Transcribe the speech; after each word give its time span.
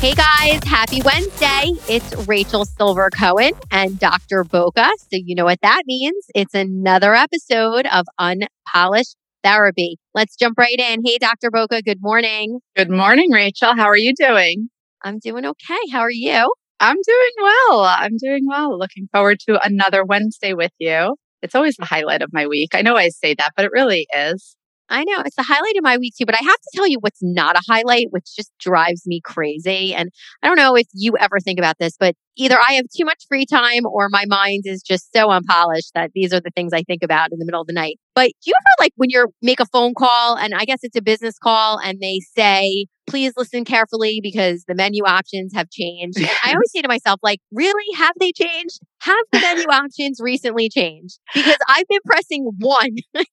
Hey 0.00 0.12
guys, 0.12 0.60
happy 0.64 1.00
Wednesday. 1.02 1.70
It's 1.88 2.28
Rachel 2.28 2.66
Silver 2.66 3.08
Cohen 3.08 3.52
and 3.70 3.98
Dr. 3.98 4.44
Boca. 4.44 4.90
So, 4.98 5.06
you 5.12 5.34
know 5.34 5.46
what 5.46 5.60
that 5.62 5.82
means. 5.86 6.26
It's 6.34 6.52
another 6.52 7.14
episode 7.14 7.86
of 7.90 8.04
Unpolished 8.18 9.16
Therapy. 9.42 9.96
Let's 10.12 10.36
jump 10.36 10.58
right 10.58 10.78
in. 10.78 11.00
Hey, 11.04 11.16
Dr. 11.18 11.50
Boca, 11.50 11.80
good 11.80 12.02
morning. 12.02 12.60
Good 12.76 12.90
morning, 12.90 13.30
Rachel. 13.32 13.74
How 13.74 13.86
are 13.86 13.96
you 13.96 14.12
doing? 14.14 14.68
I'm 15.02 15.18
doing 15.20 15.46
okay. 15.46 15.78
How 15.90 16.00
are 16.00 16.10
you? 16.10 16.52
I'm 16.80 16.96
doing 16.96 17.30
well. 17.40 17.80
I'm 17.84 18.16
doing 18.18 18.46
well. 18.46 18.78
Looking 18.78 19.08
forward 19.10 19.38
to 19.48 19.58
another 19.64 20.04
Wednesday 20.04 20.52
with 20.52 20.72
you. 20.78 21.16
It's 21.40 21.54
always 21.54 21.76
the 21.76 21.86
highlight 21.86 22.20
of 22.20 22.32
my 22.32 22.46
week. 22.46 22.74
I 22.74 22.82
know 22.82 22.96
I 22.96 23.08
say 23.08 23.34
that, 23.34 23.52
but 23.56 23.64
it 23.64 23.72
really 23.72 24.06
is. 24.14 24.54
I 24.90 25.04
know 25.04 25.20
it's 25.24 25.36
the 25.36 25.42
highlight 25.42 25.76
of 25.76 25.82
my 25.82 25.96
week 25.96 26.14
too, 26.16 26.26
but 26.26 26.34
I 26.34 26.44
have 26.44 26.56
to 26.56 26.70
tell 26.74 26.86
you 26.86 26.98
what's 27.00 27.22
not 27.22 27.56
a 27.56 27.62
highlight, 27.68 28.08
which 28.10 28.34
just 28.36 28.52
drives 28.60 29.06
me 29.06 29.20
crazy. 29.24 29.94
And 29.94 30.10
I 30.42 30.46
don't 30.46 30.56
know 30.56 30.76
if 30.76 30.86
you 30.92 31.16
ever 31.18 31.40
think 31.40 31.58
about 31.58 31.78
this, 31.78 31.96
but 31.98 32.14
either 32.36 32.58
I 32.58 32.74
have 32.74 32.86
too 32.94 33.04
much 33.04 33.24
free 33.28 33.46
time 33.46 33.86
or 33.86 34.08
my 34.10 34.24
mind 34.26 34.64
is 34.66 34.82
just 34.82 35.12
so 35.14 35.30
unpolished 35.30 35.92
that 35.94 36.10
these 36.14 36.34
are 36.34 36.40
the 36.40 36.50
things 36.54 36.72
I 36.72 36.82
think 36.82 37.02
about 37.02 37.32
in 37.32 37.38
the 37.38 37.46
middle 37.46 37.62
of 37.62 37.66
the 37.66 37.72
night. 37.72 37.98
But 38.14 38.26
do 38.26 38.50
you 38.50 38.54
ever 38.54 38.84
like 38.84 38.92
when 38.96 39.10
you 39.10 39.26
make 39.40 39.60
a 39.60 39.66
phone 39.66 39.94
call 39.94 40.36
and 40.36 40.54
I 40.54 40.64
guess 40.64 40.80
it's 40.82 40.96
a 40.96 41.02
business 41.02 41.38
call 41.38 41.78
and 41.78 42.00
they 42.00 42.20
say, 42.36 42.86
please 43.06 43.32
listen 43.36 43.64
carefully 43.64 44.20
because 44.22 44.64
the 44.66 44.74
menu 44.74 45.04
options 45.04 45.52
have 45.54 45.70
changed. 45.70 46.18
And 46.18 46.28
I 46.44 46.52
always 46.52 46.70
say 46.74 46.82
to 46.82 46.88
myself, 46.88 47.20
like, 47.22 47.40
really? 47.52 47.96
Have 47.96 48.14
they 48.18 48.32
changed? 48.32 48.80
Have 49.00 49.24
the 49.32 49.40
menu 49.40 49.64
options 49.64 50.18
recently 50.20 50.68
changed? 50.68 51.18
Because 51.34 51.56
I've 51.68 51.88
been 51.88 52.00
pressing 52.06 52.50
one 52.58 52.96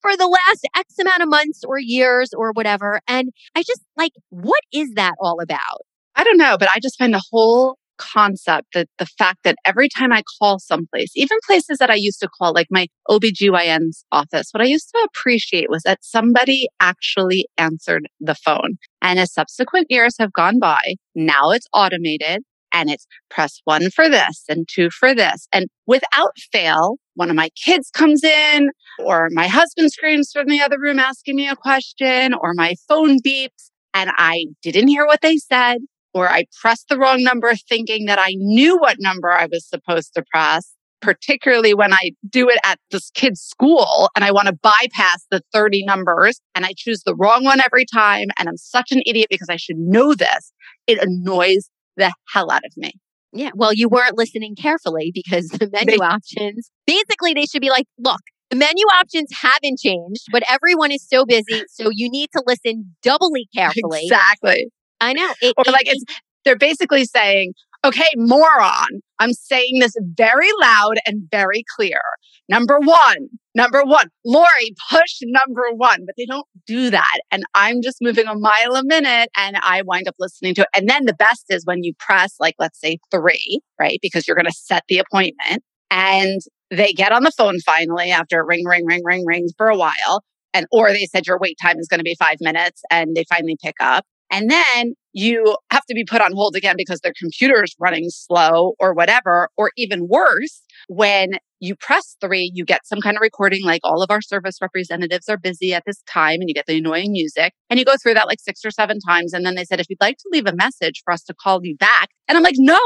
for 0.00 0.16
the 0.16 0.26
last 0.26 0.68
X 0.76 0.98
amount 0.98 1.22
of 1.22 1.28
months 1.28 1.62
or 1.66 1.78
years 1.78 2.30
or 2.36 2.52
whatever. 2.52 3.00
And 3.08 3.30
I 3.54 3.62
just 3.62 3.82
like, 3.96 4.12
what 4.30 4.60
is 4.72 4.92
that 4.94 5.14
all 5.20 5.40
about? 5.42 5.80
I 6.16 6.24
don't 6.24 6.38
know, 6.38 6.56
but 6.58 6.68
I 6.74 6.78
just 6.80 6.98
find 6.98 7.12
the 7.12 7.22
whole 7.32 7.76
concept 7.98 8.68
that 8.74 8.88
the 8.98 9.06
fact 9.06 9.40
that 9.44 9.56
every 9.64 9.88
time 9.88 10.12
I 10.12 10.22
call 10.38 10.58
someplace, 10.58 11.12
even 11.14 11.38
places 11.46 11.78
that 11.78 11.90
I 11.90 11.94
used 11.94 12.20
to 12.20 12.28
call, 12.28 12.52
like 12.52 12.68
my 12.70 12.88
OBGYN's 13.08 14.04
office, 14.12 14.48
what 14.52 14.62
I 14.62 14.66
used 14.66 14.90
to 14.90 15.08
appreciate 15.08 15.70
was 15.70 15.82
that 15.82 16.04
somebody 16.04 16.68
actually 16.80 17.46
answered 17.58 18.08
the 18.20 18.34
phone. 18.34 18.76
And 19.02 19.18
as 19.18 19.32
subsequent 19.32 19.86
years 19.90 20.16
have 20.18 20.32
gone 20.32 20.58
by, 20.58 20.80
now 21.14 21.50
it's 21.50 21.66
automated 21.72 22.42
and 22.72 22.90
it's 22.90 23.06
press 23.30 23.60
one 23.64 23.88
for 23.90 24.08
this 24.08 24.44
and 24.48 24.68
two 24.70 24.90
for 24.90 25.14
this. 25.14 25.46
And 25.52 25.66
without 25.86 26.36
fail, 26.52 26.96
one 27.14 27.30
of 27.30 27.36
my 27.36 27.50
kids 27.64 27.88
comes 27.90 28.24
in 28.24 28.70
or 28.98 29.28
my 29.32 29.46
husband 29.46 29.92
screams 29.92 30.30
from 30.32 30.48
the 30.48 30.60
other 30.60 30.78
room 30.78 30.98
asking 30.98 31.36
me 31.36 31.48
a 31.48 31.56
question 31.56 32.34
or 32.34 32.52
my 32.54 32.74
phone 32.88 33.20
beeps 33.22 33.70
and 33.94 34.10
I 34.16 34.46
didn't 34.62 34.88
hear 34.88 35.06
what 35.06 35.20
they 35.20 35.36
said 35.36 35.78
or 36.14 36.30
I 36.30 36.44
pressed 36.60 36.88
the 36.88 36.98
wrong 36.98 37.22
number 37.22 37.54
thinking 37.68 38.06
that 38.06 38.18
I 38.18 38.34
knew 38.36 38.78
what 38.78 38.96
number 39.00 39.30
I 39.30 39.46
was 39.46 39.68
supposed 39.68 40.14
to 40.14 40.24
press, 40.30 40.72
particularly 41.00 41.74
when 41.74 41.92
I 41.92 42.12
do 42.28 42.48
it 42.48 42.58
at 42.64 42.78
this 42.90 43.10
kid's 43.10 43.40
school 43.40 44.08
and 44.14 44.24
I 44.24 44.30
want 44.30 44.46
to 44.46 44.54
bypass 44.54 45.26
the 45.30 45.42
30 45.52 45.84
numbers 45.84 46.40
and 46.54 46.64
I 46.64 46.72
choose 46.76 47.02
the 47.04 47.16
wrong 47.16 47.44
one 47.44 47.60
every 47.60 47.84
time. 47.92 48.28
And 48.38 48.48
I'm 48.48 48.56
such 48.56 48.92
an 48.92 49.02
idiot 49.04 49.26
because 49.28 49.48
I 49.50 49.56
should 49.56 49.76
know 49.76 50.14
this. 50.14 50.52
It 50.86 51.02
annoys 51.02 51.68
the 51.96 52.12
hell 52.32 52.50
out 52.50 52.64
of 52.64 52.72
me. 52.76 52.92
Yeah. 53.32 53.50
Well, 53.54 53.72
you 53.72 53.88
weren't 53.88 54.16
listening 54.16 54.54
carefully 54.54 55.10
because 55.12 55.48
the 55.48 55.68
menu 55.72 55.98
they, 55.98 56.04
options 56.04 56.70
basically 56.86 57.34
they 57.34 57.46
should 57.46 57.62
be 57.62 57.70
like, 57.70 57.86
look, 57.98 58.20
the 58.50 58.56
menu 58.56 58.84
options 59.00 59.30
haven't 59.32 59.80
changed, 59.80 60.26
but 60.30 60.44
everyone 60.48 60.92
is 60.92 61.04
so 61.06 61.24
busy. 61.24 61.64
So 61.68 61.90
you 61.92 62.08
need 62.08 62.30
to 62.32 62.42
listen 62.46 62.94
doubly 63.02 63.48
carefully. 63.52 64.02
Exactly. 64.04 64.70
I 65.04 65.12
know. 65.12 65.34
It, 65.40 65.54
or 65.56 65.64
like 65.72 65.86
it's 65.86 66.04
they're 66.44 66.56
basically 66.56 67.04
saying, 67.04 67.54
okay, 67.84 68.08
moron, 68.16 69.00
I'm 69.18 69.32
saying 69.32 69.78
this 69.80 69.94
very 70.00 70.48
loud 70.60 70.96
and 71.06 71.22
very 71.30 71.64
clear. 71.76 72.00
Number 72.48 72.78
one, 72.78 73.28
number 73.54 73.82
one, 73.84 74.08
Lori, 74.24 74.74
push 74.90 75.20
number 75.22 75.68
one, 75.74 76.04
but 76.04 76.14
they 76.16 76.26
don't 76.26 76.46
do 76.66 76.90
that. 76.90 77.18
And 77.30 77.44
I'm 77.54 77.80
just 77.82 77.98
moving 78.02 78.26
a 78.26 78.34
mile 78.34 78.76
a 78.76 78.84
minute 78.84 79.30
and 79.36 79.56
I 79.62 79.82
wind 79.82 80.08
up 80.08 80.14
listening 80.18 80.54
to 80.56 80.62
it. 80.62 80.68
And 80.76 80.88
then 80.88 81.06
the 81.06 81.14
best 81.14 81.44
is 81.48 81.64
when 81.64 81.82
you 81.82 81.94
press, 81.98 82.34
like, 82.38 82.54
let's 82.58 82.80
say 82.80 82.98
three, 83.10 83.60
right? 83.78 83.98
Because 84.02 84.26
you're 84.26 84.36
going 84.36 84.44
to 84.46 84.52
set 84.52 84.84
the 84.88 84.98
appointment 84.98 85.62
and 85.90 86.40
they 86.70 86.92
get 86.92 87.12
on 87.12 87.22
the 87.22 87.30
phone 87.30 87.60
finally 87.60 88.10
after 88.10 88.44
ring, 88.44 88.66
ring, 88.66 88.84
ring, 88.84 89.02
ring, 89.04 89.24
rings 89.26 89.52
for 89.56 89.68
a 89.68 89.76
while. 89.76 90.22
And, 90.52 90.66
or 90.70 90.92
they 90.92 91.06
said 91.06 91.26
your 91.26 91.38
wait 91.38 91.56
time 91.60 91.78
is 91.78 91.88
going 91.88 91.98
to 91.98 92.04
be 92.04 92.16
five 92.18 92.36
minutes 92.40 92.82
and 92.90 93.16
they 93.16 93.24
finally 93.28 93.56
pick 93.62 93.76
up. 93.80 94.04
And 94.34 94.50
then 94.50 94.94
you 95.12 95.56
have 95.70 95.86
to 95.86 95.94
be 95.94 96.04
put 96.04 96.20
on 96.20 96.32
hold 96.32 96.56
again 96.56 96.74
because 96.76 96.98
their 97.00 97.12
computer 97.16 97.62
is 97.62 97.76
running 97.78 98.06
slow 98.08 98.74
or 98.80 98.92
whatever. 98.92 99.48
Or 99.56 99.70
even 99.76 100.08
worse, 100.08 100.60
when 100.88 101.34
you 101.60 101.76
press 101.76 102.16
three, 102.20 102.50
you 102.52 102.64
get 102.64 102.84
some 102.84 103.00
kind 103.00 103.16
of 103.16 103.20
recording 103.20 103.64
like 103.64 103.80
all 103.84 104.02
of 104.02 104.10
our 104.10 104.20
service 104.20 104.56
representatives 104.60 105.28
are 105.28 105.36
busy 105.36 105.72
at 105.72 105.84
this 105.86 106.02
time 106.12 106.40
and 106.40 106.48
you 106.48 106.54
get 106.54 106.66
the 106.66 106.78
annoying 106.78 107.12
music. 107.12 107.52
And 107.70 107.78
you 107.78 107.84
go 107.84 107.94
through 107.96 108.14
that 108.14 108.26
like 108.26 108.40
six 108.40 108.64
or 108.64 108.72
seven 108.72 108.98
times. 108.98 109.32
And 109.32 109.46
then 109.46 109.54
they 109.54 109.64
said, 109.64 109.78
if 109.78 109.86
you'd 109.88 110.00
like 110.00 110.18
to 110.18 110.28
leave 110.32 110.48
a 110.48 110.56
message 110.56 111.02
for 111.04 111.14
us 111.14 111.22
to 111.24 111.34
call 111.34 111.60
you 111.62 111.76
back. 111.76 112.08
And 112.26 112.36
I'm 112.36 112.42
like, 112.42 112.56
no, 112.58 112.80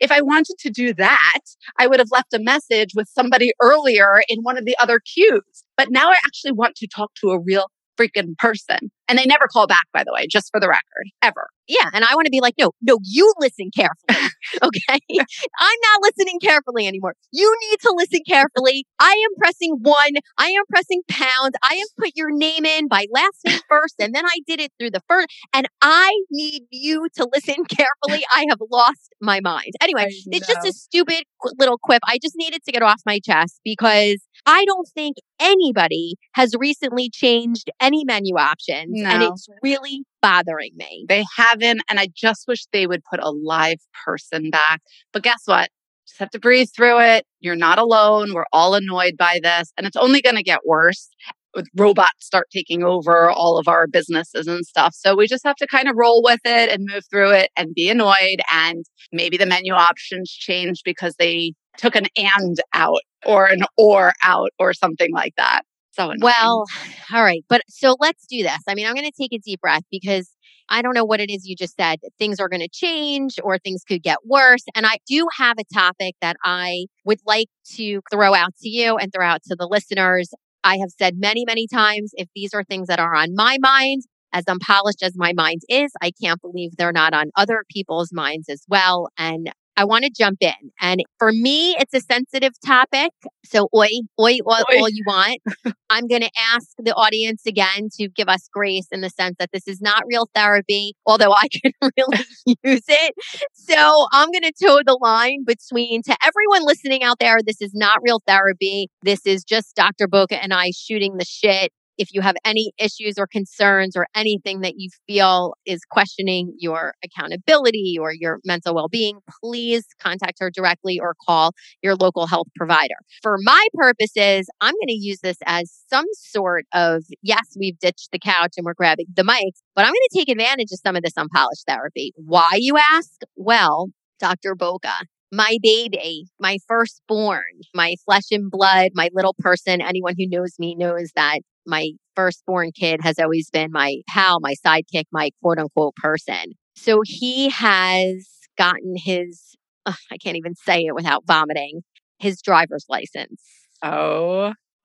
if 0.00 0.10
I 0.10 0.22
wanted 0.22 0.56
to 0.58 0.70
do 0.70 0.92
that, 0.94 1.40
I 1.78 1.86
would 1.86 2.00
have 2.00 2.10
left 2.10 2.34
a 2.34 2.40
message 2.40 2.94
with 2.96 3.08
somebody 3.08 3.52
earlier 3.62 4.22
in 4.28 4.40
one 4.40 4.58
of 4.58 4.64
the 4.64 4.76
other 4.82 4.98
queues. 4.98 5.64
But 5.76 5.92
now 5.92 6.10
I 6.10 6.16
actually 6.26 6.52
want 6.52 6.74
to 6.76 6.88
talk 6.88 7.12
to 7.20 7.28
a 7.28 7.38
real 7.38 7.66
freaking 8.00 8.36
person. 8.38 8.90
And 9.08 9.18
they 9.18 9.26
never 9.26 9.48
call 9.52 9.66
back, 9.66 9.86
by 9.92 10.04
the 10.04 10.12
way, 10.12 10.26
just 10.30 10.50
for 10.52 10.60
the 10.60 10.68
record, 10.68 11.06
ever. 11.20 11.48
Yeah. 11.66 11.88
And 11.92 12.04
I 12.04 12.14
want 12.14 12.26
to 12.26 12.30
be 12.30 12.40
like, 12.40 12.54
no, 12.58 12.70
no, 12.80 12.98
you 13.02 13.32
listen 13.38 13.70
carefully. 13.74 14.28
Okay. 14.62 14.98
I'm 15.60 15.78
not 15.92 16.02
listening 16.02 16.40
carefully 16.40 16.86
anymore. 16.86 17.14
You 17.30 17.54
need 17.70 17.78
to 17.80 17.94
listen 17.96 18.20
carefully. 18.26 18.84
I 18.98 19.10
am 19.10 19.36
pressing 19.38 19.78
one. 19.80 20.14
I 20.38 20.46
am 20.48 20.64
pressing 20.68 21.02
pound. 21.08 21.54
I 21.62 21.74
have 21.74 21.88
put 21.98 22.12
your 22.16 22.30
name 22.32 22.64
in 22.64 22.88
by 22.88 23.06
last 23.12 23.38
name 23.46 23.60
first. 23.68 23.94
And 24.00 24.14
then 24.14 24.26
I 24.26 24.40
did 24.46 24.60
it 24.60 24.72
through 24.78 24.90
the 24.90 25.02
first. 25.08 25.28
And 25.52 25.68
I 25.82 26.12
need 26.30 26.64
you 26.70 27.06
to 27.16 27.28
listen 27.32 27.64
carefully. 27.64 28.24
I 28.32 28.46
have 28.48 28.58
lost 28.70 29.14
my 29.20 29.40
mind. 29.40 29.72
Anyway, 29.80 30.06
it's 30.08 30.46
just 30.46 30.66
a 30.66 30.72
stupid 30.72 31.24
little 31.58 31.78
quip. 31.78 32.00
I 32.06 32.18
just 32.20 32.34
needed 32.36 32.64
to 32.64 32.72
get 32.72 32.82
off 32.82 33.00
my 33.06 33.20
chest 33.24 33.60
because 33.62 34.16
I 34.46 34.64
don't 34.64 34.88
think 34.94 35.16
anybody 35.40 36.14
has 36.34 36.54
recently 36.58 37.10
changed 37.10 37.70
any 37.80 38.04
menu 38.04 38.36
options. 38.36 39.00
No. 39.00 39.08
And 39.08 39.22
it's 39.22 39.46
really 39.62 40.04
bothering 40.22 40.72
me. 40.76 41.06
They 41.08 41.24
haven't. 41.36 41.82
And 41.88 41.98
I 41.98 42.08
just 42.14 42.44
wish 42.46 42.66
they 42.72 42.86
would 42.86 43.02
put 43.10 43.20
a 43.20 43.30
live 43.30 43.78
person 44.04 44.50
back. 44.50 44.80
But 45.12 45.22
guess 45.22 45.42
what? 45.46 45.68
Just 46.06 46.18
have 46.18 46.30
to 46.30 46.40
breathe 46.40 46.68
through 46.74 47.00
it. 47.00 47.24
You're 47.40 47.56
not 47.56 47.78
alone. 47.78 48.34
We're 48.34 48.46
all 48.52 48.74
annoyed 48.74 49.16
by 49.16 49.40
this. 49.42 49.72
And 49.76 49.86
it's 49.86 49.96
only 49.96 50.20
going 50.20 50.36
to 50.36 50.42
get 50.42 50.60
worse 50.66 51.08
with 51.54 51.66
robots 51.76 52.26
start 52.26 52.46
taking 52.52 52.84
over 52.84 53.28
all 53.30 53.58
of 53.58 53.66
our 53.66 53.86
businesses 53.86 54.46
and 54.46 54.64
stuff. 54.64 54.94
So 54.94 55.16
we 55.16 55.26
just 55.26 55.44
have 55.44 55.56
to 55.56 55.66
kind 55.66 55.88
of 55.88 55.96
roll 55.96 56.22
with 56.22 56.40
it 56.44 56.70
and 56.70 56.88
move 56.88 57.02
through 57.10 57.32
it 57.32 57.50
and 57.56 57.74
be 57.74 57.88
annoyed. 57.88 58.40
And 58.52 58.84
maybe 59.12 59.36
the 59.36 59.46
menu 59.46 59.72
options 59.72 60.30
change 60.30 60.82
because 60.84 61.14
they 61.18 61.54
took 61.80 61.96
an 61.96 62.06
and 62.16 62.58
out 62.74 63.00
or 63.26 63.46
an 63.46 63.62
or 63.76 64.12
out 64.22 64.50
or 64.58 64.72
something 64.72 65.12
like 65.12 65.34
that. 65.36 65.62
So 65.92 66.04
annoying. 66.04 66.20
well, 66.22 66.64
all 67.12 67.22
right. 67.22 67.44
But 67.48 67.62
so 67.68 67.96
let's 67.98 68.26
do 68.26 68.42
this. 68.42 68.58
I 68.68 68.74
mean, 68.74 68.86
I'm 68.86 68.94
going 68.94 69.10
to 69.10 69.16
take 69.16 69.32
a 69.32 69.38
deep 69.38 69.60
breath 69.60 69.82
because 69.90 70.30
I 70.68 70.82
don't 70.82 70.94
know 70.94 71.04
what 71.04 71.20
it 71.20 71.30
is 71.30 71.46
you 71.46 71.56
just 71.56 71.76
said. 71.76 71.98
Things 72.18 72.38
are 72.38 72.48
going 72.48 72.60
to 72.60 72.68
change 72.68 73.34
or 73.42 73.58
things 73.58 73.82
could 73.86 74.02
get 74.02 74.18
worse. 74.24 74.62
And 74.74 74.86
I 74.86 74.98
do 75.08 75.26
have 75.36 75.56
a 75.58 75.74
topic 75.74 76.14
that 76.20 76.36
I 76.44 76.86
would 77.04 77.18
like 77.26 77.48
to 77.74 78.00
throw 78.10 78.34
out 78.34 78.54
to 78.62 78.68
you 78.68 78.96
and 78.96 79.12
throw 79.12 79.26
out 79.26 79.42
to 79.48 79.56
the 79.58 79.66
listeners. 79.66 80.30
I 80.62 80.76
have 80.76 80.90
said 80.96 81.16
many, 81.18 81.44
many 81.44 81.66
times 81.66 82.12
if 82.14 82.28
these 82.36 82.54
are 82.54 82.62
things 82.62 82.86
that 82.86 83.00
are 83.00 83.14
on 83.14 83.34
my 83.34 83.58
mind, 83.60 84.02
as 84.32 84.44
unpolished 84.46 85.02
as 85.02 85.14
my 85.16 85.32
mind 85.32 85.62
is, 85.68 85.90
I 86.00 86.12
can't 86.22 86.40
believe 86.40 86.76
they're 86.76 86.92
not 86.92 87.14
on 87.14 87.30
other 87.36 87.64
people's 87.68 88.12
minds 88.12 88.48
as 88.48 88.62
well. 88.68 89.08
And 89.18 89.52
I 89.80 89.84
want 89.84 90.04
to 90.04 90.10
jump 90.10 90.42
in. 90.42 90.72
And 90.82 91.00
for 91.18 91.32
me, 91.32 91.74
it's 91.78 91.94
a 91.94 92.00
sensitive 92.02 92.52
topic. 92.64 93.12
So, 93.46 93.70
oi, 93.74 93.88
oi, 94.20 94.36
oi, 94.46 94.60
Oi. 94.70 94.78
all 94.78 94.90
you 94.90 95.02
want. 95.06 95.40
I'm 95.88 96.06
going 96.06 96.20
to 96.20 96.30
ask 96.52 96.68
the 96.78 96.92
audience 96.92 97.46
again 97.46 97.88
to 97.98 98.08
give 98.10 98.28
us 98.28 98.46
grace 98.52 98.88
in 98.92 99.00
the 99.00 99.08
sense 99.08 99.36
that 99.38 99.48
this 99.54 99.66
is 99.66 99.80
not 99.80 100.02
real 100.06 100.28
therapy, 100.34 100.92
although 101.06 101.32
I 101.32 101.48
can 101.62 101.72
really 101.80 102.24
use 102.62 102.84
it. 102.88 103.14
So, 103.54 104.06
I'm 104.12 104.30
going 104.30 104.42
to 104.42 104.52
toe 104.62 104.80
the 104.84 104.98
line 105.00 105.44
between 105.46 106.02
to 106.02 106.16
everyone 106.22 106.66
listening 106.66 107.02
out 107.02 107.18
there, 107.18 107.38
this 107.42 107.62
is 107.62 107.72
not 107.72 108.00
real 108.02 108.20
therapy. 108.26 108.88
This 109.02 109.24
is 109.24 109.44
just 109.44 109.74
Dr. 109.76 110.08
Boca 110.08 110.42
and 110.42 110.52
I 110.52 110.72
shooting 110.76 111.16
the 111.16 111.24
shit. 111.24 111.72
If 112.00 112.14
you 112.14 112.22
have 112.22 112.36
any 112.46 112.72
issues 112.78 113.16
or 113.18 113.26
concerns 113.26 113.94
or 113.94 114.06
anything 114.14 114.60
that 114.60 114.76
you 114.78 114.88
feel 115.06 115.52
is 115.66 115.80
questioning 115.84 116.54
your 116.58 116.94
accountability 117.04 117.98
or 118.00 118.14
your 118.14 118.38
mental 118.42 118.74
well 118.74 118.88
being, 118.88 119.18
please 119.44 119.84
contact 120.00 120.38
her 120.40 120.50
directly 120.50 120.98
or 120.98 121.14
call 121.26 121.52
your 121.82 121.96
local 121.96 122.26
health 122.26 122.46
provider. 122.56 122.94
For 123.22 123.36
my 123.42 123.66
purposes, 123.74 124.48
I'm 124.62 124.72
going 124.72 124.88
to 124.88 124.94
use 124.94 125.20
this 125.20 125.36
as 125.44 125.70
some 125.90 126.06
sort 126.14 126.64
of 126.72 127.04
yes, 127.20 127.54
we've 127.58 127.78
ditched 127.78 128.08
the 128.12 128.18
couch 128.18 128.54
and 128.56 128.64
we're 128.64 128.72
grabbing 128.72 129.08
the 129.14 129.22
mics, 129.22 129.60
but 129.76 129.84
I'm 129.84 129.92
going 129.92 130.08
to 130.10 130.18
take 130.18 130.30
advantage 130.30 130.72
of 130.72 130.80
some 130.82 130.96
of 130.96 131.02
this 131.02 131.18
unpolished 131.18 131.66
therapy. 131.68 132.14
Why, 132.16 132.52
you 132.54 132.78
ask? 132.78 133.10
Well, 133.36 133.88
Dr. 134.18 134.54
Boca, 134.54 134.94
my 135.32 135.58
baby, 135.62 136.26
my 136.38 136.58
firstborn, 136.66 137.42
my 137.74 137.94
flesh 138.04 138.30
and 138.30 138.50
blood, 138.50 138.90
my 138.94 139.10
little 139.12 139.34
person. 139.38 139.80
Anyone 139.80 140.14
who 140.18 140.26
knows 140.26 140.54
me 140.58 140.74
knows 140.74 141.10
that 141.14 141.40
my 141.66 141.90
firstborn 142.16 142.72
kid 142.72 143.00
has 143.02 143.18
always 143.18 143.50
been 143.50 143.70
my 143.70 143.96
pal, 144.08 144.40
my 144.40 144.54
sidekick, 144.64 145.04
my 145.12 145.30
quote 145.42 145.58
unquote 145.58 145.94
person. 145.96 146.52
So 146.74 147.02
he 147.04 147.50
has 147.50 148.28
gotten 148.56 148.94
his, 148.96 149.56
ugh, 149.86 149.94
I 150.10 150.16
can't 150.16 150.36
even 150.36 150.54
say 150.54 150.84
it 150.86 150.94
without 150.94 151.24
vomiting, 151.26 151.82
his 152.18 152.40
driver's 152.42 152.86
license. 152.88 153.42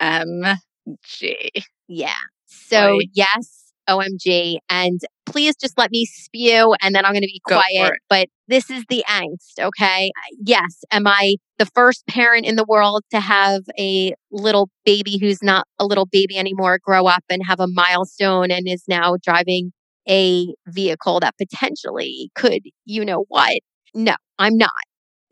OMG. 0.02 1.50
Yeah. 1.88 2.14
So, 2.46 3.00
yes, 3.14 3.74
OMG. 3.90 4.58
And 4.70 5.00
please 5.26 5.56
just 5.56 5.78
let 5.78 5.92
me 5.92 6.06
spew 6.06 6.76
and 6.82 6.96
then 6.96 7.06
I'm 7.06 7.14
going 7.14 7.22
to 7.22 7.28
be 7.28 7.42
quiet. 7.46 7.94
But 8.10 8.30
this 8.48 8.70
is 8.70 8.84
the 8.90 9.04
angst, 9.10 9.60
okay? 9.60 10.12
Yes. 10.46 10.84
Am 10.92 11.08
I 11.08 11.36
the 11.58 11.66
first 11.66 12.06
parent 12.08 12.46
in 12.46 12.56
the 12.56 12.66
world 12.68 13.04
to 13.12 13.20
have 13.20 13.64
a 13.80 14.14
little 14.32 14.70
baby 14.86 15.18
who's 15.18 15.42
not 15.42 15.68
a 15.80 15.86
little 15.86 16.06
baby 16.06 16.38
anymore 16.38 16.80
grow 16.84 17.08
up 17.08 17.24
and 17.30 17.42
have 17.48 17.60
a 17.60 17.68
milestone 17.68 18.52
and 18.52 18.68
is 18.68 18.84
now 18.88 19.16
driving 19.24 19.72
a 20.08 20.54
vehicle 20.68 21.20
that 21.20 21.36
potentially 21.38 22.30
could, 22.36 22.62
you 22.86 23.04
know 23.04 23.26
what? 23.28 23.60
No, 23.94 24.16
I'm 24.38 24.58
not. 24.58 24.70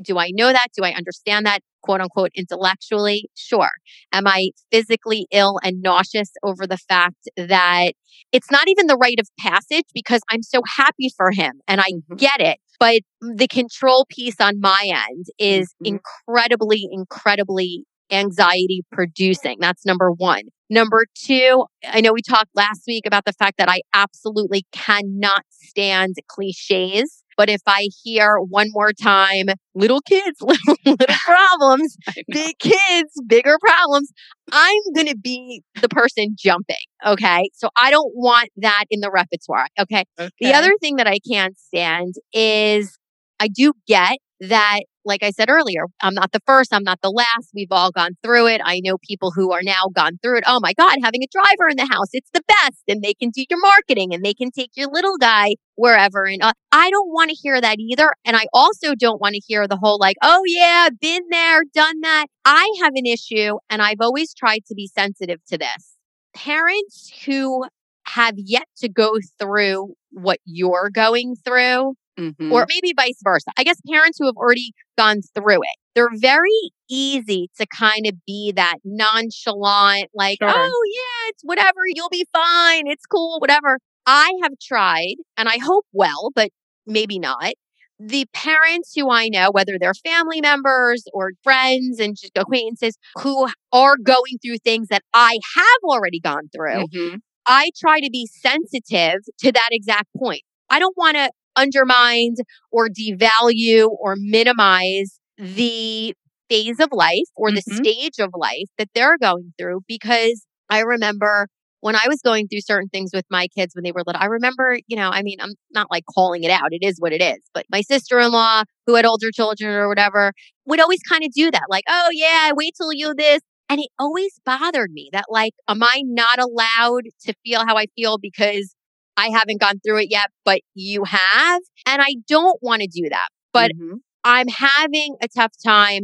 Do 0.03 0.17
I 0.17 0.29
know 0.31 0.51
that? 0.51 0.67
Do 0.75 0.83
I 0.83 0.91
understand 0.91 1.45
that? 1.45 1.59
Quote 1.81 2.01
unquote, 2.01 2.31
intellectually? 2.35 3.29
Sure. 3.35 3.69
Am 4.13 4.25
I 4.27 4.51
physically 4.71 5.27
ill 5.31 5.59
and 5.63 5.81
nauseous 5.81 6.31
over 6.43 6.65
the 6.65 6.77
fact 6.77 7.27
that 7.35 7.93
it's 8.31 8.49
not 8.51 8.67
even 8.67 8.87
the 8.87 8.95
rite 8.95 9.19
of 9.19 9.27
passage 9.39 9.85
because 9.93 10.21
I'm 10.29 10.43
so 10.43 10.61
happy 10.77 11.09
for 11.15 11.31
him 11.31 11.59
and 11.67 11.81
I 11.81 11.85
Mhm. 11.91 12.17
get 12.17 12.39
it. 12.39 12.59
But 12.79 13.01
the 13.21 13.47
control 13.47 14.05
piece 14.09 14.39
on 14.39 14.59
my 14.59 14.81
end 15.09 15.25
is 15.37 15.73
Mhm. 15.81 15.99
incredibly, 16.27 16.87
incredibly 16.91 17.83
anxiety 18.11 18.81
producing. 18.91 19.57
That's 19.59 19.85
number 19.85 20.11
one. 20.11 20.43
Number 20.73 21.05
two, 21.13 21.65
I 21.87 22.01
know 22.01 22.13
we 22.13 22.23
talked 22.23 22.49
last 22.55 22.81
week 22.87 23.05
about 23.05 23.25
the 23.25 23.33
fact 23.33 23.59
that 23.59 23.69
I 23.69 23.81
absolutely 23.93 24.65
cannot 24.71 25.43
stand 25.51 26.15
cliches. 26.27 27.23
But 27.37 27.47
if 27.47 27.61
I 27.67 27.89
hear 28.03 28.37
one 28.39 28.69
more 28.71 28.91
time, 28.91 29.49
little 29.75 30.01
kids, 30.01 30.37
little, 30.41 30.75
little 30.83 31.15
problems, 31.25 31.95
big 32.27 32.57
kids, 32.57 33.11
bigger 33.27 33.57
problems, 33.61 34.11
I'm 34.51 34.81
going 34.95 35.09
to 35.09 35.15
be 35.17 35.61
the 35.79 35.89
person 35.89 36.35
jumping. 36.35 36.75
Okay. 37.05 37.51
So 37.53 37.69
I 37.77 37.91
don't 37.91 38.11
want 38.15 38.49
that 38.57 38.85
in 38.89 38.99
the 38.99 39.11
repertoire. 39.11 39.67
Okay. 39.79 40.05
The 40.17 40.53
other 40.53 40.73
thing 40.81 40.95
that 40.95 41.05
I 41.05 41.19
can't 41.19 41.55
stand 41.55 42.15
is 42.33 42.97
I 43.39 43.47
do 43.47 43.73
get 43.87 44.17
that, 44.39 44.81
like 45.05 45.23
I 45.23 45.31
said 45.31 45.49
earlier, 45.49 45.85
I'm 46.01 46.13
not 46.13 46.31
the 46.31 46.39
first, 46.45 46.73
I'm 46.73 46.83
not 46.83 46.99
the 47.01 47.11
last. 47.11 47.51
We've 47.53 47.71
all 47.71 47.91
gone 47.91 48.11
through 48.23 48.47
it. 48.47 48.61
I 48.63 48.81
know 48.83 48.97
people 49.07 49.31
who 49.35 49.51
are 49.51 49.61
now 49.63 49.83
gone 49.93 50.17
through 50.21 50.37
it. 50.37 50.43
Oh 50.47 50.59
my 50.61 50.73
God, 50.73 50.97
having 51.03 51.23
a 51.23 51.27
driver 51.31 51.69
in 51.69 51.77
the 51.77 51.87
house, 51.91 52.09
it's 52.13 52.29
the 52.33 52.43
best. 52.47 52.83
And 52.87 53.01
they 53.01 53.13
can 53.13 53.29
do 53.29 53.43
your 53.49 53.59
marketing 53.59 54.13
and 54.13 54.23
they 54.23 54.33
can 54.33 54.51
take 54.51 54.71
your 54.75 54.89
little 54.91 55.17
guy 55.17 55.55
wherever. 55.75 56.25
And 56.25 56.41
uh, 56.41 56.53
I 56.71 56.89
don't 56.89 57.09
want 57.09 57.29
to 57.29 57.35
hear 57.35 57.59
that 57.59 57.79
either. 57.79 58.13
And 58.25 58.35
I 58.35 58.45
also 58.53 58.95
don't 58.95 59.21
want 59.21 59.35
to 59.35 59.41
hear 59.45 59.67
the 59.67 59.77
whole 59.77 59.97
like, 59.99 60.17
oh 60.21 60.41
yeah, 60.45 60.89
been 61.01 61.23
there, 61.29 61.63
done 61.73 62.01
that. 62.01 62.27
I 62.45 62.69
have 62.81 62.93
an 62.95 63.05
issue 63.05 63.57
and 63.69 63.81
I've 63.81 64.01
always 64.01 64.33
tried 64.33 64.65
to 64.67 64.75
be 64.75 64.87
sensitive 64.87 65.39
to 65.49 65.57
this. 65.57 65.95
Parents 66.35 67.11
who 67.25 67.65
have 68.05 68.35
yet 68.37 68.67
to 68.77 68.89
go 68.89 69.17
through 69.39 69.93
what 70.11 70.39
you're 70.45 70.89
going 70.93 71.35
through, 71.43 71.93
Mhm. 72.19 72.51
or 72.51 72.65
maybe 72.69 72.93
vice 72.95 73.19
versa. 73.23 73.51
I 73.57 73.63
guess 73.63 73.77
parents 73.89 74.17
who 74.19 74.25
have 74.27 74.35
already 74.37 74.71
gone 74.97 75.21
through 75.35 75.61
it, 75.63 75.75
they're 75.95 76.09
very 76.15 76.71
easy 76.89 77.49
to 77.59 77.65
kind 77.67 78.05
of 78.07 78.13
be 78.25 78.51
that 78.55 78.77
nonchalant, 78.83 80.09
like, 80.13 80.37
Sure. 80.41 80.49
oh, 80.51 80.83
yeah, 80.93 81.29
it's 81.29 81.43
whatever, 81.43 81.81
you'll 81.87 82.09
be 82.09 82.25
fine, 82.33 82.87
it's 82.87 83.05
cool, 83.05 83.39
whatever. 83.39 83.79
I 84.05 84.31
have 84.43 84.53
tried, 84.61 85.15
and 85.37 85.47
I 85.49 85.57
hope 85.57 85.85
well, 85.93 86.29
but 86.35 86.49
maybe 86.85 87.19
not. 87.19 87.53
The 87.99 88.25
parents 88.33 88.93
who 88.95 89.09
I 89.11 89.29
know, 89.29 89.49
whether 89.51 89.77
they're 89.79 89.93
family 89.93 90.41
members 90.41 91.03
or 91.13 91.31
friends 91.43 91.99
and 91.99 92.17
just 92.19 92.37
acquaintances 92.37 92.97
who 93.19 93.47
are 93.71 93.95
going 93.97 94.37
through 94.43 94.57
things 94.57 94.87
that 94.89 95.03
I 95.13 95.39
have 95.55 95.79
already 95.83 96.19
gone 96.19 96.49
through, 96.53 96.87
Mhm. 96.87 97.21
I 97.45 97.71
try 97.79 97.99
to 98.01 98.09
be 98.11 98.25
sensitive 98.27 99.21
to 99.39 99.51
that 99.51 99.69
exact 99.71 100.09
point. 100.17 100.41
I 100.69 100.79
don't 100.79 100.97
want 100.97 101.15
to 101.17 101.29
undermine 101.55 102.35
or 102.71 102.87
devalue 102.89 103.89
or 103.99 104.15
minimize 104.17 105.19
the 105.37 106.13
phase 106.49 106.79
of 106.79 106.89
life 106.91 107.27
or 107.35 107.51
the 107.51 107.61
Mhm. 107.61 107.75
stage 107.77 108.19
of 108.19 108.31
life 108.35 108.67
that 108.77 108.89
they're 108.93 109.17
going 109.17 109.53
through 109.57 109.81
because 109.87 110.45
I 110.69 110.79
remember 110.81 111.47
when 111.81 111.95
I 111.95 112.07
was 112.07 112.21
going 112.23 112.47
through 112.47 112.61
certain 112.61 112.87
things 112.89 113.11
with 113.13 113.25
my 113.29 113.47
kids 113.47 113.75
when 113.75 113.83
they 113.83 113.91
were 113.91 114.03
little, 114.05 114.21
I 114.21 114.27
remember, 114.27 114.79
you 114.87 114.95
know, 114.95 115.09
I 115.09 115.21
mean, 115.21 115.37
I'm 115.41 115.53
not 115.73 115.87
like 115.91 116.03
calling 116.15 116.43
it 116.43 116.51
out. 116.51 116.71
It 116.71 116.81
is 116.85 116.95
what 116.99 117.11
it 117.11 117.21
is. 117.21 117.39
But 117.53 117.65
my 117.69 117.81
sister 117.81 118.19
in 118.19 118.31
law, 118.31 118.63
who 118.87 118.95
had 118.95 119.05
older 119.05 119.31
children 119.31 119.69
or 119.75 119.89
whatever, 119.89 120.31
would 120.65 120.79
always 120.79 121.01
kind 121.09 121.23
of 121.25 121.31
do 121.33 121.51
that. 121.51 121.63
Like, 121.69 121.83
oh, 121.89 122.09
yeah, 122.13 122.51
wait 122.55 122.73
till 122.77 122.93
you 122.93 123.13
this. 123.15 123.41
And 123.69 123.79
it 123.81 123.89
always 123.99 124.39
bothered 124.45 124.91
me 124.91 125.09
that, 125.13 125.25
like, 125.29 125.53
am 125.67 125.83
I 125.83 126.01
not 126.05 126.39
allowed 126.39 127.03
to 127.25 127.33
feel 127.43 127.65
how 127.65 127.75
I 127.77 127.85
feel 127.95 128.17
because 128.17 128.73
I 129.17 129.29
haven't 129.29 129.59
gone 129.61 129.79
through 129.85 129.99
it 130.01 130.07
yet, 130.11 130.29
but 130.45 130.61
you 130.73 131.03
have? 131.03 131.61
And 131.87 132.01
I 132.01 132.15
don't 132.27 132.57
want 132.61 132.81
to 132.81 132.87
do 132.87 133.09
that. 133.09 133.27
But 133.51 133.71
Mhm. 133.71 133.97
I'm 134.23 134.47
having 134.47 135.15
a 135.21 135.27
tough 135.27 135.51
time. 135.65 136.03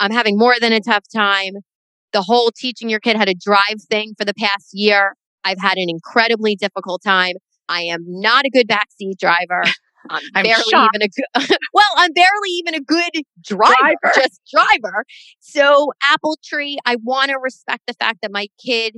I'm 0.00 0.10
having 0.10 0.36
more 0.36 0.54
than 0.60 0.72
a 0.72 0.80
tough 0.80 1.04
time. 1.14 1.54
The 2.12 2.22
whole 2.22 2.50
teaching 2.56 2.88
your 2.90 3.00
kid 3.00 3.16
how 3.16 3.24
to 3.24 3.34
drive 3.34 3.80
thing 3.88 4.14
for 4.18 4.24
the 4.24 4.34
past 4.34 4.70
year, 4.72 5.14
I've 5.44 5.60
had 5.60 5.76
an 5.78 5.88
incredibly 5.88 6.56
difficult 6.56 7.02
time. 7.02 7.36
I 7.68 7.82
am 7.82 8.00
not 8.06 8.44
a 8.44 8.50
good 8.50 8.66
backseat 8.68 9.18
driver. 9.18 9.62
I'm, 10.10 10.20
I'm 10.34 10.42
barely 10.44 10.64
shocked. 10.70 10.96
even 10.96 11.02
a 11.02 11.08
good, 11.48 11.56
well, 11.72 11.84
I'm 11.96 12.12
barely 12.12 12.48
even 12.50 12.74
a 12.74 12.80
good 12.80 13.22
driver, 13.42 13.74
Driver. 14.02 14.12
just 14.16 14.40
driver. 14.52 15.04
So, 15.38 15.92
Apple 16.02 16.36
Tree, 16.44 16.78
I 16.84 16.96
want 16.96 17.30
to 17.30 17.38
respect 17.38 17.82
the 17.86 17.94
fact 17.94 18.18
that 18.22 18.32
my 18.32 18.48
kid, 18.62 18.96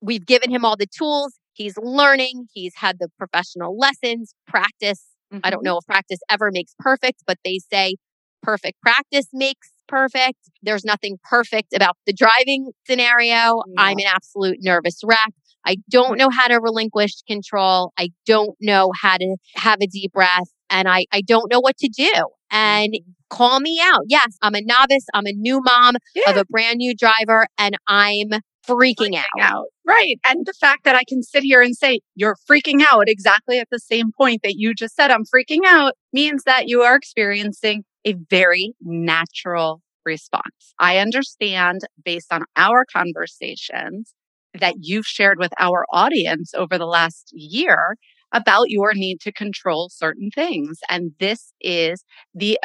we've 0.00 0.24
given 0.24 0.50
him 0.50 0.64
all 0.64 0.76
the 0.76 0.86
tools. 0.86 1.34
He's 1.52 1.76
learning. 1.78 2.46
He's 2.52 2.74
had 2.76 2.98
the 2.98 3.08
professional 3.18 3.76
lessons, 3.76 4.34
practice. 4.46 5.04
I 5.42 5.50
don't 5.50 5.60
Mhm. 5.60 5.64
know 5.64 5.78
if 5.78 5.86
practice 5.86 6.20
ever 6.30 6.50
makes 6.52 6.74
perfect, 6.78 7.22
but 7.26 7.38
they 7.44 7.58
say 7.72 7.96
perfect 8.42 8.80
practice 8.80 9.26
makes 9.32 9.70
perfect. 9.88 10.38
There's 10.62 10.84
nothing 10.84 11.18
perfect 11.22 11.74
about 11.74 11.96
the 12.06 12.12
driving 12.12 12.72
scenario. 12.86 13.62
I'm 13.78 13.98
an 13.98 14.06
absolute 14.06 14.58
nervous 14.60 15.00
wreck. 15.04 15.32
I 15.64 15.76
don't 15.88 16.18
know 16.18 16.28
how 16.30 16.48
to 16.48 16.56
relinquish 16.60 17.22
control. 17.28 17.92
I 17.98 18.08
don't 18.26 18.56
know 18.60 18.90
how 19.00 19.16
to 19.18 19.36
have 19.56 19.78
a 19.80 19.86
deep 19.86 20.12
breath 20.12 20.48
and 20.70 20.88
I, 20.88 21.06
I 21.12 21.20
don't 21.22 21.50
know 21.50 21.60
what 21.60 21.76
to 21.78 21.88
do. 21.88 22.10
And 22.50 22.94
Mhm. 22.94 23.14
call 23.30 23.60
me 23.60 23.80
out. 23.80 24.02
Yes, 24.08 24.36
I'm 24.42 24.54
a 24.54 24.60
novice. 24.62 25.06
I'm 25.14 25.26
a 25.26 25.32
new 25.32 25.60
mom 25.64 25.96
of 26.26 26.36
a 26.36 26.44
brand 26.46 26.78
new 26.78 26.94
driver 26.94 27.46
and 27.58 27.76
I'm 27.86 28.30
freaking 28.66 29.16
out. 29.16 29.40
out. 29.40 29.66
Right. 29.86 30.16
And 30.26 30.46
the 30.46 30.54
fact 30.54 30.84
that 30.84 30.96
I 30.96 31.02
can 31.08 31.22
sit 31.22 31.42
here 31.42 31.62
and 31.62 31.76
say, 31.76 32.00
you're 32.14 32.36
freaking 32.50 32.84
out 32.90 33.08
exactly 33.08 33.58
at 33.58 33.68
the 33.70 33.78
same 33.78 34.12
point 34.16 34.40
that 34.42 34.54
you 34.56 34.74
just 34.74 34.94
said, 34.94 35.10
I'm 35.10 35.24
freaking 35.24 35.60
out, 35.66 35.94
means 36.12 36.44
that 36.44 36.68
you 36.68 36.82
are 36.82 36.96
experiencing 36.96 37.84
a 38.04 38.14
very 38.30 38.74
natural 38.80 39.80
response. 40.04 40.74
I 40.78 40.98
understand 40.98 41.82
based 42.04 42.32
on 42.32 42.44
our 42.56 42.84
conversations 42.92 44.14
that 44.58 44.74
you've 44.80 45.06
shared 45.06 45.38
with 45.38 45.52
our 45.58 45.86
audience 45.90 46.52
over 46.54 46.78
the 46.78 46.86
last 46.86 47.30
year 47.32 47.96
about 48.32 48.70
your 48.70 48.94
need 48.94 49.20
to 49.20 49.32
control 49.32 49.88
certain 49.90 50.30
things. 50.34 50.78
And 50.88 51.12
this 51.20 51.52
is 51.60 52.04
the 52.34 52.58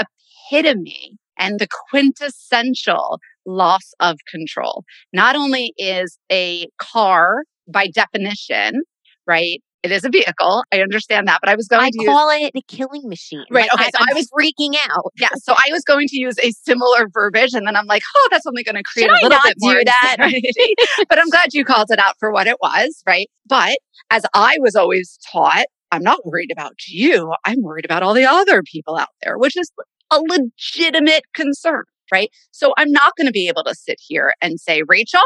epitome 0.51 1.17
and 1.37 1.59
the 1.59 1.67
quintessential 1.89 3.19
loss 3.47 3.93
of 3.99 4.17
control. 4.29 4.83
Not 5.13 5.35
only 5.35 5.73
is 5.77 6.17
a 6.31 6.67
car 6.79 7.43
by 7.67 7.87
definition, 7.87 8.81
right? 9.25 9.61
It 9.83 9.91
is 9.91 10.03
a 10.03 10.09
vehicle. 10.09 10.63
I 10.73 10.81
understand 10.81 11.27
that, 11.27 11.39
but 11.41 11.49
I 11.49 11.55
was 11.55 11.67
going 11.67 11.85
I 11.85 11.89
to 11.91 12.05
call 12.05 12.29
it 12.31 12.51
a 12.55 12.61
killing 12.67 13.03
machine. 13.07 13.45
Right, 13.49 13.69
Like, 13.71 13.73
okay, 13.75 13.85
I, 13.85 13.89
so 13.91 13.97
I 13.99 14.13
was- 14.15 14.29
freaking 14.29 14.75
out. 14.89 15.13
yeah, 15.17 15.29
so 15.35 15.53
I 15.53 15.71
was 15.71 15.83
going 15.83 16.07
to 16.09 16.19
use 16.19 16.35
a 16.43 16.51
similar 16.51 17.07
verbiage, 17.13 17.53
and 17.53 17.65
then 17.65 17.75
I'm 17.75 17.85
like, 17.85 18.01
oh, 18.15 18.27
that's 18.31 18.45
only 18.45 18.63
going 18.63 18.75
to 18.75 18.83
create 18.83 19.05
Should 19.05 19.11
a 19.11 19.19
I 19.19 19.21
little 19.21 19.29
not 19.29 19.43
bit 19.43 19.55
more 19.59 19.73
do 19.75 19.83
that? 19.85 20.17
but 21.09 21.19
I'm 21.19 21.29
glad 21.29 21.53
you 21.53 21.63
called 21.63 21.87
it 21.91 21.99
out 21.99 22.15
for 22.19 22.31
what 22.31 22.47
it 22.47 22.57
was, 22.61 23.01
right? 23.07 23.29
But 23.45 23.77
as 24.09 24.23
I 24.33 24.55
was 24.59 24.75
always 24.75 25.17
taught, 25.31 25.65
I'm 25.91 26.03
not 26.03 26.25
worried 26.25 26.51
about 26.51 26.73
you. 26.87 27.33
I'm 27.45 27.61
worried 27.61 27.85
about 27.85 28.03
all 28.03 28.13
the 28.13 28.25
other 28.25 28.63
people 28.63 28.97
out 28.97 29.09
there, 29.23 29.37
which 29.37 29.55
is 29.55 29.71
a 30.11 30.19
legitimate 30.19 31.23
concern, 31.33 31.83
right? 32.11 32.29
So 32.51 32.73
I'm 32.77 32.91
not 32.91 33.13
going 33.17 33.27
to 33.27 33.33
be 33.33 33.47
able 33.47 33.63
to 33.65 33.75
sit 33.75 33.97
here 33.99 34.33
and 34.41 34.59
say, 34.59 34.83
Rachel, 34.87 35.21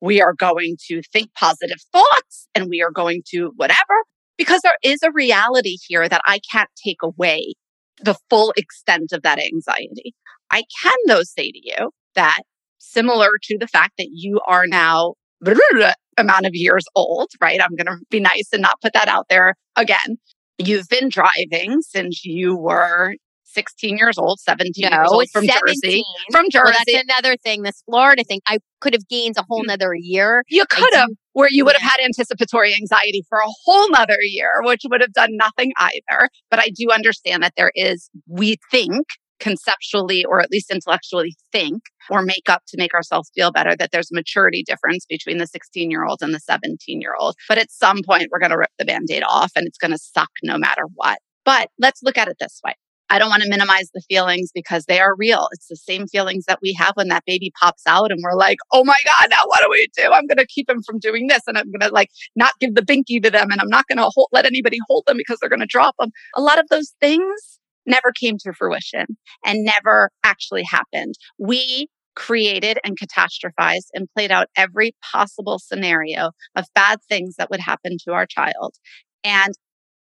we 0.00 0.20
are 0.20 0.34
going 0.34 0.76
to 0.88 1.02
think 1.12 1.32
positive 1.34 1.78
thoughts 1.92 2.48
and 2.54 2.68
we 2.68 2.82
are 2.82 2.90
going 2.90 3.22
to 3.28 3.52
whatever, 3.56 4.04
because 4.36 4.60
there 4.62 4.78
is 4.82 5.02
a 5.02 5.12
reality 5.12 5.76
here 5.86 6.08
that 6.08 6.22
I 6.26 6.40
can't 6.50 6.70
take 6.84 7.02
away 7.02 7.54
the 8.02 8.16
full 8.28 8.52
extent 8.56 9.12
of 9.12 9.22
that 9.22 9.38
anxiety. 9.38 10.14
I 10.50 10.64
can, 10.82 10.96
though, 11.06 11.22
say 11.22 11.50
to 11.50 11.60
you 11.62 11.90
that 12.14 12.40
similar 12.78 13.30
to 13.42 13.58
the 13.58 13.68
fact 13.68 13.94
that 13.98 14.08
you 14.10 14.40
are 14.46 14.66
now 14.66 15.14
amount 16.18 16.46
of 16.46 16.52
years 16.54 16.84
old, 16.94 17.30
right? 17.40 17.60
I'm 17.60 17.76
going 17.76 17.86
to 17.86 18.04
be 18.10 18.20
nice 18.20 18.48
and 18.52 18.62
not 18.62 18.80
put 18.82 18.92
that 18.92 19.08
out 19.08 19.26
there 19.30 19.54
again. 19.76 20.18
You've 20.58 20.88
been 20.88 21.08
driving 21.08 21.80
since 21.80 22.24
you 22.24 22.56
were 22.56 23.14
16 23.52 23.96
years 23.96 24.18
old, 24.18 24.40
17 24.40 24.72
years 24.76 24.90
No, 24.90 25.16
old 25.16 25.28
from 25.30 25.44
17. 25.44 25.80
Jersey. 25.82 26.04
From 26.30 26.46
Well, 26.52 26.64
Jersey. 26.64 26.92
that's 26.92 27.04
another 27.04 27.36
thing. 27.36 27.62
This 27.62 27.82
Florida 27.86 28.24
thing, 28.24 28.40
I 28.46 28.58
could 28.80 28.94
have 28.94 29.08
gained 29.08 29.36
a 29.38 29.44
whole 29.48 29.62
mm. 29.62 29.68
nother 29.68 29.94
year. 29.94 30.44
you 30.48 30.64
could 30.68 30.94
have, 30.94 31.08
where 31.32 31.48
you 31.50 31.64
would 31.64 31.74
have 31.74 31.82
yeah. 31.82 32.02
had 32.02 32.04
anticipatory 32.04 32.74
anxiety 32.74 33.22
for 33.28 33.38
a 33.38 33.50
whole 33.64 33.90
nother 33.90 34.18
year, 34.20 34.60
which 34.62 34.82
would 34.90 35.00
have 35.00 35.12
done 35.12 35.36
nothing 35.36 35.72
either. 35.78 36.28
But 36.50 36.60
I 36.60 36.70
do 36.74 36.90
understand 36.90 37.42
that 37.42 37.54
there 37.56 37.72
is, 37.74 38.10
we 38.26 38.56
think 38.70 39.06
conceptually 39.42 40.24
or 40.24 40.40
at 40.40 40.50
least 40.52 40.70
intellectually 40.70 41.34
think 41.50 41.82
or 42.08 42.22
make 42.22 42.48
up 42.48 42.62
to 42.68 42.76
make 42.78 42.94
ourselves 42.94 43.30
feel 43.34 43.50
better 43.50 43.74
that 43.76 43.90
there's 43.90 44.10
a 44.10 44.14
maturity 44.14 44.62
difference 44.64 45.04
between 45.08 45.38
the 45.38 45.46
16 45.48 45.90
year 45.90 46.04
old 46.04 46.22
and 46.22 46.32
the 46.32 46.38
17 46.38 47.00
year 47.00 47.14
old. 47.18 47.34
But 47.48 47.58
at 47.58 47.70
some 47.70 48.02
point, 48.06 48.28
we're 48.30 48.38
going 48.38 48.52
to 48.52 48.58
rip 48.58 48.70
the 48.78 48.84
band 48.84 49.08
aid 49.10 49.24
off 49.28 49.50
and 49.56 49.66
it's 49.66 49.78
going 49.78 49.90
to 49.90 49.98
suck 49.98 50.30
no 50.44 50.56
matter 50.56 50.84
what. 50.94 51.18
But 51.44 51.68
let's 51.78 52.02
look 52.04 52.16
at 52.16 52.28
it 52.28 52.36
this 52.38 52.60
way. 52.64 52.74
I 53.12 53.18
don't 53.18 53.28
want 53.28 53.42
to 53.42 53.48
minimize 53.50 53.90
the 53.92 54.00
feelings 54.00 54.50
because 54.54 54.86
they 54.86 54.98
are 54.98 55.14
real. 55.14 55.46
It's 55.52 55.68
the 55.68 55.76
same 55.76 56.06
feelings 56.06 56.46
that 56.46 56.60
we 56.62 56.72
have 56.78 56.92
when 56.94 57.08
that 57.08 57.26
baby 57.26 57.52
pops 57.60 57.82
out 57.86 58.10
and 58.10 58.18
we're 58.22 58.38
like, 58.38 58.56
oh 58.72 58.84
my 58.84 58.96
God, 59.04 59.28
now 59.30 59.42
what 59.44 59.60
do 59.60 59.68
we 59.70 59.86
do? 59.94 60.10
I'm 60.10 60.26
going 60.26 60.38
to 60.38 60.46
keep 60.46 60.70
him 60.70 60.82
from 60.82 60.98
doing 60.98 61.26
this 61.26 61.42
and 61.46 61.58
I'm 61.58 61.70
going 61.70 61.86
to 61.86 61.92
like 61.92 62.08
not 62.36 62.54
give 62.58 62.74
the 62.74 62.80
binky 62.80 63.22
to 63.22 63.30
them 63.30 63.50
and 63.50 63.60
I'm 63.60 63.68
not 63.68 63.86
going 63.86 63.98
to 63.98 64.08
hold, 64.14 64.28
let 64.32 64.46
anybody 64.46 64.78
hold 64.88 65.04
them 65.06 65.18
because 65.18 65.36
they're 65.38 65.50
going 65.50 65.60
to 65.60 65.66
drop 65.66 65.94
them. 66.00 66.08
A 66.34 66.40
lot 66.40 66.58
of 66.58 66.68
those 66.70 66.94
things 67.02 67.60
never 67.84 68.12
came 68.18 68.38
to 68.38 68.54
fruition 68.54 69.04
and 69.44 69.62
never 69.62 70.08
actually 70.24 70.62
happened. 70.62 71.14
We 71.38 71.88
created 72.16 72.78
and 72.82 72.96
catastrophized 72.98 73.88
and 73.92 74.08
played 74.16 74.32
out 74.32 74.48
every 74.56 74.94
possible 75.12 75.58
scenario 75.58 76.30
of 76.56 76.64
bad 76.74 77.00
things 77.10 77.34
that 77.36 77.50
would 77.50 77.60
happen 77.60 77.98
to 78.06 78.12
our 78.12 78.24
child. 78.24 78.74
And 79.22 79.52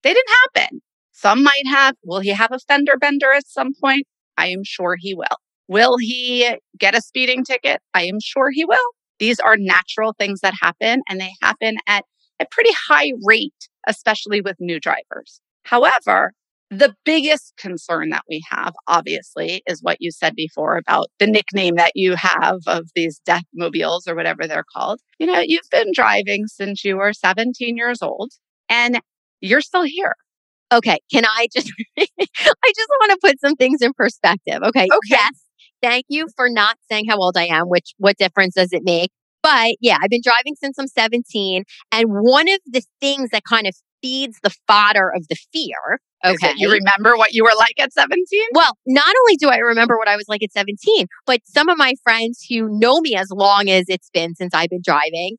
they 0.04 0.14
didn't 0.14 0.36
happen. 0.54 0.80
Some 1.14 1.44
might 1.44 1.66
have. 1.66 1.94
Will 2.04 2.20
he 2.20 2.30
have 2.30 2.52
a 2.52 2.58
fender 2.58 2.96
bender 2.96 3.32
at 3.32 3.46
some 3.46 3.72
point? 3.80 4.06
I 4.36 4.48
am 4.48 4.64
sure 4.64 4.96
he 4.98 5.14
will. 5.14 5.38
Will 5.68 5.96
he 5.96 6.56
get 6.78 6.96
a 6.96 7.00
speeding 7.00 7.44
ticket? 7.44 7.80
I 7.94 8.02
am 8.02 8.18
sure 8.20 8.50
he 8.50 8.64
will. 8.64 8.76
These 9.20 9.38
are 9.40 9.56
natural 9.56 10.12
things 10.18 10.40
that 10.40 10.54
happen 10.60 11.02
and 11.08 11.20
they 11.20 11.30
happen 11.40 11.76
at 11.86 12.04
a 12.40 12.46
pretty 12.50 12.72
high 12.88 13.12
rate, 13.24 13.68
especially 13.86 14.40
with 14.40 14.56
new 14.58 14.80
drivers. 14.80 15.40
However, 15.62 16.32
the 16.68 16.94
biggest 17.04 17.54
concern 17.56 18.10
that 18.10 18.24
we 18.28 18.42
have, 18.50 18.74
obviously, 18.88 19.62
is 19.68 19.82
what 19.82 19.98
you 20.00 20.10
said 20.10 20.34
before 20.34 20.76
about 20.76 21.06
the 21.20 21.28
nickname 21.28 21.76
that 21.76 21.92
you 21.94 22.16
have 22.16 22.58
of 22.66 22.88
these 22.96 23.20
death 23.24 23.44
mobiles 23.54 24.08
or 24.08 24.16
whatever 24.16 24.48
they're 24.48 24.64
called. 24.74 25.00
You 25.20 25.28
know, 25.28 25.42
you've 25.44 25.70
been 25.70 25.92
driving 25.94 26.48
since 26.48 26.84
you 26.84 26.96
were 26.96 27.12
17 27.12 27.76
years 27.76 28.02
old 28.02 28.32
and 28.68 28.98
you're 29.40 29.60
still 29.60 29.84
here. 29.84 30.16
Okay, 30.74 30.98
can 31.12 31.24
I 31.24 31.48
just 31.54 31.72
I 31.98 32.04
just 32.16 32.88
want 33.00 33.12
to 33.12 33.18
put 33.22 33.40
some 33.40 33.54
things 33.54 33.80
in 33.80 33.92
perspective. 33.92 34.60
Okay. 34.62 34.84
Okay. 34.84 34.98
Yes. 35.08 35.32
Thank 35.82 36.06
you 36.08 36.28
for 36.36 36.48
not 36.48 36.76
saying 36.90 37.04
how 37.08 37.18
old 37.18 37.36
I 37.36 37.44
am, 37.46 37.68
which 37.68 37.94
what 37.98 38.16
difference 38.16 38.54
does 38.54 38.72
it 38.72 38.82
make? 38.84 39.10
But 39.42 39.76
yeah, 39.80 39.98
I've 40.02 40.10
been 40.10 40.22
driving 40.24 40.54
since 40.56 40.78
I'm 40.78 40.86
17 40.86 41.64
and 41.92 42.08
one 42.08 42.48
of 42.48 42.58
the 42.66 42.82
things 43.00 43.30
that 43.30 43.44
kind 43.44 43.66
of 43.66 43.74
feeds 44.02 44.38
the 44.42 44.54
fodder 44.66 45.12
of 45.14 45.28
the 45.28 45.36
fear, 45.52 46.00
okay. 46.24 46.52
you 46.56 46.70
remember 46.70 47.16
what 47.16 47.32
you 47.32 47.44
were 47.44 47.52
like 47.58 47.78
at 47.78 47.92
17? 47.92 48.24
Well, 48.52 48.76
not 48.86 49.14
only 49.22 49.36
do 49.36 49.48
I 49.48 49.58
remember 49.58 49.96
what 49.98 50.08
I 50.08 50.16
was 50.16 50.26
like 50.28 50.42
at 50.42 50.52
17, 50.52 51.06
but 51.26 51.40
some 51.44 51.68
of 51.68 51.76
my 51.78 51.94
friends 52.02 52.44
who 52.48 52.68
know 52.68 53.00
me 53.00 53.14
as 53.16 53.28
long 53.30 53.68
as 53.68 53.84
it's 53.88 54.10
been 54.10 54.34
since 54.34 54.54
I've 54.54 54.70
been 54.70 54.82
driving, 54.84 55.36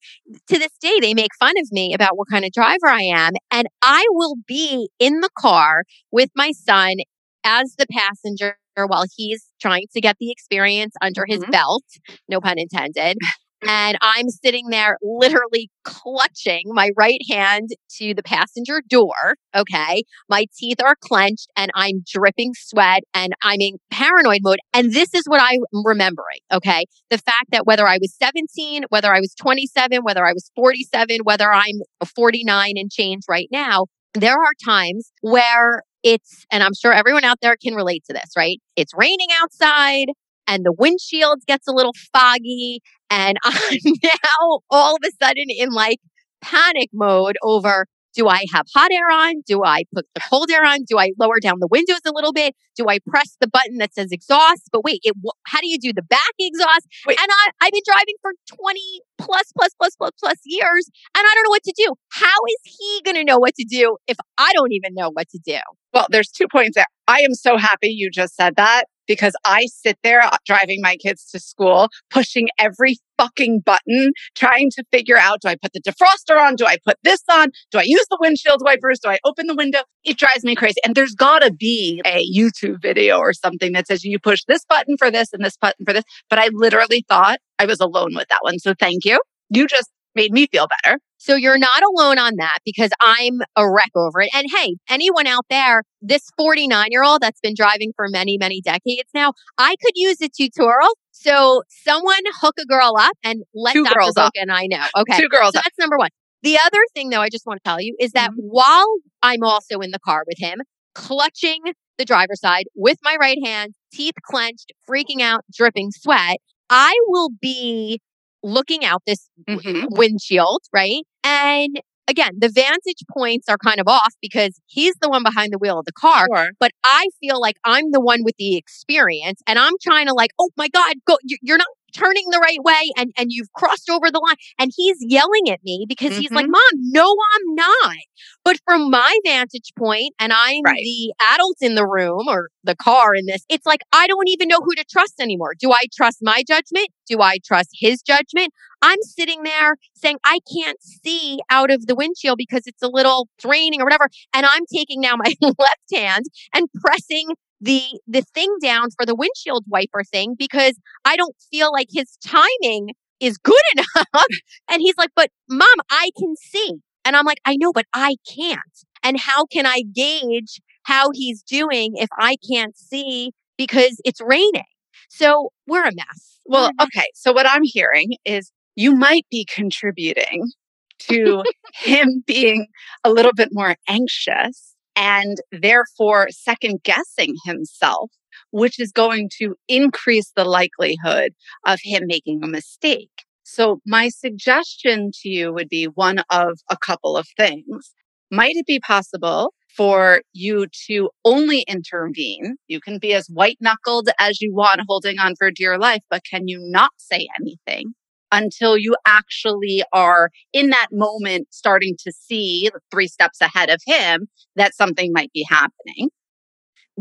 to 0.48 0.60
this 0.60 0.72
day, 0.80 1.00
they 1.01 1.13
make 1.13 1.32
fun 1.39 1.54
of 1.58 1.72
me 1.72 1.94
about 1.94 2.18
what 2.18 2.27
kind 2.30 2.46
of 2.46 2.51
driver 2.51 2.88
I 2.88 3.01
am. 3.04 3.34
And 3.51 3.68
I 3.82 4.06
will 4.12 4.36
be 4.48 4.89
in 5.00 5.22
the 5.22 5.30
car 5.38 5.84
with 6.12 6.30
my 6.36 6.51
son 6.51 6.96
as 7.44 7.75
the 7.77 7.86
passenger 7.92 8.58
while 8.75 9.06
he's 9.15 9.46
trying 9.62 9.86
to 9.94 10.01
get 10.01 10.18
the 10.20 10.32
experience 10.32 10.96
under 11.01 11.25
his 11.25 11.44
Mhm. 11.44 11.51
belt, 11.51 11.86
no 12.27 12.42
pun 12.42 12.58
intended. 12.58 13.18
And 13.67 13.98
I'm 14.01 14.29
sitting 14.29 14.69
there 14.69 14.98
literally 15.01 15.69
clutching 15.84 16.63
my 16.67 16.89
right 16.98 17.19
hand 17.29 17.69
to 17.98 18.13
the 18.13 18.24
passenger 18.24 18.81
door. 18.88 19.36
Okay. 19.55 20.03
My 20.29 20.45
teeth 20.57 20.77
are 20.84 20.95
clenched 21.00 21.48
and 21.55 21.72
I'm 21.75 22.03
dripping 22.12 22.53
sweat 22.55 23.03
and 23.13 23.34
I'm 23.43 23.62
in 23.62 23.77
paranoid 23.91 24.39
mode. 24.41 24.60
And 24.74 24.93
this 24.93 25.13
is 25.13 25.24
what 25.25 25.41
I'm 25.41 25.62
remembering. 25.84 26.39
Okay. 26.51 26.86
The 27.10 27.17
fact 27.17 27.51
that 27.51 27.65
whether 27.65 27.88
I 27.88 27.98
was 28.00 28.15
17, 28.22 28.86
whether 28.89 29.13
I 29.13 29.19
was 29.19 29.34
27, 29.36 30.03
whether 30.03 30.25
I 30.25 30.34
was 30.34 30.51
47, 30.55 31.19
whether 31.24 31.51
I'm 31.51 31.81
49 32.15 32.74
and 32.75 32.91
change 32.91 33.24
right 33.29 33.48
now, 33.51 33.86
there 34.13 34.34
are 34.36 34.53
times 34.63 35.12
where 35.22 35.84
it's, 36.03 36.45
and 36.51 36.63
I'm 36.63 36.74
sure 36.74 36.93
everyone 36.93 37.24
out 37.24 37.39
there 37.41 37.55
can 37.62 37.74
relate 37.74 38.03
to 38.05 38.13
this, 38.13 38.31
right? 38.38 38.60
It's 38.75 38.93
raining 38.95 39.27
outside 39.41 40.07
and 40.48 40.66
the 40.66 40.74
windshield 40.74 41.42
gets 41.48 41.68
a 41.68 41.72
little 41.72 41.94
foggy 42.14 42.82
and 43.10 43.38
I'm 43.44 43.80
now 44.04 44.60
all 44.70 44.96
of 44.96 45.02
a 45.06 45.12
sudden 45.24 45.46
in 45.50 45.70
like 45.70 46.00
panic 46.42 46.90
mode 46.94 47.38
over 47.42 47.88
do 48.16 48.30
I 48.30 48.46
have 48.54 48.66
hot 48.74 48.92
air 48.92 49.12
on? 49.12 49.42
Do 49.46 49.64
I 49.64 49.84
put 49.94 50.06
the 50.16 50.22
cold 50.30 50.50
air 50.50 50.66
on? 50.66 50.84
Do 50.88 50.98
I 50.98 51.12
lower 51.20 51.40
down 51.42 51.60
the 51.60 51.68
windows 51.68 52.00
a 52.08 52.12
little 52.14 52.32
bit? 52.32 52.56
Do 52.75 52.86
I 52.88 53.00
press 53.06 53.36
the 53.42 53.48
button 53.48 53.78
that 53.80 53.94
says 53.94 54.12
exhaust? 54.12 54.70
But 54.72 54.84
wait, 54.84 55.02
it, 55.04 55.14
how 55.46 55.60
do 55.60 55.68
you 55.68 55.78
do 55.78 55.92
the 55.94 56.02
back 56.02 56.32
exhaust? 56.40 56.88
Wait. 57.06 57.20
And 57.20 57.28
I, 57.30 57.52
I've 57.62 57.74
been 57.74 57.82
driving 57.86 58.16
for 58.22 58.32
20 58.48 59.02
plus, 59.18 59.52
plus, 59.58 59.74
plus, 59.78 59.96
plus, 59.98 60.12
plus 60.18 60.38
years 60.46 60.90
and 61.16 61.25
I 61.28 61.32
don't 61.36 61.44
know 61.44 61.50
what 61.50 61.64
to 61.64 61.74
do. 61.75 61.94
How 62.10 62.38
is 62.48 62.78
he 62.80 63.02
going 63.04 63.18
to 63.18 63.25
know 63.25 63.38
what 63.38 63.54
to 63.56 63.66
do 63.70 63.98
if 64.08 64.18
I 64.38 64.52
don't 64.54 64.72
even 64.72 64.94
know 64.94 65.10
what 65.12 65.28
to 65.30 65.40
do? 65.46 65.60
Well, 65.94 66.08
there's 66.10 66.30
two 66.30 66.48
points 66.50 66.75
there. 66.75 66.88
I 67.07 67.19
am 67.19 67.33
so 67.33 67.57
happy 67.57 67.89
you 67.89 68.09
just 68.09 68.35
said 68.35 68.55
that 68.55 68.85
because 69.07 69.33
I 69.45 69.65
sit 69.67 69.97
there 70.03 70.21
uh, 70.21 70.38
driving 70.45 70.81
my 70.81 70.95
kids 70.95 71.29
to 71.31 71.39
school, 71.39 71.89
pushing 72.09 72.47
every 72.57 72.97
fucking 73.17 73.62
button, 73.62 74.12
trying 74.35 74.69
to 74.71 74.83
figure 74.91 75.17
out 75.17 75.41
do 75.41 75.50
I 75.50 75.55
put 75.55 75.74
the 75.74 75.81
defroster 75.81 76.39
on? 76.39 76.55
Do 76.55 76.65
I 76.65 76.77
put 76.83 76.97
this 77.03 77.21
on? 77.31 77.50
Do 77.71 77.79
I 77.79 77.83
use 77.83 78.05
the 78.09 78.17
windshield 78.19 78.62
wipers? 78.63 79.00
Do 79.00 79.09
I 79.09 79.19
open 79.24 79.47
the 79.47 79.55
window? 79.55 79.79
It 80.03 80.17
drives 80.17 80.43
me 80.43 80.55
crazy. 80.55 80.81
And 80.83 80.95
there's 80.95 81.13
got 81.13 81.39
to 81.39 81.53
be 81.53 82.01
a 82.05 82.25
YouTube 82.33 82.81
video 82.81 83.17
or 83.17 83.33
something 83.33 83.74
that 83.74 83.88
says 83.88 84.03
you 84.03 84.19
push 84.19 84.43
this 84.47 84.65
button 84.65 84.97
for 84.97 85.12
this 85.12 85.31
and 85.33 85.43
this 85.43 85.57
button 85.57 85.85
for 85.85 85.93
this. 85.93 86.03
But 86.29 86.39
I 86.39 86.50
literally 86.53 87.05
thought 87.07 87.39
I 87.59 87.65
was 87.65 87.79
alone 87.79 88.15
with 88.15 88.27
that 88.29 88.39
one. 88.41 88.59
So 88.59 88.74
thank 88.77 89.05
you. 89.05 89.19
You 89.50 89.67
just 89.67 89.89
made 90.15 90.31
me 90.31 90.48
feel 90.51 90.67
better. 90.84 91.00
So 91.17 91.36
you're 91.36 91.57
not 91.57 91.81
alone 91.81 92.19
on 92.19 92.34
that 92.38 92.60
because 92.65 92.91
I'm 93.01 93.39
a 93.55 93.69
wreck 93.69 93.89
over 93.95 94.22
it. 94.22 94.29
And 94.34 94.45
hey, 94.55 94.75
anyone 94.89 95.25
out 95.27 95.45
there, 95.50 95.84
this 96.01 96.29
49 96.38 96.88
year 96.91 97.03
old 97.03 97.22
that's 97.22 97.39
been 97.39 97.55
driving 97.55 97.93
for 97.95 98.07
many, 98.10 98.38
many 98.38 98.62
decades 98.62 99.10
now, 99.13 99.34
I 99.57 99.75
could 99.81 99.93
use 99.95 100.22
a 100.22 100.29
tutorial. 100.29 100.89
So 101.12 101.63
someone 101.69 102.19
hook 102.41 102.55
a 102.62 102.65
girl 102.65 102.93
up 103.00 103.17
and 103.24 103.41
let 103.55 103.74
Two 103.74 103.84
Dr. 103.84 103.95
girls 103.95 104.17
up. 104.17 104.34
And 104.36 104.51
I 104.51 104.67
know. 104.67 104.86
Okay. 104.98 105.17
Two 105.17 105.29
girls. 105.29 105.53
So 105.53 105.62
that's 105.63 105.77
number 105.79 105.98
one. 105.98 106.10
The 106.43 106.60
other 106.63 106.79
thing, 106.93 107.10
though, 107.10 107.22
I 107.22 107.29
just 107.29 107.48
want 107.48 107.63
to 107.63 107.67
tell 107.67 107.81
you 107.81 107.95
is 108.00 108.12
that 108.12 108.29
Mhm. 108.31 108.36
while 108.38 108.86
I'm 109.24 109.41
also 109.43 109.79
in 109.79 109.89
the 109.89 110.00
car 110.00 110.24
with 110.27 110.38
him, 110.38 110.62
clutching 110.93 111.62
the 111.98 112.05
driver's 112.05 112.39
side 112.39 112.65
with 112.75 112.98
my 113.03 113.15
right 113.19 113.38
hand, 113.43 113.74
teeth 113.91 114.13
clenched, 114.24 114.72
freaking 114.88 115.22
out, 115.22 115.43
dripping 115.51 115.89
sweat, 115.91 116.38
I 116.69 116.93
will 117.07 117.29
be 117.41 118.00
looking 118.46 118.86
out 118.86 119.02
this 119.06 119.28
Mhm. 119.50 119.88
windshield, 119.90 120.62
right? 120.74 121.04
And 121.24 121.82
again, 122.08 122.34
the 122.38 122.50
vantage 122.50 123.04
points 123.12 123.50
are 123.50 123.58
kind 123.58 123.80
of 123.80 123.88
off 123.88 124.14
because 124.22 124.60
he's 124.68 124.94
the 125.02 125.10
one 125.10 125.24
behind 125.24 125.52
the 125.52 125.58
wheel 125.58 125.80
of 125.80 125.86
the 125.86 125.92
car. 125.92 126.28
Sure. 126.34 126.50
But 126.60 126.72
I 126.84 127.08
feel 127.20 127.42
like 127.42 127.56
I'm 127.66 127.92
the 127.92 128.00
one 128.00 128.24
with 128.24 128.36
the 128.38 128.56
experience 128.56 129.42
and 129.48 129.58
I'm 129.58 129.74
trying 129.82 130.08
to 130.08 130.14
like, 130.14 130.32
oh 130.40 130.50
my 130.58 130.68
God, 130.70 130.94
go, 131.08 131.18
you're 131.42 131.58
not 131.58 131.68
turning 131.96 132.25
the 132.32 132.40
right 132.40 132.64
way 132.64 132.92
and, 132.98 133.12
and 133.18 133.28
you've 133.32 133.52
crossed 133.54 133.90
over 133.90 134.12
the 134.12 134.20
line. 134.20 134.36
And 134.60 134.72
he's 134.75 134.98
yelling 135.00 135.50
at 135.50 135.64
me 135.64 135.86
because 135.88 136.16
he's 136.16 136.32
like, 136.32 136.46
Mhm. 136.46 136.52
Mom, 136.52 136.72
no, 136.75 137.04
I'm 137.36 137.56
not. 137.56 137.96
But 138.44 138.58
from 138.66 138.90
my 138.90 139.18
vantage 139.25 139.72
point, 139.78 140.14
and 140.20 140.32
I'm 140.34 140.62
Right. 140.66 140.75
the 140.75 141.14
adult 141.34 141.58
in 141.62 141.75
the 141.75 141.86
room 141.88 142.28
or 142.28 142.50
the 142.64 142.75
car 142.75 143.16
in 143.16 143.25
this, 143.25 143.44
it's 143.50 143.66
like 143.66 143.82
I 143.92 144.08
don't 144.08 144.28
even 144.28 144.48
know 144.48 144.60
who 144.64 144.74
to 144.75 144.84
trust 144.90 145.20
anymore. 145.20 145.54
Do 145.60 145.72
I 145.72 145.84
trust 145.96 146.20
my 146.22 146.44
judgment? 146.48 146.90
Do 147.08 147.22
I 147.22 147.38
trust 147.46 147.70
his 147.74 148.02
judgment? 148.02 148.54
I'm 148.82 149.02
sitting 149.02 149.44
there 149.44 149.78
saying, 149.96 150.18
I 150.24 150.40
can't 150.54 150.78
see 150.82 151.40
out 151.50 151.72
of 151.72 151.88
the 151.88 151.96
windshield 151.96 152.38
because 152.38 152.64
it's 152.68 152.84
a 152.84 152.88
little 152.88 153.28
draining 153.40 153.82
or 153.82 153.86
whatever. 153.86 154.10
And 154.34 154.46
I'm 154.46 154.64
taking 154.74 155.02
now 155.02 155.16
my 155.16 155.34
left 155.42 155.94
hand 155.94 156.25
and 156.54 156.68
pressing 156.82 157.30
the 157.65 157.81
the 158.07 158.22
thing 158.22 158.55
down 158.62 158.89
for 158.98 159.05
the 159.05 159.15
windshield 159.15 159.65
wiper 159.67 160.03
thing 160.03 160.36
because 160.38 160.77
I 161.03 161.15
don't 161.15 161.36
feel 161.51 161.72
like 161.74 161.88
his 161.91 162.17
timing 162.24 162.89
is 163.19 163.38
good 163.38 163.55
enough. 163.75 164.25
and 164.69 164.81
he's 164.81 164.95
like, 164.98 165.10
But 165.15 165.29
mom, 165.50 165.67
I 165.89 166.12
can 166.17 166.36
see. 166.38 166.74
And 167.03 167.15
I'm 167.15 167.25
like, 167.25 167.39
I 167.45 167.55
know, 167.57 167.72
but 167.72 167.86
I 167.93 168.15
can't. 168.31 168.60
And 169.03 169.19
how 169.19 169.45
can 169.45 169.65
I 169.65 169.84
gauge 169.93 170.60
how 170.84 171.10
he's 171.13 171.43
doing 171.43 171.93
if 171.95 172.10
I 172.17 172.36
can't 172.51 172.75
see 172.77 173.31
because 173.57 174.00
it's 174.05 174.22
raining? 174.22 174.63
So 175.10 175.50
we're 175.67 175.84
a 175.84 175.93
mess. 175.93 176.39
Well, 176.45 176.65
a 176.67 176.72
mess. 176.77 176.88
okay. 176.88 177.05
So 177.13 177.31
what 177.31 177.48
I'm 177.48 177.63
hearing 177.63 178.13
is 178.25 178.51
you 178.75 178.95
might 178.95 179.25
be 179.31 179.45
contributing 179.53 180.51
to 181.00 181.43
him 181.74 182.24
being 182.25 182.67
a 183.03 183.12
little 183.12 183.34
bit 183.34 183.50
more 183.51 183.75
anxious 183.88 184.75
and 184.96 185.38
therefore 185.52 186.28
second 186.32 186.84
guessing 186.84 187.36
himself, 187.46 188.12
which 188.52 188.80
is 188.80 188.92
going 188.92 189.30
to 189.40 189.56
increase 189.68 190.32
the 190.36 190.46
likelihood 190.46 191.34
of 191.66 191.80
him 191.84 192.04
making 192.06 192.44
a 192.44 192.48
mistake. 192.48 193.12
So 193.44 193.80
my 193.86 194.10
suggestion 194.10 195.12
to 195.22 195.30
you 195.30 195.54
would 195.54 195.70
be 195.70 195.86
one 195.86 196.20
of 196.30 196.60
a 196.70 196.78
couple 196.78 197.16
of 197.16 197.28
things. 197.38 197.94
Might 198.32 198.56
it 198.56 198.66
be 198.66 198.80
possible 198.80 199.54
for 199.78 200.22
you 200.34 200.68
to 200.88 201.10
only 201.24 201.62
intervene? 201.68 202.56
You 202.68 202.80
can 202.80 202.98
be 202.98 203.14
as 203.14 203.28
white 203.28 203.58
knuckled 203.62 204.10
as 204.20 204.42
you 204.42 204.54
want, 204.54 204.82
holding 204.88 205.20
on 205.20 205.36
for 205.38 205.52
dear 205.52 205.78
life, 205.78 206.02
but 206.10 206.24
can 206.30 206.48
you 206.48 206.60
not 206.62 206.92
say 206.98 207.28
anything 207.40 207.94
until 208.32 208.77
you 208.77 208.96
actually 209.05 209.84
are 209.94 210.29
in 210.53 210.70
that 210.70 210.88
moment 210.91 211.48
starting 211.51 211.96
to 212.03 212.12
see 212.12 212.70
three 212.91 213.08
steps 213.08 213.41
ahead 213.41 213.70
of 213.70 213.82
him 213.86 214.27
that 214.55 214.75
something 214.75 215.12
might 215.13 215.32
be 215.34 215.46
happening? 215.50 216.10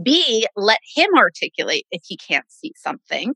B, 0.02 0.46
let 0.56 0.80
him 0.94 1.10
articulate 1.16 1.86
if 1.90 2.02
he 2.06 2.16
can't 2.16 2.50
see 2.50 2.72
something. 2.76 3.32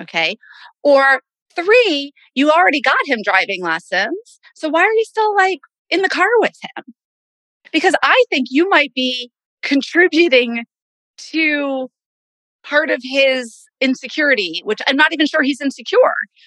Okay. 0.00 0.36
Or 0.82 1.20
three, 1.54 2.12
you 2.34 2.50
already 2.50 2.80
got 2.80 2.96
him 3.06 3.20
driving 3.24 3.62
lessons. 3.62 4.40
So 4.54 4.68
why 4.68 4.82
are 4.82 4.92
you 4.92 5.04
still 5.04 5.34
like 5.34 5.60
in 5.90 6.02
the 6.02 6.08
car 6.08 6.28
with 6.40 6.56
him? 6.62 6.84
Because 7.72 7.94
I 8.02 8.24
think 8.30 8.46
you 8.50 8.68
might 8.68 8.92
be 8.94 9.30
contributing 9.62 10.64
to 11.18 11.88
part 12.68 12.90
of 12.90 13.00
his 13.02 13.64
insecurity, 13.80 14.62
which 14.64 14.80
I'm 14.86 14.96
not 14.96 15.12
even 15.12 15.26
sure 15.26 15.42
he's 15.42 15.60
insecure 15.60 15.98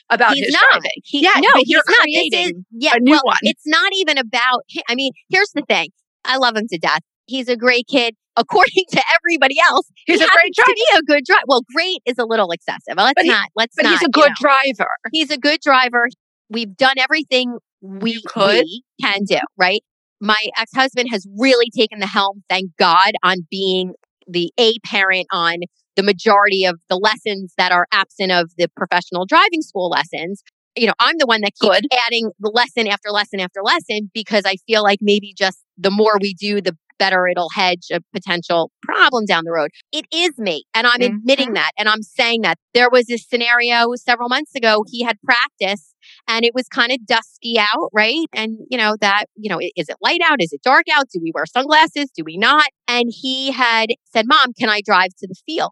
about 0.09 0.33
he's 0.33 0.45
his 0.45 0.53
not. 0.53 0.69
driving. 0.71 0.89
He, 1.03 1.21
Yeah, 1.23 1.31
no, 1.35 1.49
he's 1.63 1.75
not. 1.75 1.83
This 1.85 1.95
is 1.95 1.97
creating 2.01 2.65
yeah. 2.71 2.91
a 2.95 2.99
new 2.99 3.11
well, 3.11 3.21
one. 3.23 3.37
It's 3.43 3.65
not 3.65 3.91
even 3.95 4.17
about. 4.17 4.63
I 4.89 4.95
mean, 4.95 5.11
here's 5.29 5.51
the 5.53 5.63
thing. 5.67 5.89
I 6.25 6.37
love 6.37 6.55
him 6.55 6.67
to 6.69 6.77
death. 6.77 7.01
He's 7.25 7.47
a 7.47 7.55
great 7.55 7.87
kid. 7.87 8.15
According 8.35 8.85
to 8.91 9.03
everybody 9.17 9.55
else, 9.69 9.85
He's 10.05 10.19
he 10.19 10.25
a 10.25 10.27
great 10.29 10.53
happens 10.55 10.55
to 10.57 10.73
be 10.75 10.97
a 10.99 11.01
good 11.13 11.25
driver. 11.25 11.43
Well, 11.47 11.61
great 11.75 11.99
is 12.05 12.17
a 12.17 12.25
little 12.25 12.51
excessive. 12.51 12.93
Let's 12.95 13.13
But 13.15 13.23
he- 13.25 13.29
not. 13.29 13.49
Let's 13.55 13.75
But 13.75 13.83
not. 13.83 13.91
he's 13.91 14.01
a 14.01 14.05
you 14.05 14.11
good 14.11 14.29
know. 14.29 14.35
driver. 14.39 14.89
He's 15.11 15.29
a 15.29 15.37
good 15.37 15.59
driver. 15.61 16.07
We've 16.49 16.75
done 16.75 16.95
everything 16.97 17.57
we, 17.81 18.21
could. 18.27 18.63
we 18.63 18.83
can 19.01 19.23
do, 19.25 19.39
right? 19.57 19.81
My 20.21 20.37
ex 20.57 20.71
husband 20.73 21.09
has 21.11 21.25
really 21.37 21.69
taken 21.75 21.99
the 21.99 22.07
helm, 22.07 22.43
thank 22.49 22.71
God, 22.77 23.11
on 23.23 23.37
being 23.51 23.93
the 24.27 24.51
A 24.59 24.75
parent 24.85 25.27
on 25.31 25.57
the 25.99 26.03
majority 26.03 26.63
of 26.63 26.79
the 26.87 26.95
lessons 26.95 27.53
that 27.57 27.73
are 27.73 27.85
absent 27.91 28.31
of 28.31 28.51
the 28.57 28.69
professional 28.69 29.25
driving 29.25 29.61
school 29.61 29.89
lessons. 29.89 30.41
You 30.77 30.87
know, 30.87 30.93
I'm 30.97 31.15
the 31.17 31.25
one 31.25 31.41
that 31.41 31.51
keeps 31.59 31.75
Good. 31.81 31.87
adding 32.07 32.31
the 32.39 32.49
lesson 32.49 32.87
after 32.87 33.09
lesson 33.09 33.41
after 33.41 33.61
lesson 33.61 34.09
because 34.13 34.43
I 34.45 34.55
feel 34.65 34.81
like 34.81 34.99
maybe 35.01 35.33
just 35.37 35.59
the 35.77 35.91
more 35.91 36.17
we 36.21 36.33
do, 36.35 36.61
the 36.61 36.77
better 36.99 37.27
it'll 37.27 37.49
hedge 37.53 37.87
a 37.91 37.99
potential 38.13 38.71
problem 38.83 39.25
down 39.25 39.43
the 39.45 39.51
road. 39.51 39.71
It 39.91 40.05
is 40.13 40.37
me. 40.37 40.63
And 40.73 40.85
I'm 40.85 40.99
Mhm. 40.99 41.15
admitting 41.17 41.53
that. 41.53 41.71
And 41.77 41.89
I'm 41.89 42.03
saying 42.03 42.41
that. 42.43 42.57
There 42.73 42.89
was 42.89 43.05
this 43.07 43.25
scenario 43.27 43.93
several 43.95 44.29
months 44.29 44.53
ago. 44.55 44.83
He 44.89 45.03
had 45.03 45.17
practice 45.21 45.95
and 46.27 46.45
it 46.45 46.53
was 46.53 46.67
kind 46.67 46.91
of 46.91 47.05
dusky 47.05 47.57
out, 47.57 47.89
right? 47.93 48.27
And, 48.33 48.59
you 48.69 48.77
know, 48.77 48.95
that, 49.01 49.25
you 49.35 49.49
know, 49.49 49.59
is 49.59 49.89
it 49.89 49.95
light 50.01 50.21
out? 50.23 50.41
Is 50.41 50.53
it 50.53 50.61
dark 50.61 50.85
out? 50.93 51.09
Do 51.11 51.19
we 51.21 51.31
wear 51.33 51.45
sunglasses? 51.45 52.09
Do 52.15 52.23
we 52.25 52.37
not? 52.37 52.67
And 52.87 53.09
he 53.13 53.51
had 53.51 53.87
said, 54.13 54.25
Mom, 54.27 54.53
can 54.57 54.69
I 54.69 54.81
drive 54.85 55.09
to 55.19 55.27
the 55.27 55.35
field? 55.45 55.71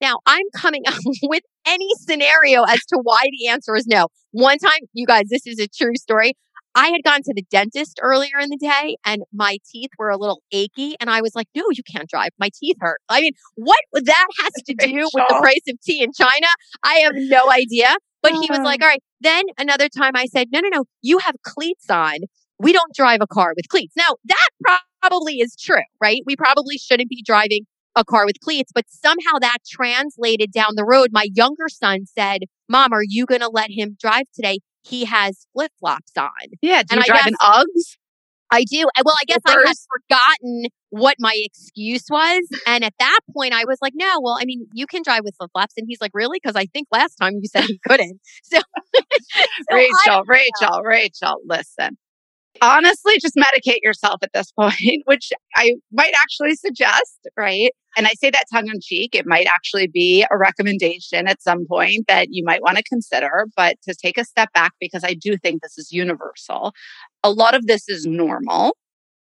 Now 0.00 0.18
I'm 0.26 0.46
coming 0.56 0.82
up 0.86 0.98
with 1.22 1.42
any 1.66 1.88
scenario 2.00 2.64
as 2.64 2.80
to 2.88 2.98
why 3.02 3.22
the 3.38 3.48
answer 3.48 3.74
is 3.74 3.86
no. 3.86 4.08
One 4.32 4.58
time, 4.58 4.80
you 4.92 5.06
guys, 5.06 5.24
this 5.30 5.46
is 5.46 5.58
a 5.58 5.68
true 5.68 5.96
story. 5.96 6.34
I 6.76 6.88
had 6.88 7.04
gone 7.04 7.22
to 7.22 7.32
the 7.34 7.44
dentist 7.50 8.00
earlier 8.02 8.38
in 8.40 8.50
the 8.50 8.56
day 8.56 8.96
and 9.06 9.22
my 9.32 9.58
teeth 9.70 9.90
were 9.96 10.10
a 10.10 10.16
little 10.16 10.42
achy. 10.50 10.96
And 10.98 11.08
I 11.08 11.20
was 11.20 11.34
like, 11.36 11.46
no, 11.54 11.62
you 11.70 11.84
can't 11.84 12.08
drive. 12.08 12.30
My 12.38 12.50
teeth 12.52 12.76
hurt. 12.80 13.00
I 13.08 13.20
mean, 13.20 13.32
what 13.54 13.78
that 13.92 14.26
has 14.42 14.52
to 14.66 14.74
do 14.74 15.08
with 15.14 15.24
the 15.28 15.38
price 15.40 15.62
of 15.68 15.80
tea 15.80 16.02
in 16.02 16.10
China? 16.12 16.48
I 16.82 16.94
have 16.96 17.12
no 17.14 17.50
idea. 17.50 17.94
But 18.22 18.32
he 18.32 18.48
was 18.50 18.60
like, 18.60 18.80
oh. 18.82 18.86
all 18.86 18.90
right. 18.90 19.02
Then 19.20 19.44
another 19.58 19.88
time 19.88 20.12
I 20.14 20.26
said, 20.26 20.48
no, 20.50 20.60
no, 20.60 20.68
no, 20.72 20.84
you 21.02 21.18
have 21.18 21.36
cleats 21.42 21.90
on. 21.90 22.16
We 22.58 22.72
don't 22.72 22.94
drive 22.94 23.20
a 23.20 23.26
car 23.26 23.52
with 23.54 23.68
cleats. 23.68 23.94
Now, 23.96 24.16
that 24.24 24.80
probably 25.00 25.40
is 25.40 25.54
true, 25.56 25.82
right? 26.00 26.22
We 26.24 26.34
probably 26.34 26.78
shouldn't 26.78 27.10
be 27.10 27.22
driving 27.24 27.66
a 27.96 28.04
car 28.04 28.26
with 28.26 28.40
cleats, 28.40 28.72
but 28.74 28.84
somehow 28.88 29.38
that 29.40 29.58
translated 29.68 30.52
down 30.52 30.74
the 30.76 30.84
road. 30.84 31.08
My 31.12 31.28
younger 31.34 31.68
son 31.68 32.06
said, 32.06 32.42
Mom, 32.68 32.92
are 32.92 33.04
you 33.06 33.26
going 33.26 33.40
to 33.40 33.48
let 33.48 33.70
him 33.70 33.96
drive 34.00 34.24
today? 34.34 34.58
He 34.82 35.04
has 35.04 35.46
flip 35.52 35.72
flops 35.78 36.12
on. 36.18 36.28
Yeah. 36.60 36.82
Do 36.82 36.96
And 36.96 37.04
you 37.04 37.12
I 37.12 37.16
drive 37.16 37.26
in 37.26 37.34
Uggs? 37.40 37.96
I 38.50 38.64
do. 38.64 38.86
Well, 39.04 39.14
I 39.20 39.24
guess 39.26 39.40
I 39.46 39.52
had 39.52 39.76
forgotten 40.08 40.64
what 40.90 41.16
my 41.18 41.32
excuse 41.36 42.04
was. 42.08 42.46
And 42.66 42.84
at 42.84 42.94
that 42.98 43.20
point, 43.34 43.52
I 43.52 43.64
was 43.64 43.78
like, 43.82 43.94
no, 43.96 44.20
well, 44.22 44.36
I 44.40 44.44
mean, 44.44 44.66
you 44.72 44.86
can 44.86 45.02
drive 45.02 45.22
with 45.24 45.34
flip 45.36 45.50
flops. 45.52 45.74
And 45.76 45.86
he's 45.88 46.00
like, 46.00 46.12
really? 46.14 46.38
Because 46.40 46.54
I 46.54 46.66
think 46.66 46.86
last 46.92 47.16
time 47.16 47.32
you 47.40 47.48
said 47.48 47.64
he 47.64 47.80
couldn't. 47.86 48.20
So, 48.44 48.60
so 49.70 49.76
Rachel, 49.76 50.22
Rachel, 50.26 50.82
Rachel, 50.82 51.40
listen. 51.46 51.96
Honestly, 52.62 53.14
just 53.20 53.34
medicate 53.36 53.82
yourself 53.82 54.22
at 54.22 54.30
this 54.32 54.52
point, 54.58 55.02
which 55.04 55.32
I 55.56 55.74
might 55.92 56.12
actually 56.22 56.54
suggest, 56.54 57.26
right? 57.36 57.70
And 57.96 58.06
I 58.06 58.10
say 58.20 58.30
that 58.30 58.44
tongue 58.52 58.68
in 58.68 58.80
cheek. 58.82 59.14
It 59.14 59.26
might 59.26 59.46
actually 59.46 59.86
be 59.86 60.24
a 60.30 60.36
recommendation 60.36 61.28
at 61.28 61.42
some 61.42 61.66
point 61.66 62.06
that 62.08 62.28
you 62.30 62.44
might 62.44 62.62
want 62.62 62.76
to 62.76 62.82
consider, 62.82 63.46
but 63.56 63.76
to 63.86 63.94
take 63.94 64.18
a 64.18 64.24
step 64.24 64.52
back 64.52 64.72
because 64.80 65.04
I 65.04 65.14
do 65.14 65.36
think 65.36 65.62
this 65.62 65.78
is 65.78 65.92
universal. 65.92 66.72
A 67.22 67.30
lot 67.30 67.54
of 67.54 67.66
this 67.66 67.88
is 67.88 68.04
normal 68.04 68.76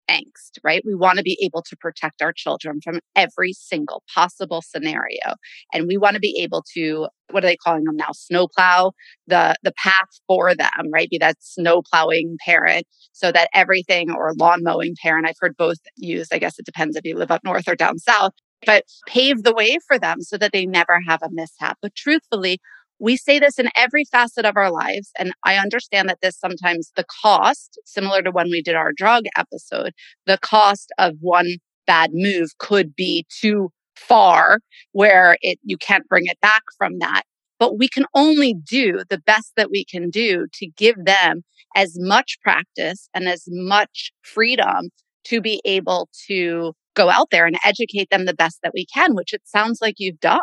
angst, 0.10 0.60
right? 0.64 0.84
We 0.86 0.96
want 0.96 1.18
to 1.18 1.24
be 1.24 1.38
able 1.44 1.64
to 1.64 1.78
protect 1.78 2.22
our 2.22 2.34
children 2.34 2.80
from 2.84 3.00
every 3.16 3.54
single 3.54 4.04
possible 4.14 4.62
scenario. 4.62 5.36
And 5.74 5.88
we 5.88 5.98
want 5.98 6.16
to 6.16 6.20
be 6.20 6.40
able 6.42 6.64
to, 6.74 7.08
what 7.32 7.44
are 7.44 7.48
they 7.48 7.58
calling 7.58 7.84
them 7.86 7.96
now? 7.96 8.12
Snowplow 8.14 8.92
the 9.28 9.56
the 9.64 9.74
path 9.74 10.10
for 10.28 10.54
them, 10.56 10.92
right? 10.92 11.10
Be 11.10 11.18
that 11.20 11.38
snowplowing 11.40 12.38
parent 12.46 12.86
so 13.12 13.32
that 13.32 13.50
everything 13.54 14.12
or 14.12 14.34
lawn 14.38 14.64
mowing 14.64 14.96
parent, 15.02 15.28
I've 15.28 15.36
heard 15.40 15.56
both 15.58 15.78
used. 15.96 16.34
I 16.34 16.40
guess 16.40 16.60
it 16.60 16.66
depends 16.66 16.96
if 16.96 17.06
you 17.06 17.16
live 17.18 17.32
up 17.32 17.44
north 17.44 17.68
or 17.68 17.76
down 17.76 17.98
south, 18.00 18.34
but 18.66 18.84
pave 19.08 19.44
the 19.44 19.54
way 19.54 19.78
for 19.88 19.98
them 19.98 20.22
so 20.22 20.38
that 20.38 20.52
they 20.52 20.66
never 20.66 21.00
have 21.08 21.22
a 21.24 21.30
mishap. 21.32 21.78
But 21.82 21.96
truthfully, 21.96 22.60
we 23.00 23.18
say 23.18 23.40
this 23.40 23.60
in 23.60 23.70
every 23.76 24.06
facet 24.06 24.46
of 24.46 24.56
our 24.56 24.72
lives. 24.72 25.12
And 25.18 25.34
I 25.46 25.58
understand 25.58 26.10
that 26.10 26.20
this 26.22 26.38
sometimes 26.38 26.92
the 26.96 27.06
cost, 27.22 27.80
similar 27.86 28.22
to 28.22 28.32
when 28.32 28.50
we 28.50 28.62
did 28.62 28.76
our 28.76 28.92
drug 28.96 29.24
episode, 29.38 29.94
the 30.26 30.38
cost 30.38 30.92
of 30.98 31.16
one 31.20 31.58
bad 31.86 32.12
move 32.14 32.50
could 32.60 32.96
be 32.96 33.26
too 33.42 33.70
far 33.96 34.60
where 34.92 35.38
it 35.42 35.60
you 35.64 35.78
can't 35.78 36.08
bring 36.08 36.26
it 36.26 36.40
back 36.42 36.64
from 36.78 37.00
that. 37.00 37.24
But 37.60 37.78
we 37.78 37.88
can 37.88 38.06
only 38.14 38.54
do 38.54 39.04
the 39.10 39.20
best 39.20 39.54
that 39.56 39.70
we 39.70 39.86
can 39.86 40.10
do 40.10 40.48
to 40.54 40.68
give 40.76 40.96
them 41.06 41.44
as 41.76 41.96
much 41.98 42.38
practice 42.42 43.10
and 43.14 43.28
as 43.28 43.44
much 43.48 44.12
freedom 44.22 44.90
to 45.26 45.42
be 45.42 45.62
able 45.66 46.10
to 46.28 46.74
go 46.96 47.10
out 47.10 47.28
there 47.32 47.46
and 47.46 47.58
educate 47.66 48.10
them 48.10 48.26
the 48.26 48.34
best 48.34 48.60
that 48.64 48.74
we 48.74 48.86
can, 48.86 49.16
which 49.16 49.34
it 49.34 49.42
sounds 49.46 49.80
like 49.82 49.96
you've 49.98 50.20
done. 50.20 50.42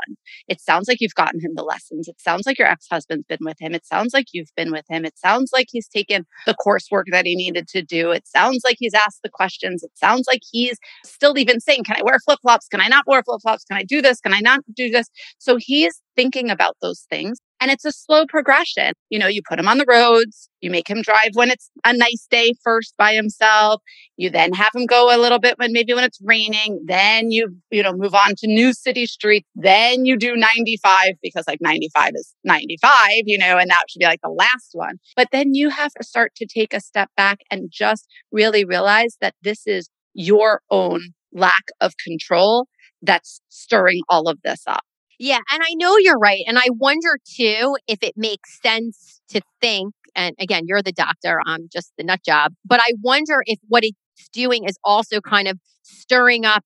It 0.49 0.61
sounds 0.61 0.89
like 0.89 1.01
you've 1.01 1.15
gotten 1.15 1.41
him 1.41 1.55
the 1.55 1.63
lessons. 1.63 2.09
It 2.09 2.21
sounds 2.21 2.47
like 2.47 2.59
your 2.59 2.69
ex 2.69 2.87
husband's 2.91 3.27
been 3.27 3.39
with 3.41 3.61
him. 3.61 3.75
It 3.75 3.87
sounds 3.87 4.13
like 4.15 4.27
you've 4.33 4.51
been 4.57 4.73
with 4.73 4.85
him. 4.89 5.05
It 5.05 5.19
sounds 5.19 5.51
like 5.53 5.69
he's 5.71 5.89
taken 5.89 6.27
the 6.47 6.57
coursework 6.67 7.05
that 7.11 7.27
he 7.27 7.37
needed 7.37 7.69
to 7.69 7.83
do. 7.83 8.11
It 8.11 8.27
sounds 8.27 8.63
like 8.65 8.77
he's 8.79 8.95
asked 8.95 9.21
the 9.23 9.31
questions. 9.31 9.83
It 9.83 9.93
sounds 9.95 10.27
like 10.27 10.43
he's 10.51 10.79
still 11.05 11.39
even 11.39 11.61
saying, 11.61 11.85
Can 11.85 11.97
I 11.97 12.03
wear 12.03 12.19
flip 12.25 12.41
flops? 12.43 12.69
Can 12.69 12.81
I 12.81 12.89
not 12.89 13.07
wear 13.07 13.23
flip 13.23 13.41
flops? 13.43 13.65
Can 13.65 13.77
I 13.77 13.85
do 13.85 14.03
this? 14.03 14.21
Can 14.21 14.35
I 14.35 14.41
not 14.41 14.61
do 14.75 14.91
this? 14.91 15.09
So 15.39 15.57
he's 15.59 16.01
thinking 16.17 16.51
about 16.51 16.77
those 16.83 17.07
things. 17.11 17.39
And 17.61 17.71
it's 17.71 17.85
a 17.85 17.93
slow 17.93 18.27
progression. 18.27 18.93
You 19.11 19.19
know, 19.19 19.27
you 19.27 19.43
put 19.47 19.59
him 19.59 19.69
on 19.69 19.79
the 19.79 19.85
roads, 19.87 20.49
you 20.61 20.71
make 20.71 20.89
him 20.89 21.03
drive 21.03 21.31
when 21.35 21.51
it's 21.51 21.71
a 21.85 21.93
nice 21.93 22.27
day 22.31 22.55
first 22.65 22.95
by 22.97 23.15
himself. 23.15 23.83
You 24.17 24.31
then 24.31 24.53
have 24.55 24.71
him 24.75 24.87
go 24.87 25.15
a 25.15 25.19
little 25.19 25.39
bit 25.39 25.59
when 25.59 25.73
maybe 25.73 25.93
when 25.93 26.05
it's 26.05 26.19
raining. 26.25 26.83
Then 26.87 27.31
you, 27.31 27.57
you 27.71 27.83
know, 27.83 27.93
move 27.93 28.15
on 28.15 28.35
to 28.39 28.47
new 28.47 28.73
city 28.73 29.07
streets. 29.07 29.47
Then 29.55 30.07
you 30.07 30.17
do 30.17 30.37
95 30.37 31.13
because 31.23 31.45
like 31.47 31.61
95 31.61 32.13
is 32.15 32.35
95, 32.45 32.91
you 33.27 33.39
know, 33.39 33.59
and 33.59 33.71
that 33.71 33.85
should 33.89 34.01
be 34.01 34.07
like 34.07 34.23
the 34.23 34.31
last 34.31 34.71
one. 34.73 34.97
But 35.15 35.29
then 35.31 35.55
you 35.55 35.69
have 35.71 35.93
to 35.95 36.05
start 36.05 36.35
to 36.37 36.47
take 36.47 36.73
a 36.73 36.81
step 36.81 37.11
back 37.17 37.41
and 37.51 37.71
just 37.71 38.07
really 38.33 38.65
realize 38.65 39.17
that 39.21 39.35
this 39.43 39.67
is 39.67 39.91
your 40.15 40.63
own 40.71 41.13
lack 41.33 41.65
of 41.81 41.95
control 42.03 42.67
that's 43.03 43.41
stirring 43.49 44.03
all 44.09 44.29
of 44.29 44.39
this 44.43 44.63
up. 44.67 44.83
Yeah, 45.23 45.41
and 45.53 45.63
I 45.63 45.75
know 45.75 45.99
you're 45.99 46.17
right. 46.19 46.43
And 46.47 46.59
I 46.59 46.65
wonder 46.71 47.19
too 47.37 47.77
if 47.87 48.03
it 48.03 48.15
makes 48.17 48.59
sense 48.63 49.21
to 49.29 49.43
think, 49.61 49.95
and 50.17 50.35
again, 50.41 50.63
you're 50.67 50.81
the 50.83 50.93
doctor, 50.93 51.43
I'm 51.47 51.69
just 51.71 51.93
the 51.99 52.05
nut 52.05 52.21
job, 52.25 52.55
but 52.65 52.81
I 52.81 52.93
wonder 53.03 53.43
if 53.45 53.59
what 53.69 53.85
it's 53.85 53.99
doing 54.33 54.65
is 54.65 54.79
also 54.83 55.21
kind 55.21 55.47
of 55.47 55.59
stirring 55.83 56.47
up 56.47 56.65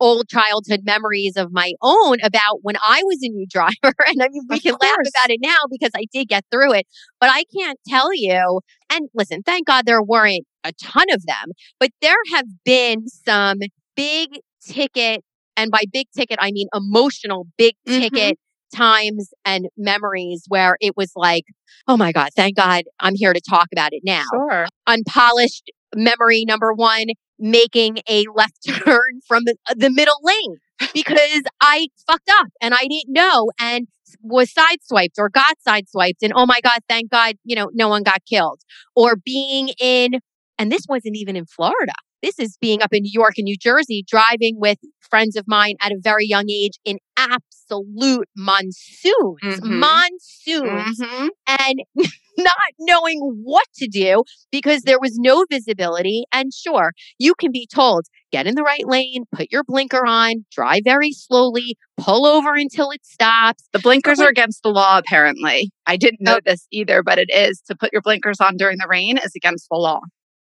old 0.00 0.28
childhood 0.28 0.80
memories 0.84 1.36
of 1.36 1.52
my 1.52 1.72
own 1.82 2.18
about 2.24 2.60
when 2.62 2.76
I 2.78 3.02
was 3.04 3.18
a 3.22 3.28
new 3.30 3.46
driver. 3.50 3.94
And 4.06 4.22
I 4.22 4.28
mean, 4.30 4.42
we 4.50 4.56
Of 4.58 4.62
can 4.62 4.72
laugh 4.82 4.96
about 5.16 5.30
it 5.30 5.40
now 5.42 5.56
because 5.70 5.92
I 5.96 6.06
did 6.12 6.28
get 6.28 6.44
through 6.52 6.74
it, 6.74 6.86
but 7.20 7.30
I 7.32 7.44
can't 7.56 7.78
tell 7.88 8.14
you. 8.14 8.60
And 8.90 9.08
listen, 9.14 9.42
thank 9.44 9.66
God 9.68 9.86
there 9.86 10.02
weren't 10.02 10.46
a 10.64 10.72
ton 10.82 11.06
of 11.12 11.24
them, 11.26 11.52
but 11.80 11.90
there 12.02 12.16
have 12.34 12.46
been 12.64 13.08
some 13.08 13.58
big 13.96 14.30
ticket, 14.66 15.24
and 15.60 15.70
by 15.70 15.82
big 15.92 16.06
ticket, 16.16 16.38
I 16.40 16.50
mean 16.52 16.68
emotional 16.74 17.46
big 17.58 17.74
Mhm. 17.86 18.00
ticket 18.00 18.38
times 18.74 19.30
and 19.44 19.66
memories 19.76 20.44
where 20.48 20.76
it 20.80 20.96
was 20.96 21.12
like, 21.16 21.44
oh 21.88 21.96
my 21.96 22.12
God, 22.12 22.30
thank 22.36 22.56
God 22.56 22.84
I'm 23.00 23.14
here 23.14 23.32
to 23.32 23.40
talk 23.40 23.66
about 23.72 23.92
it 23.92 24.02
now 24.04 24.24
Sure. 24.32 24.66
unpolished 24.86 25.70
memory 25.94 26.44
number 26.46 26.72
one 26.72 27.06
making 27.38 27.98
a 28.08 28.24
left 28.34 28.58
turn 28.84 29.20
from 29.26 29.44
the, 29.44 29.56
the 29.76 29.90
middle 29.90 30.18
lane 30.22 30.56
because 30.94 31.42
I 31.60 31.88
fucked 32.06 32.30
up 32.30 32.46
and 32.62 32.74
I 32.74 32.86
didn't 32.88 33.12
know 33.12 33.50
and 33.60 33.86
was 34.22 34.52
sideswiped 34.52 35.18
or 35.18 35.28
got 35.28 35.56
sideswiped 35.66 36.22
and 36.22 36.32
oh 36.34 36.46
my 36.46 36.60
god 36.62 36.78
thank 36.88 37.10
god 37.10 37.34
you 37.44 37.54
know 37.56 37.70
no 37.74 37.88
one 37.88 38.02
got 38.02 38.20
killed 38.28 38.60
or 38.96 39.16
being 39.16 39.70
in 39.80 40.20
and 40.58 40.70
this 40.70 40.82
wasn't 40.88 41.16
even 41.16 41.36
in 41.36 41.46
Florida 41.46 41.92
this 42.22 42.38
is 42.38 42.56
being 42.60 42.82
up 42.82 42.92
in 42.92 43.02
New 43.02 43.12
York 43.12 43.34
and 43.38 43.44
New 43.44 43.56
Jersey 43.56 44.04
driving 44.08 44.56
with 44.58 44.78
friends 45.00 45.36
of 45.36 45.44
mine 45.48 45.74
at 45.80 45.92
a 45.92 45.98
very 46.00 46.26
young 46.26 46.48
age 46.50 46.78
in 46.84 46.98
absolute 47.16 48.28
monsoons 48.36 49.38
Mhm. 49.42 49.78
monsoons 49.80 51.00
Mhm. 51.00 51.28
and 51.46 51.80
not 52.38 52.54
knowing 52.78 53.18
what 53.42 53.66
to 53.74 53.86
do 53.88 54.22
because 54.50 54.82
there 54.82 54.98
was 55.00 55.18
no 55.18 55.44
visibility. 55.50 56.24
And 56.32 56.52
sure, 56.54 56.92
you 57.18 57.34
can 57.34 57.50
be 57.52 57.66
told, 57.72 58.06
get 58.32 58.46
in 58.46 58.54
the 58.54 58.62
right 58.62 58.86
lane, 58.86 59.24
put 59.32 59.48
your 59.50 59.62
blinker 59.66 60.06
on, 60.06 60.46
drive 60.50 60.82
very 60.84 61.12
slowly, 61.12 61.76
pull 61.98 62.24
over 62.26 62.54
until 62.54 62.90
it 62.92 63.04
stops. 63.04 63.64
The 63.72 63.78
blinkers 63.80 64.20
are 64.20 64.28
against 64.28 64.62
the 64.62 64.70
law, 64.70 64.98
apparently. 64.98 65.70
I 65.86 65.96
didn't 65.96 66.20
know 66.22 66.36
Oh. 66.36 66.40
this 66.46 66.66
either, 66.70 67.02
but 67.02 67.18
it 67.18 67.28
is 67.30 67.60
to 67.68 67.74
put 67.76 67.90
your 67.92 68.00
blinkers 68.02 68.40
on 68.40 68.56
during 68.56 68.78
the 68.78 68.88
rain 68.88 69.18
is 69.18 69.32
against 69.36 69.68
the 69.70 69.76
law. 69.76 70.00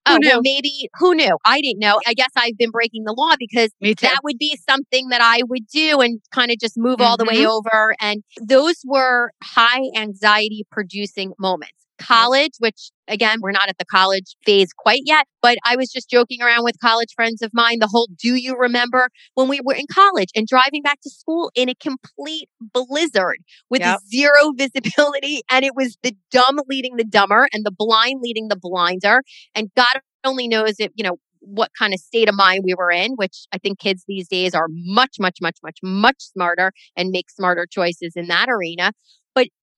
Who 0.10 0.16
oh, 0.16 0.18
knew? 0.18 0.30
well, 0.30 0.42
maybe 0.42 0.90
who 0.98 1.16
knew? 1.16 1.38
I 1.46 1.62
didn't 1.62 1.80
know. 1.80 2.00
I 2.08 2.14
guess 2.14 2.32
I've 2.36 2.58
been 2.58 2.72
breaking 2.72 3.04
the 3.06 3.14
law 3.14 3.36
because 3.38 3.70
that 4.02 4.20
would 4.24 4.38
be 4.38 4.58
something 4.70 5.10
that 5.10 5.22
I 5.24 5.42
would 5.48 5.68
do 5.68 6.02
and 6.02 6.20
kind 6.32 6.52
of 6.52 6.60
just 6.60 6.78
move 6.78 7.02
all 7.02 7.18
the 7.18 7.26
way 7.26 7.38
Mm-hmm. 7.38 7.48
over. 7.48 7.96
And 8.02 8.24
those 8.42 8.82
were 8.86 9.32
high 9.44 9.82
anxiety 9.96 10.66
producing 10.72 11.34
moments. 11.40 11.74
College, 12.00 12.52
which 12.60 12.92
again, 13.08 13.40
we're 13.42 13.52
not 13.52 13.70
at 13.70 13.78
the 13.78 13.86
college 13.86 14.36
phase 14.46 14.70
quite 14.78 15.02
yet, 15.06 15.26
but 15.42 15.58
I 15.66 15.76
was 15.76 15.92
just 15.92 16.10
joking 16.10 16.42
around 16.42 16.64
with 16.64 16.76
college 16.82 17.10
friends 17.16 17.42
of 17.42 17.52
mine. 17.54 17.80
The 17.80 17.88
whole 17.92 18.08
do 18.22 18.36
you 18.36 18.56
remember 18.58 19.10
when 19.36 19.48
we 19.48 19.60
were 19.64 19.74
in 19.74 19.86
college 19.92 20.30
and 20.36 20.48
driving 20.48 20.82
back 20.82 21.02
to 21.02 21.10
school 21.10 21.52
in 21.56 21.70
a 21.70 21.76
complete 21.76 22.48
blizzard 22.74 23.38
with 23.70 23.82
Yep. 23.82 24.00
zero 24.12 24.52
visibility? 24.58 25.42
And 25.52 25.66
it 25.66 25.76
was 25.76 25.98
the 26.04 26.16
dumb 26.32 26.60
leading 26.70 26.96
the 26.98 27.04
dumber 27.04 27.48
and 27.54 27.66
the 27.66 27.72
blind 27.72 28.22
leading 28.22 28.48
the 28.48 28.58
blinder. 28.60 29.22
And 29.56 29.70
God 29.76 30.00
only 30.24 30.48
knows 30.48 30.76
if, 30.80 30.92
you 30.96 31.04
know, 31.04 31.18
what 31.42 31.72
kind 31.80 31.94
of 31.94 32.00
state 32.02 32.28
of 32.28 32.36
mind 32.36 32.64
we 32.66 32.74
were 32.78 32.92
in, 32.92 33.14
which 33.14 33.46
I 33.54 33.58
think 33.58 33.80
kids 33.80 34.04
these 34.08 34.28
days 34.28 34.54
are 34.54 34.68
much, 34.70 35.16
much, 35.20 35.38
much, 35.42 35.58
much, 35.64 35.78
much 35.82 36.18
smarter 36.20 36.74
and 36.98 37.12
make 37.12 37.30
smarter 37.30 37.66
choices 37.70 38.14
in 38.16 38.28
that 38.28 38.48
arena. 38.50 38.92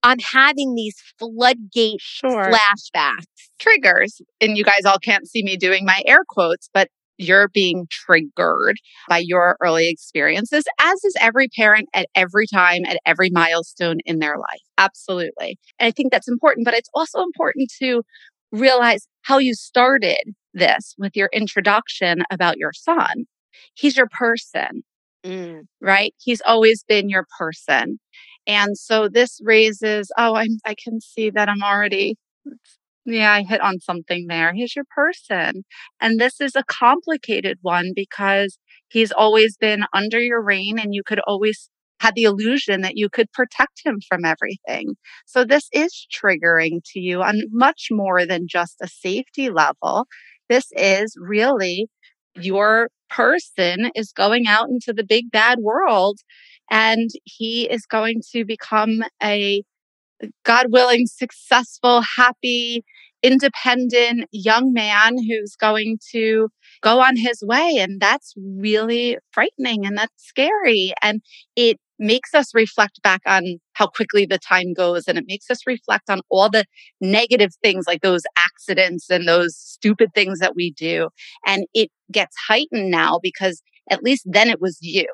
I'm 0.02 0.18
having 0.18 0.74
these 0.74 0.96
floodgate 1.18 2.00
Sure. 2.00 2.50
flashbacks. 2.50 3.24
triggers. 3.58 4.20
And 4.40 4.56
you 4.58 4.64
guys 4.64 4.84
all 4.84 4.98
can't 4.98 5.28
see 5.28 5.42
me 5.44 5.56
doing 5.56 5.84
my 5.84 6.02
air 6.04 6.24
quotes, 6.28 6.68
but 6.74 6.88
you're 7.16 7.48
being 7.48 7.86
triggered 7.90 8.76
by 9.08 9.18
your 9.18 9.56
early 9.60 9.88
experiences, 9.88 10.64
as 10.80 11.04
is 11.04 11.14
every 11.20 11.46
parent 11.48 11.88
at 11.94 12.08
every 12.16 12.46
time, 12.48 12.84
at 12.84 12.98
every 13.06 13.30
milestone 13.30 13.98
in 14.04 14.18
their 14.18 14.36
life. 14.36 14.60
Absolutely. 14.78 15.58
And 15.78 15.86
I 15.86 15.90
think 15.92 16.10
that's 16.10 16.28
important, 16.28 16.64
but 16.64 16.74
it's 16.74 16.88
also 16.92 17.22
important 17.22 17.70
to 17.80 18.02
realize 18.50 19.06
how 19.22 19.38
you 19.38 19.54
started 19.54 20.34
this 20.52 20.94
with 20.98 21.14
your 21.14 21.28
introduction 21.32 22.24
about 22.30 22.58
your 22.58 22.72
son. 22.72 23.26
He's 23.74 23.96
your 23.96 24.08
person 24.08 24.82
mm. 25.24 25.60
right? 25.80 26.14
He's 26.18 26.42
always 26.46 26.84
been 26.86 27.08
your 27.08 27.26
person. 27.38 27.98
And 28.46 28.76
so 28.76 29.08
this 29.08 29.40
raises, 29.44 30.10
oh, 30.18 30.34
I'm, 30.34 30.58
I 30.64 30.74
can 30.82 31.00
see 31.00 31.30
that 31.30 31.48
I'm 31.48 31.62
already, 31.62 32.16
yeah, 33.04 33.32
I 33.32 33.42
hit 33.42 33.60
on 33.60 33.80
something 33.80 34.26
there. 34.28 34.52
He's 34.52 34.76
your 34.76 34.84
person. 34.94 35.64
And 36.00 36.20
this 36.20 36.40
is 36.40 36.56
a 36.56 36.64
complicated 36.64 37.58
one 37.62 37.92
because 37.94 38.58
he's 38.88 39.12
always 39.12 39.56
been 39.56 39.84
under 39.92 40.20
your 40.20 40.42
reign 40.42 40.78
and 40.78 40.94
you 40.94 41.02
could 41.04 41.20
always 41.26 41.70
had 42.00 42.14
the 42.16 42.24
illusion 42.24 42.80
that 42.82 42.96
you 42.96 43.08
could 43.08 43.30
protect 43.32 43.80
him 43.84 43.98
from 44.08 44.24
everything. 44.24 44.96
So 45.24 45.44
this 45.44 45.68
is 45.72 46.06
triggering 46.12 46.80
to 46.92 47.00
you 47.00 47.22
on 47.22 47.42
much 47.50 47.88
more 47.90 48.26
than 48.26 48.46
just 48.48 48.76
a 48.82 48.88
safety 48.88 49.50
level. 49.50 50.06
This 50.48 50.66
is 50.72 51.16
really 51.18 51.88
your 52.36 52.88
person 53.10 53.90
is 53.94 54.12
going 54.12 54.46
out 54.46 54.68
into 54.68 54.92
the 54.92 55.04
big 55.04 55.30
bad 55.30 55.58
world 55.60 56.18
and 56.70 57.10
he 57.24 57.68
is 57.70 57.84
going 57.86 58.22
to 58.32 58.44
become 58.44 59.02
a 59.22 59.62
God 60.44 60.66
willing, 60.70 61.06
successful, 61.06 62.02
happy, 62.16 62.84
independent 63.22 64.28
young 64.32 64.72
man 64.72 65.16
who's 65.18 65.54
going 65.56 65.98
to 66.12 66.48
go 66.80 67.00
on 67.00 67.16
his 67.16 67.42
way. 67.42 67.76
And 67.78 68.00
that's 68.00 68.34
really 68.36 69.18
frightening 69.32 69.86
and 69.86 69.96
that's 69.96 70.12
scary. 70.16 70.92
And 71.02 71.20
it 71.56 71.78
makes 71.98 72.34
us 72.34 72.54
reflect 72.54 73.00
back 73.02 73.20
on 73.26 73.58
how 73.74 73.86
quickly 73.86 74.26
the 74.26 74.38
time 74.38 74.72
goes 74.74 75.04
and 75.06 75.16
it 75.16 75.24
makes 75.28 75.48
us 75.50 75.60
reflect 75.66 76.10
on 76.10 76.20
all 76.30 76.50
the 76.50 76.64
negative 77.00 77.50
things 77.62 77.84
like 77.86 78.02
those 78.02 78.22
accidents 78.62 79.10
and 79.10 79.26
those 79.26 79.56
stupid 79.56 80.10
things 80.14 80.38
that 80.38 80.54
we 80.54 80.72
do. 80.72 81.08
And 81.46 81.66
it 81.74 81.90
gets 82.10 82.36
heightened 82.48 82.90
now 82.90 83.18
because 83.22 83.62
at 83.90 84.02
least 84.02 84.24
then 84.26 84.48
it 84.48 84.60
was 84.60 84.78
you. 84.80 85.06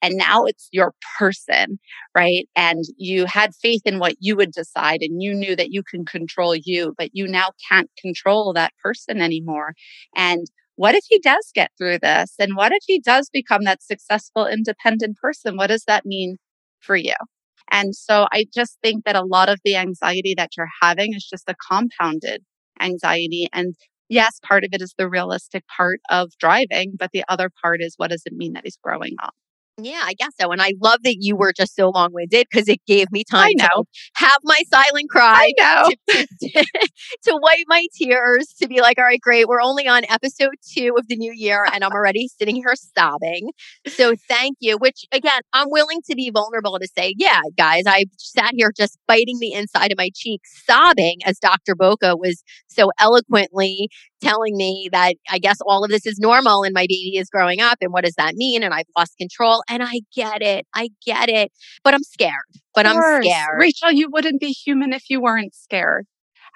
And 0.00 0.16
now 0.16 0.44
it's 0.44 0.68
your 0.72 0.94
person, 1.18 1.78
right? 2.16 2.48
And 2.56 2.84
you 2.96 3.26
had 3.26 3.54
faith 3.54 3.82
in 3.84 3.98
what 3.98 4.14
you 4.18 4.34
would 4.36 4.52
decide 4.52 5.02
and 5.02 5.22
you 5.22 5.34
knew 5.34 5.54
that 5.56 5.72
you 5.72 5.82
can 5.82 6.04
control 6.04 6.54
you, 6.56 6.94
but 6.96 7.10
you 7.12 7.26
now 7.28 7.48
can't 7.70 7.90
control 8.00 8.52
that 8.54 8.72
person 8.82 9.20
anymore. 9.20 9.74
And 10.16 10.46
what 10.76 10.94
if 10.94 11.04
he 11.08 11.18
does 11.20 11.50
get 11.54 11.70
through 11.78 11.98
this? 12.00 12.34
And 12.38 12.56
what 12.56 12.72
if 12.72 12.82
he 12.86 12.98
does 12.98 13.28
become 13.30 13.64
that 13.64 13.82
successful, 13.82 14.46
independent 14.46 15.18
person? 15.18 15.56
What 15.56 15.68
does 15.68 15.84
that 15.84 16.06
mean 16.06 16.38
for 16.80 16.96
you? 16.96 17.14
And 17.70 17.94
so 17.94 18.26
I 18.32 18.46
just 18.54 18.78
think 18.82 19.04
that 19.04 19.16
a 19.16 19.24
lot 19.24 19.48
of 19.48 19.60
the 19.64 19.76
anxiety 19.76 20.34
that 20.36 20.56
you're 20.56 20.68
having 20.82 21.14
is 21.14 21.26
just 21.26 21.48
a 21.48 21.54
compounded 21.70 22.42
anxiety. 22.80 23.48
And 23.52 23.74
yes, 24.08 24.40
part 24.46 24.64
of 24.64 24.70
it 24.72 24.82
is 24.82 24.94
the 24.98 25.08
realistic 25.08 25.64
part 25.76 26.00
of 26.10 26.30
driving, 26.38 26.94
but 26.98 27.10
the 27.12 27.24
other 27.28 27.50
part 27.62 27.80
is 27.82 27.94
what 27.96 28.10
does 28.10 28.22
it 28.26 28.32
mean 28.34 28.54
that 28.54 28.64
he's 28.64 28.78
growing 28.82 29.14
up? 29.22 29.34
Yeah, 29.76 30.02
I 30.04 30.14
guess 30.14 30.30
so. 30.40 30.52
And 30.52 30.62
I 30.62 30.74
love 30.80 31.00
that 31.02 31.16
you 31.18 31.34
were 31.34 31.52
just 31.52 31.74
so 31.74 31.90
long 31.90 32.10
winded 32.12 32.46
because 32.48 32.68
it 32.68 32.80
gave 32.86 33.10
me 33.10 33.24
time 33.28 33.54
to 33.58 33.84
have 34.14 34.36
my 34.44 34.60
silent 34.72 35.10
cry. 35.10 35.50
I 35.50 35.52
know. 35.58 35.90
to, 36.10 36.26
to, 36.42 36.66
to 37.24 37.38
wipe 37.42 37.64
my 37.66 37.86
tears, 37.92 38.54
to 38.60 38.68
be 38.68 38.80
like, 38.80 38.98
all 38.98 39.04
right, 39.04 39.20
great. 39.20 39.48
We're 39.48 39.60
only 39.60 39.88
on 39.88 40.02
episode 40.08 40.54
two 40.72 40.94
of 40.96 41.08
the 41.08 41.16
new 41.16 41.32
year, 41.34 41.66
and 41.72 41.82
I'm 41.82 41.90
already 41.90 42.28
sitting 42.28 42.54
here 42.54 42.74
sobbing. 42.76 43.50
So 43.88 44.14
thank 44.28 44.58
you. 44.60 44.78
Which, 44.78 45.06
again, 45.10 45.40
I'm 45.52 45.68
willing 45.70 46.02
to 46.08 46.14
be 46.14 46.30
vulnerable 46.30 46.78
to 46.78 46.86
say, 46.96 47.14
yeah, 47.18 47.40
guys, 47.58 47.82
I 47.84 48.04
sat 48.16 48.52
here 48.54 48.70
just 48.76 48.96
biting 49.08 49.40
the 49.40 49.54
inside 49.54 49.90
of 49.90 49.98
my 49.98 50.10
cheek, 50.14 50.42
sobbing 50.44 51.18
as 51.26 51.40
Dr. 51.40 51.74
Boca 51.74 52.14
was 52.16 52.44
so 52.68 52.92
eloquently 53.00 53.88
telling 54.22 54.56
me 54.56 54.88
that 54.92 55.14
I 55.30 55.38
guess 55.38 55.58
all 55.66 55.84
of 55.84 55.90
this 55.90 56.06
is 56.06 56.18
normal 56.18 56.62
and 56.64 56.72
my 56.72 56.86
baby 56.88 57.16
is 57.16 57.28
growing 57.28 57.60
up. 57.60 57.78
And 57.80 57.92
what 57.92 58.04
does 58.04 58.14
that 58.16 58.34
mean? 58.34 58.62
And 58.62 58.74
I've 58.74 58.86
lost 58.96 59.16
control. 59.18 59.62
And 59.68 59.82
I 59.82 60.00
get 60.14 60.42
it. 60.42 60.66
I 60.74 60.90
get 61.04 61.28
it. 61.28 61.52
But 61.82 61.94
I'm 61.94 62.02
scared. 62.02 62.32
But 62.74 62.86
I'm 62.86 63.22
scared. 63.22 63.58
Rachel, 63.58 63.92
you 63.92 64.08
wouldn't 64.10 64.40
be 64.40 64.50
human 64.50 64.92
if 64.92 65.08
you 65.08 65.20
weren't 65.20 65.54
scared. 65.54 66.06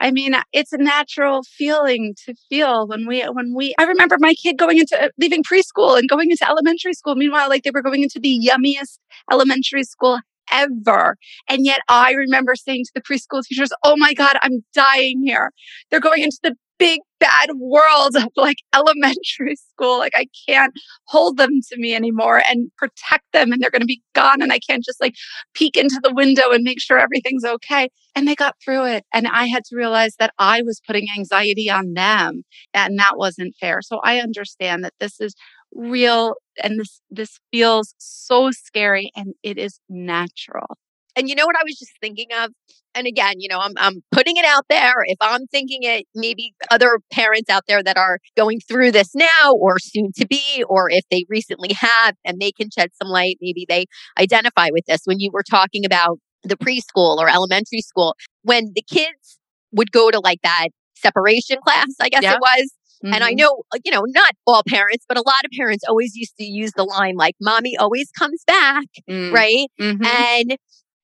I 0.01 0.13
mean, 0.13 0.35
it's 0.53 0.73
a 0.73 0.79
natural 0.79 1.43
feeling 1.43 2.15
to 2.25 2.35
feel 2.49 2.87
when 2.87 3.07
we, 3.07 3.23
when 3.23 3.53
we, 3.55 3.75
I 3.79 3.85
remember 3.85 4.17
my 4.21 4.35
kid 4.35 4.57
going 4.57 4.79
into, 4.79 5.01
uh, 5.01 5.09
leaving 5.19 5.43
preschool 5.43 5.99
and 5.99 6.09
going 6.09 6.31
into 6.31 6.49
elementary 6.49 6.95
school. 6.95 7.17
Meanwhile, 7.17 7.49
like 7.49 7.65
they 7.65 7.73
were 7.73 7.83
going 7.83 8.05
into 8.05 8.21
the 8.21 8.39
yummiest 8.39 8.99
elementary 9.31 9.83
school 9.83 10.21
ever. 10.53 11.17
And 11.49 11.65
yet 11.65 11.81
I 11.89 12.13
remember 12.13 12.55
saying 12.55 12.85
to 12.85 12.93
the 12.95 13.03
preschool 13.03 13.43
teachers, 13.45 13.71
Oh 13.83 13.97
my 13.97 14.15
God, 14.15 14.37
I'm 14.43 14.65
dying 14.73 15.23
here. 15.25 15.51
They're 15.91 16.01
going 16.01 16.23
into 16.23 16.39
the 16.43 16.55
big 16.79 17.01
bad 17.21 17.51
world 17.57 18.17
of 18.17 18.29
like 18.37 18.59
elementary 18.75 19.57
school. 19.57 19.99
Like 19.99 20.13
I 20.15 20.27
can't 20.49 20.73
hold 21.07 21.37
them 21.37 21.51
to 21.71 21.79
me 21.79 21.95
anymore 21.95 22.43
and 22.49 22.71
protect 22.77 23.25
them 23.33 23.53
and 23.53 23.61
they're 23.61 23.71
going 23.71 23.83
to 23.83 23.87
be 23.87 24.03
gone. 24.15 24.43
And 24.43 24.53
I 24.53 24.59
can't 24.59 24.85
just 24.85 25.01
like 25.01 25.15
peek 25.55 25.77
into 25.77 26.01
the 26.03 26.15
window 26.15 26.51
and 26.51 26.63
make 26.63 26.81
sure 26.81 26.99
everything's 26.99 27.45
okay. 27.45 27.89
And 28.15 28.27
they 28.27 28.35
got 28.35 28.57
through 28.65 28.87
it. 28.87 29.05
And 29.13 29.27
I 29.27 29.47
had 29.47 29.65
to 29.67 29.77
realize 29.77 30.15
that 30.19 30.33
I 30.39 30.63
was 30.63 30.81
putting 30.87 31.07
anxiety 31.17 31.71
on 31.71 31.95
them 31.95 32.43
and 32.75 32.99
that 32.99 33.17
wasn't 33.17 33.57
fair. 33.61 33.83
So 33.83 34.01
I 34.03 34.19
understand 34.21 34.85
that 34.85 34.95
this 35.01 35.21
is 35.21 35.35
real 35.75 36.35
and 36.63 36.81
this, 36.81 37.01
this 37.11 37.39
feels 37.53 37.95
so 37.99 38.51
scary 38.51 39.11
and 39.17 39.35
it 39.43 39.59
is 39.59 39.81
natural. 39.89 40.79
And 41.19 41.29
you 41.29 41.35
know 41.35 41.47
what 41.47 41.57
I 41.57 41.63
was 41.65 41.77
just 41.79 41.93
thinking 42.01 42.29
of? 42.43 42.51
And 42.95 43.07
again, 43.07 43.35
you 43.39 43.49
know, 43.49 43.59
I'm 43.59 43.73
I'm 43.77 44.03
putting 44.13 44.37
it 44.37 44.45
out 44.45 44.65
there. 44.71 44.95
If 45.05 45.19
I'm 45.21 45.47
thinking 45.49 45.81
it, 45.83 46.07
maybe 46.15 46.55
other 46.71 47.01
parents 47.13 47.51
out 47.51 47.65
there 47.69 47.83
that 47.83 47.97
are 47.99 48.19
going 48.37 48.61
through 48.61 48.93
this 48.93 49.15
now 49.15 49.53
or 49.61 49.79
soon 49.79 50.13
to 50.17 50.27
be, 50.27 50.65
or 50.69 50.89
if 50.91 51.05
they 51.11 51.25
recently 51.29 51.75
have 51.75 52.15
and 52.25 52.41
they 52.41 52.53
can 52.53 52.69
shed 52.71 52.91
some 53.01 53.09
light, 53.11 53.37
maybe 53.41 53.67
they 53.69 53.87
identify 54.19 54.69
with 54.73 54.85
this. 54.87 55.01
When 55.05 55.21
you 55.21 55.31
were 55.33 55.43
talking 55.49 55.85
about 55.85 56.19
the 56.45 56.57
preschool 56.57 57.19
or 57.19 57.29
elementary 57.29 57.81
school, 57.83 58.15
when 58.43 58.73
the 58.75 58.83
kids 58.83 59.39
would 59.73 59.91
go 59.93 60.11
to 60.11 60.21
like 60.21 60.41
that 60.43 60.69
separation 60.97 61.59
class, 61.65 61.87
I 62.01 62.09
guess 62.09 62.23
Yeah. 62.23 62.35
it 62.35 62.41
was. 62.41 62.73
Mm-hmm. 63.05 63.15
And 63.15 63.23
I 63.25 63.31
know, 63.33 63.63
uh, 63.73 63.79
you 63.85 63.93
know, 63.93 64.03
not 64.09 64.33
all 64.47 64.63
parents, 64.69 65.05
but 65.09 65.17
a 65.17 65.23
lot 65.23 65.45
of 65.45 65.53
parents 65.57 65.85
always 65.89 66.17
used 66.17 66.37
to 66.39 66.45
use 66.45 66.73
the 66.77 66.83
line 66.83 67.15
like, 67.17 67.37
mommy 67.41 67.77
always 67.77 68.11
comes 68.19 68.43
back, 68.47 68.87
Mm, 69.09 69.33
right? 69.33 69.69
mhm. 69.81 70.05
And 70.05 70.57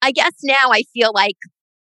I 0.04 0.12
guess 0.12 0.34
now 0.42 0.68
I 0.70 0.82
feel 0.92 1.12
like 1.14 1.36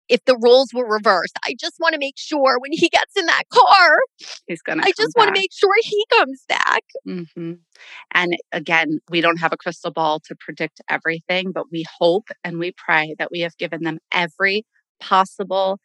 if 0.08 0.24
the 0.26 0.38
roles 0.38 0.70
were 0.74 0.88
reversed, 0.88 1.38
I 1.44 1.56
just 1.60 1.76
want 1.80 1.94
to 1.94 2.00
make 2.00 2.14
sure 2.18 2.60
when 2.60 2.72
he 2.72 2.88
gets 2.90 3.18
in 3.18 3.26
that 3.26 3.44
car, 3.52 3.98
He's 4.46 4.62
to. 4.62 4.80
I 4.80 4.92
just 4.96 5.16
want 5.18 5.34
to 5.34 5.40
make 5.40 5.52
sure 5.52 5.72
he 5.82 6.06
comes 6.18 6.44
back. 6.48 6.84
hmm 7.04 7.54
And 8.14 8.38
again, 8.52 9.00
we 9.10 9.22
don't 9.22 9.40
have 9.40 9.54
a 9.54 9.58
crystal 9.58 9.92
ball 9.92 10.20
to 10.26 10.36
predict 10.40 10.82
everything, 10.88 11.52
but 11.52 11.72
we 11.72 11.84
hope 12.00 12.28
and 12.44 12.60
we 12.60 12.74
pray 12.78 13.16
that 13.18 13.32
we 13.32 13.40
have 13.40 13.58
given 13.58 13.84
them 13.84 13.98
every 14.14 14.66
possible 15.00 15.80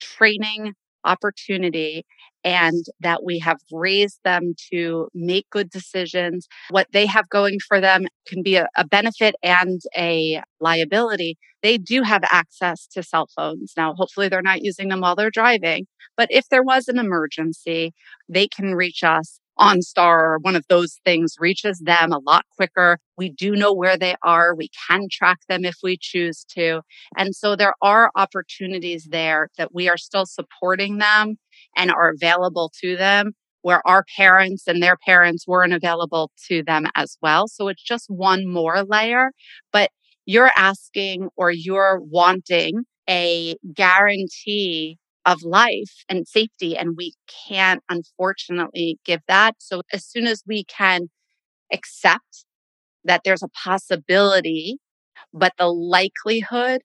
training 0.00 0.72
opportunity 1.04 2.04
and 2.44 2.84
that 3.00 3.22
we 3.24 3.38
have 3.38 3.58
raised 3.70 4.18
them 4.24 4.54
to 4.72 5.08
make 5.14 5.48
good 5.50 5.70
decisions. 5.70 6.48
What 6.70 6.88
they 6.92 7.06
have 7.06 7.28
going 7.28 7.58
for 7.68 7.80
them 7.80 8.06
can 8.26 8.42
be 8.42 8.56
a, 8.56 8.68
a 8.76 8.86
benefit 8.86 9.34
and 9.42 9.80
a 9.96 10.42
liability. 10.60 11.38
They 11.62 11.78
do 11.78 12.02
have 12.02 12.24
access 12.24 12.86
to 12.88 13.02
cell 13.02 13.28
phones. 13.36 13.74
Now, 13.76 13.94
hopefully, 13.94 14.28
they're 14.28 14.42
not 14.42 14.62
using 14.62 14.88
them 14.88 15.00
while 15.00 15.14
they're 15.14 15.30
driving, 15.30 15.86
but 16.16 16.28
if 16.30 16.48
there 16.48 16.64
was 16.64 16.88
an 16.88 16.98
emergency, 16.98 17.92
they 18.28 18.48
can 18.48 18.74
reach 18.74 19.04
us 19.04 19.38
OnStar 19.58 20.22
or 20.22 20.38
one 20.40 20.56
of 20.56 20.64
those 20.68 21.00
things 21.04 21.34
reaches 21.38 21.78
them 21.80 22.12
a 22.12 22.18
lot 22.18 22.44
quicker. 22.56 22.98
We 23.16 23.30
do 23.30 23.52
know 23.52 23.72
where 23.72 23.96
they 23.96 24.16
are. 24.22 24.54
We 24.54 24.70
can 24.88 25.08
track 25.10 25.38
them 25.48 25.64
if 25.64 25.76
we 25.82 25.98
choose 26.00 26.44
to. 26.56 26.82
And 27.16 27.34
so 27.34 27.56
there 27.56 27.74
are 27.82 28.10
opportunities 28.16 29.08
there 29.10 29.48
that 29.58 29.74
we 29.74 29.88
are 29.88 29.98
still 29.98 30.26
supporting 30.26 30.98
them 30.98 31.36
and 31.76 31.90
are 31.90 32.10
available 32.10 32.72
to 32.80 32.96
them 32.96 33.32
where 33.62 33.86
our 33.86 34.04
parents 34.16 34.64
and 34.66 34.82
their 34.82 34.96
parents 34.96 35.46
weren't 35.46 35.72
available 35.72 36.30
to 36.48 36.62
them 36.64 36.86
as 36.96 37.16
well. 37.22 37.46
So 37.46 37.68
it's 37.68 37.82
just 37.82 38.06
one 38.08 38.46
more 38.46 38.82
layer, 38.82 39.30
but 39.72 39.90
you're 40.26 40.50
asking 40.56 41.28
or 41.36 41.50
you're 41.50 42.00
wanting 42.00 42.84
a 43.08 43.56
guarantee 43.74 44.98
of 45.26 45.42
life 45.42 46.04
and 46.08 46.26
safety. 46.26 46.76
And 46.76 46.96
we 46.96 47.14
can't, 47.48 47.82
unfortunately, 47.88 48.98
give 49.04 49.20
that. 49.28 49.56
So 49.58 49.82
as 49.92 50.04
soon 50.04 50.26
as 50.26 50.42
we 50.46 50.64
can 50.64 51.08
accept 51.72 52.44
that 53.04 53.22
there's 53.24 53.42
a 53.42 53.48
possibility, 53.48 54.78
but 55.32 55.52
the 55.58 55.68
likelihood 55.68 56.82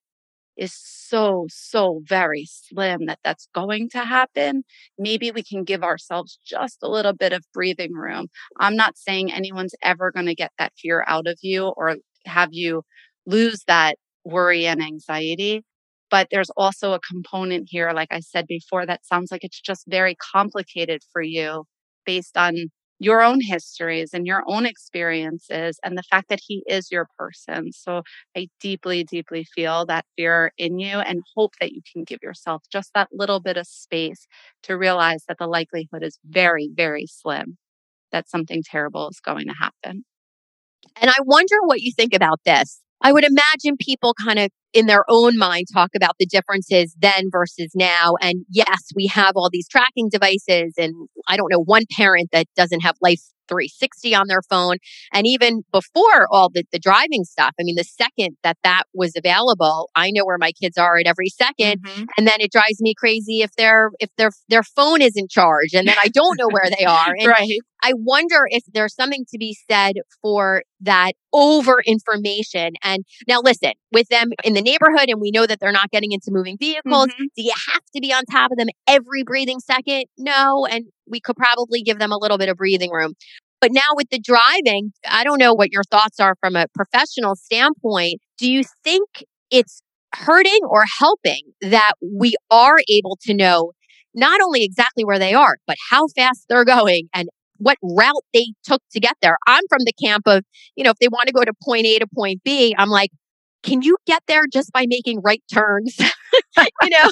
is 0.57 0.73
so, 0.75 1.45
so 1.49 2.01
very 2.05 2.45
slim 2.49 3.05
that 3.05 3.19
that's 3.23 3.47
going 3.53 3.89
to 3.89 3.99
happen, 3.99 4.63
maybe 4.97 5.31
we 5.31 5.43
can 5.43 5.63
give 5.63 5.83
ourselves 5.83 6.39
just 6.45 6.77
a 6.81 6.89
little 6.89 7.13
bit 7.13 7.33
of 7.33 7.45
breathing 7.53 7.93
room. 7.93 8.27
I'm 8.59 8.75
not 8.75 8.97
saying 8.97 9.31
anyone's 9.31 9.75
ever 9.83 10.11
going 10.11 10.25
to 10.25 10.35
get 10.35 10.51
that 10.57 10.73
fear 10.77 11.03
out 11.07 11.27
of 11.27 11.37
you 11.41 11.67
or 11.67 11.97
have 12.25 12.49
you 12.51 12.83
lose 13.25 13.63
that 13.67 13.97
worry 14.23 14.65
and 14.67 14.81
anxiety. 14.81 15.63
But 16.09 16.29
there's 16.31 16.49
also 16.51 16.93
a 16.93 16.99
component 16.99 17.67
here, 17.69 17.91
like 17.91 18.09
I 18.11 18.21
said 18.21 18.47
before, 18.47 18.85
that 18.85 19.05
sounds 19.05 19.31
like 19.31 19.43
it's 19.43 19.59
just 19.59 19.83
very 19.87 20.15
complicated 20.15 21.01
for 21.11 21.21
you 21.21 21.65
based 22.05 22.37
on 22.37 22.71
your 22.99 23.21
own 23.21 23.41
histories 23.41 24.11
and 24.13 24.25
your 24.25 24.43
own 24.47 24.65
experiences 24.65 25.79
and 25.83 25.97
the 25.97 26.03
fact 26.03 26.29
that 26.29 26.39
he 26.45 26.63
is 26.67 26.91
your 26.91 27.07
person. 27.17 27.71
So 27.71 28.01
I 28.35 28.47
deeply, 28.59 29.03
deeply 29.03 29.45
feel 29.55 29.85
that 29.85 30.05
fear 30.15 30.51
in 30.57 30.79
you 30.79 30.97
and 30.99 31.21
hope 31.35 31.53
that 31.59 31.73
you 31.73 31.81
can 31.91 32.03
give 32.03 32.19
yourself 32.23 32.63
just 32.71 32.91
that 32.95 33.09
little 33.11 33.39
bit 33.39 33.57
of 33.57 33.67
space 33.67 34.25
to 34.63 34.77
realize 34.77 35.25
that 35.27 35.37
the 35.37 35.47
likelihood 35.47 36.01
is 36.03 36.17
very, 36.27 36.69
very 36.73 37.05
slim 37.05 37.57
that 38.11 38.29
something 38.29 38.63
terrible 38.63 39.09
is 39.09 39.19
going 39.19 39.47
to 39.47 39.53
happen. 39.53 40.03
And 40.99 41.09
I 41.11 41.17
wonder 41.23 41.55
what 41.65 41.81
you 41.81 41.91
think 41.91 42.13
about 42.13 42.39
this. 42.45 42.81
I 43.01 43.11
would 43.11 43.25
imagine 43.25 43.77
people 43.79 44.15
kind 44.25 44.39
of 44.39 44.49
in 44.77 44.85
their 44.85 45.03
own 45.09 45.39
mind 45.39 45.65
talk 45.73 45.89
about 45.95 46.15
the 46.19 46.27
differences 46.27 46.95
then 46.99 47.29
versus 47.31 47.71
now. 47.73 48.13
And 48.21 48.45
yes, 48.51 48.91
we 48.95 49.07
have 49.07 49.31
all 49.35 49.49
these 49.51 49.67
tracking 49.67 50.07
devices, 50.07 50.75
and 50.77 50.93
I 51.27 51.35
don't 51.35 51.51
know 51.51 51.63
one 51.63 51.85
parent 51.97 52.29
that 52.31 52.45
doesn't 52.55 52.81
have 52.81 52.95
Life 53.01 53.21
360 53.47 54.13
on 54.15 54.27
their 54.27 54.41
phone. 54.49 54.77
And 55.13 55.25
even 55.27 55.63
before 55.71 56.27
all 56.31 56.49
the, 56.53 56.63
the 56.71 56.79
driving 56.79 57.23
stuff, 57.23 57.53
I 57.59 57.63
mean, 57.63 57.75
the 57.75 57.83
second 57.83 58.37
that 58.43 58.57
that 58.63 58.83
was 58.93 59.13
available, 59.15 59.89
I 59.95 60.11
know 60.11 60.25
where 60.25 60.37
my 60.37 60.51
kids 60.51 60.77
are 60.77 60.97
at 60.97 61.07
every 61.07 61.29
2nd 61.29 61.77
and 62.17 62.27
then 62.27 62.39
it 62.39 62.51
drives 62.51 62.79
me 62.81 62.93
crazy 62.97 63.41
if 63.41 63.51
their 63.57 63.91
if 63.99 64.09
their 64.17 64.31
their 64.49 64.63
phone 64.63 65.01
isn't 65.01 65.29
charged, 65.29 65.73
and 65.75 65.87
then 65.87 65.95
I 66.01 66.07
don't 66.09 66.37
know 66.39 66.47
where 66.49 66.69
they 66.77 66.85
are. 66.85 67.15
And 67.19 67.27
Right. 67.27 67.59
I 67.83 67.93
wonder 67.95 68.47
if 68.49 68.63
there's 68.73 68.95
something 68.95 69.25
to 69.31 69.37
be 69.37 69.55
said 69.69 69.93
for 70.21 70.63
that 70.81 71.13
over 71.31 71.79
information. 71.85 72.71
And 72.83 73.03
now, 73.27 73.39
listen, 73.41 73.73
with 73.91 74.07
them 74.09 74.29
in 74.43 74.53
the 74.53 74.61
neighborhood, 74.61 75.09
and 75.09 75.21
we 75.21 75.31
know 75.31 75.45
that 75.45 75.59
they're 75.59 75.71
not 75.71 75.91
getting 75.91 76.11
into 76.11 76.27
moving 76.31 76.57
vehicles, 76.57 77.07
Mhm. 77.07 77.27
do 77.35 77.43
you 77.43 77.53
have 77.71 77.81
to 77.95 78.01
be 78.01 78.11
on 78.13 78.23
top 78.25 78.51
of 78.51 78.57
them 78.57 78.67
every 78.87 79.23
breathing 79.23 79.59
second? 79.59 80.05
No. 80.17 80.65
And 80.65 80.85
we 81.09 81.19
could 81.19 81.35
probably 81.35 81.81
give 81.81 81.99
them 81.99 82.11
a 82.11 82.17
little 82.17 82.37
bit 82.37 82.49
of 82.49 82.57
breathing 82.57 82.91
room. 82.91 83.13
But 83.59 83.71
now 83.71 83.95
with 83.95 84.09
the 84.11 84.19
driving, 84.19 84.91
I 85.07 85.23
don't 85.23 85.39
know 85.39 85.53
what 85.53 85.71
your 85.71 85.83
thoughts 85.83 86.19
are 86.19 86.35
from 86.39 86.55
a 86.55 86.67
professional 86.75 87.35
standpoint. 87.35 88.21
Do 88.37 88.49
you 88.49 88.63
think 88.83 89.07
it's 89.49 89.81
hurting 90.13 90.59
or 90.69 90.83
helping 90.99 91.41
that 91.61 91.93
we 92.01 92.35
are 92.51 92.77
able 92.89 93.17
to 93.23 93.33
know 93.33 93.71
not 94.13 94.41
only 94.41 94.63
exactly 94.63 95.03
where 95.03 95.19
they 95.19 95.33
are, 95.33 95.57
but 95.65 95.77
how 95.89 96.07
fast 96.15 96.45
they're 96.49 96.65
going 96.65 97.07
and 97.13 97.29
what 97.57 97.77
route 97.81 98.23
they 98.33 98.53
took 98.63 98.81
to 98.91 98.99
get 98.99 99.15
there. 99.21 99.37
I'm 99.47 99.63
from 99.69 99.79
the 99.85 99.93
camp 99.93 100.23
of, 100.27 100.43
you 100.75 100.83
know, 100.83 100.91
if 100.91 100.97
they 100.97 101.07
want 101.07 101.27
to 101.27 101.33
go 101.33 101.43
to 101.43 101.53
point 101.63 101.85
A 101.85 101.99
to 101.99 102.07
point 102.13 102.43
B, 102.43 102.75
I'm 102.77 102.89
like, 102.89 103.09
can 103.63 103.81
you 103.81 103.97
get 104.05 104.23
there 104.27 104.43
just 104.51 104.71
by 104.71 104.85
making 104.87 105.21
right 105.21 105.43
turns? 105.53 105.97
you 106.57 106.89
know, 106.89 107.09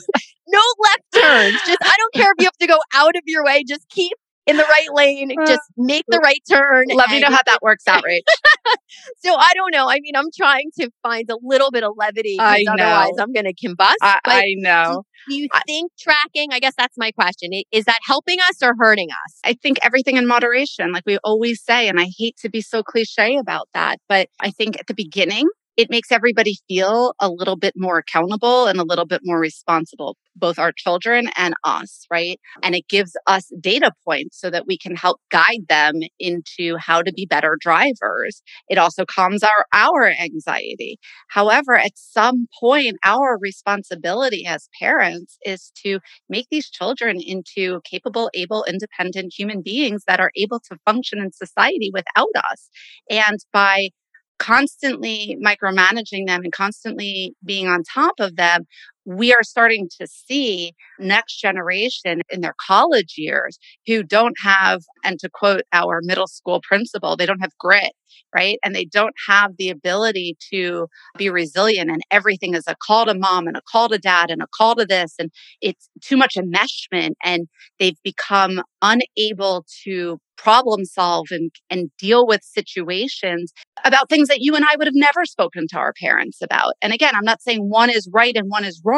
no 0.47 0.61
left 0.79 1.03
turns. 1.13 1.61
Just, 1.65 1.79
I 1.83 1.93
don't 1.97 2.13
care 2.13 2.31
if 2.31 2.35
you 2.39 2.45
have 2.45 2.57
to 2.57 2.67
go 2.67 2.79
out 2.93 3.15
of 3.15 3.23
your 3.25 3.43
way, 3.43 3.63
just 3.67 3.87
keep 3.89 4.13
in 4.45 4.57
the 4.57 4.63
right 4.63 4.93
lane, 4.93 5.31
uh, 5.39 5.45
just 5.45 5.61
make 5.75 6.03
the 6.07 6.19
right 6.19 6.41
turn. 6.49 6.85
Let 6.93 7.09
me 7.09 7.19
know 7.19 7.29
how 7.29 7.41
that 7.45 7.59
works 7.61 7.87
out, 7.87 8.03
Rach. 8.03 8.19
so 9.23 9.35
I 9.35 9.49
don't 9.55 9.71
know. 9.71 9.89
I 9.89 9.99
mean, 10.01 10.15
I'm 10.15 10.29
trying 10.35 10.69
to 10.79 10.89
find 11.01 11.29
a 11.29 11.37
little 11.41 11.71
bit 11.71 11.83
of 11.83 11.93
levity 11.97 12.37
I 12.39 12.59
because 12.59 12.79
otherwise. 12.79 13.13
I'm 13.19 13.33
going 13.33 13.45
to 13.45 13.53
combust. 13.53 13.95
I, 14.01 14.19
I 14.25 14.53
know. 14.57 15.03
do 15.27 15.35
you 15.35 15.47
I- 15.51 15.61
think 15.65 15.91
tracking? 15.99 16.49
I 16.51 16.59
guess 16.59 16.73
that's 16.77 16.97
my 16.97 17.11
question. 17.11 17.49
Is 17.71 17.85
that 17.85 17.99
helping 18.05 18.37
us 18.49 18.61
or 18.61 18.73
hurting 18.77 19.09
us? 19.09 19.39
I 19.43 19.53
think 19.53 19.79
everything 19.83 20.17
in 20.17 20.27
moderation, 20.27 20.91
like 20.91 21.03
we 21.05 21.17
always 21.23 21.63
say, 21.63 21.87
and 21.87 21.99
I 21.99 22.07
hate 22.17 22.37
to 22.37 22.49
be 22.49 22.61
so 22.61 22.83
cliche 22.83 23.37
about 23.37 23.67
that, 23.73 23.97
but 24.07 24.29
I 24.39 24.51
think 24.51 24.79
at 24.79 24.87
the 24.87 24.93
beginning, 24.93 25.47
it 25.77 25.89
makes 25.89 26.11
everybody 26.11 26.57
feel 26.67 27.13
a 27.19 27.29
little 27.29 27.57
bit 27.57 27.73
more 27.75 27.97
accountable 27.97 28.67
and 28.67 28.79
a 28.79 28.83
little 28.83 29.05
bit 29.05 29.21
more 29.23 29.39
responsible, 29.39 30.17
both 30.35 30.57
our 30.57 30.71
children 30.71 31.29
and 31.37 31.53
us, 31.63 32.05
right? 32.09 32.39
And 32.63 32.75
it 32.75 32.87
gives 32.87 33.15
us 33.27 33.51
data 33.59 33.91
points 34.05 34.39
so 34.39 34.49
that 34.49 34.65
we 34.67 34.77
can 34.77 34.95
help 34.95 35.19
guide 35.31 35.65
them 35.67 35.95
into 36.19 36.77
how 36.77 37.01
to 37.01 37.11
be 37.11 37.25
better 37.25 37.57
drivers. 37.59 38.41
It 38.69 38.77
also 38.77 39.05
calms 39.05 39.43
our, 39.43 39.65
our 39.73 40.09
anxiety. 40.09 40.97
However, 41.27 41.75
at 41.75 41.91
some 41.95 42.47
point, 42.59 42.97
our 43.03 43.37
responsibility 43.39 44.45
as 44.45 44.69
parents 44.79 45.37
is 45.45 45.71
to 45.83 45.99
make 46.29 46.47
these 46.49 46.69
children 46.69 47.19
into 47.19 47.81
capable, 47.83 48.29
able, 48.33 48.63
independent 48.63 49.33
human 49.37 49.61
beings 49.61 50.03
that 50.07 50.19
are 50.19 50.31
able 50.37 50.59
to 50.61 50.77
function 50.85 51.19
in 51.19 51.31
society 51.31 51.91
without 51.93 52.29
us. 52.49 52.69
And 53.09 53.39
by 53.51 53.89
constantly 54.39 55.37
micromanaging 55.43 56.27
them 56.27 56.43
and 56.43 56.53
constantly 56.53 57.35
being 57.43 57.67
on 57.67 57.83
top 57.83 58.15
of 58.19 58.35
them, 58.35 58.65
we 59.05 59.33
are 59.33 59.43
starting 59.43 59.87
to 59.99 60.07
see 60.07 60.73
next 60.99 61.39
generation 61.39 62.21
in 62.29 62.41
their 62.41 62.55
college 62.65 63.15
years 63.17 63.57
who 63.85 64.03
don't 64.03 64.35
have, 64.41 64.81
and 65.03 65.19
to 65.19 65.29
quote 65.29 65.63
our 65.73 65.99
middle 66.01 66.27
school 66.27 66.61
principal, 66.67 67.15
they 67.15 67.25
don't 67.25 67.39
have 67.39 67.57
grit, 67.59 67.93
right? 68.33 68.57
And 68.63 68.75
they 68.75 68.85
don't 68.85 69.13
have 69.27 69.51
the 69.57 69.69
ability 69.69 70.37
to 70.51 70.87
be 71.17 71.29
resilient 71.29 71.89
and 71.89 72.01
everything 72.11 72.55
is 72.55 72.63
a 72.67 72.75
call 72.75 73.05
to 73.05 73.13
mom 73.13 73.47
and 73.47 73.57
a 73.57 73.61
call 73.71 73.89
to 73.89 73.97
dad 73.97 74.31
and 74.31 74.41
a 74.41 74.47
call 74.55 74.75
to 74.75 74.85
this. 74.85 75.13
And 75.19 75.31
it's 75.61 75.89
too 76.01 76.17
much 76.17 76.35
enmeshment 76.35 77.13
and 77.23 77.47
they've 77.79 78.01
become 78.03 78.61
unable 78.81 79.65
to 79.83 80.19
problem 80.37 80.85
solve 80.85 81.27
and, 81.31 81.51
and 81.69 81.89
deal 81.97 82.27
with 82.27 82.41
situations 82.43 83.53
about 83.83 84.09
things 84.09 84.27
that 84.27 84.41
you 84.41 84.55
and 84.55 84.65
I 84.65 84.75
would 84.77 84.87
have 84.87 84.95
never 84.95 85.25
spoken 85.25 85.65
to 85.69 85.77
our 85.77 85.93
parents 86.01 86.39
about. 86.41 86.73
And 86.81 86.93
again, 86.93 87.13
I'm 87.15 87.25
not 87.25 87.41
saying 87.41 87.69
one 87.69 87.89
is 87.89 88.09
right 88.11 88.35
and 88.35 88.49
one 88.49 88.65
is 88.65 88.81
wrong, 88.83 88.94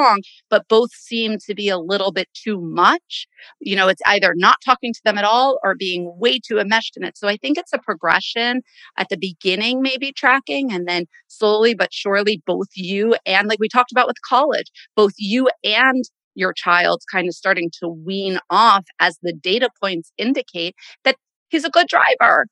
but 0.49 0.67
both 0.67 0.91
seem 0.93 1.37
to 1.45 1.55
be 1.55 1.69
a 1.69 1.77
little 1.77 2.11
bit 2.11 2.27
too 2.33 2.59
much. 2.61 3.27
You 3.59 3.75
know, 3.75 3.87
it's 3.87 4.01
either 4.05 4.33
not 4.35 4.57
talking 4.63 4.93
to 4.93 5.01
them 5.05 5.17
at 5.17 5.23
all 5.23 5.59
or 5.63 5.75
being 5.75 6.13
way 6.17 6.39
too 6.39 6.59
enmeshed 6.59 6.97
in 6.97 7.03
it. 7.03 7.17
So 7.17 7.27
I 7.27 7.37
think 7.37 7.57
it's 7.57 7.73
a 7.73 7.79
progression 7.79 8.61
at 8.97 9.09
the 9.09 9.17
beginning, 9.17 9.81
maybe 9.81 10.11
tracking, 10.11 10.71
and 10.71 10.87
then 10.87 11.05
slowly 11.27 11.73
but 11.75 11.93
surely, 11.93 12.41
both 12.45 12.67
you 12.75 13.15
and 13.25 13.47
like 13.47 13.59
we 13.59 13.69
talked 13.69 13.91
about 13.91 14.07
with 14.07 14.17
college, 14.27 14.67
both 14.95 15.13
you 15.17 15.49
and 15.63 16.03
your 16.35 16.53
child's 16.53 17.05
kind 17.05 17.27
of 17.27 17.33
starting 17.33 17.69
to 17.81 17.87
wean 17.89 18.39
off 18.49 18.85
as 18.99 19.17
the 19.23 19.33
data 19.33 19.69
points 19.81 20.11
indicate 20.17 20.75
that 21.03 21.15
he's 21.49 21.65
a 21.65 21.69
good 21.69 21.87
driver. 21.87 22.45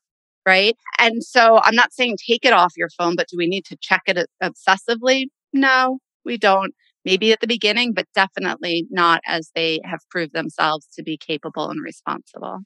Right. 0.46 0.76
And 0.98 1.24
so 1.24 1.60
I'm 1.62 1.74
not 1.74 1.92
saying 1.92 2.16
take 2.26 2.44
it 2.44 2.52
off 2.52 2.72
your 2.76 2.88
phone, 2.96 3.16
but 3.16 3.26
do 3.28 3.36
we 3.36 3.48
need 3.48 3.64
to 3.66 3.76
check 3.80 4.02
it 4.06 4.16
uh, 4.18 4.50
obsessively? 4.50 5.26
No, 5.52 5.98
we 6.24 6.36
don't. 6.38 6.72
Maybe 7.06 7.32
at 7.32 7.40
the 7.40 7.46
beginning, 7.46 7.92
but 7.94 8.06
definitely 8.16 8.84
not 8.90 9.20
as 9.24 9.52
they 9.54 9.80
have 9.84 10.00
proved 10.10 10.32
themselves 10.32 10.88
to 10.94 11.04
be 11.04 11.16
capable 11.16 11.70
and 11.70 11.80
responsible. 11.80 12.58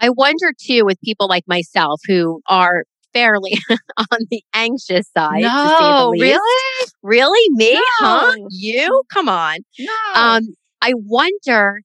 I 0.00 0.10
wonder 0.10 0.52
too 0.60 0.84
with 0.84 0.98
people 1.04 1.28
like 1.28 1.44
myself 1.46 2.00
who 2.08 2.40
are 2.48 2.82
fairly 3.12 3.52
on 3.96 4.18
the 4.32 4.42
anxious 4.52 5.08
side. 5.16 5.42
to 5.44 6.18
say 6.18 6.20
really? 6.20 6.86
Really? 7.04 7.46
Me? 7.50 7.80
Huh? 8.00 8.34
You? 8.50 9.02
Come 9.12 9.28
on. 9.28 9.58
No. 9.78 9.92
Um, 10.20 10.42
I 10.82 10.94
wonder 10.96 11.80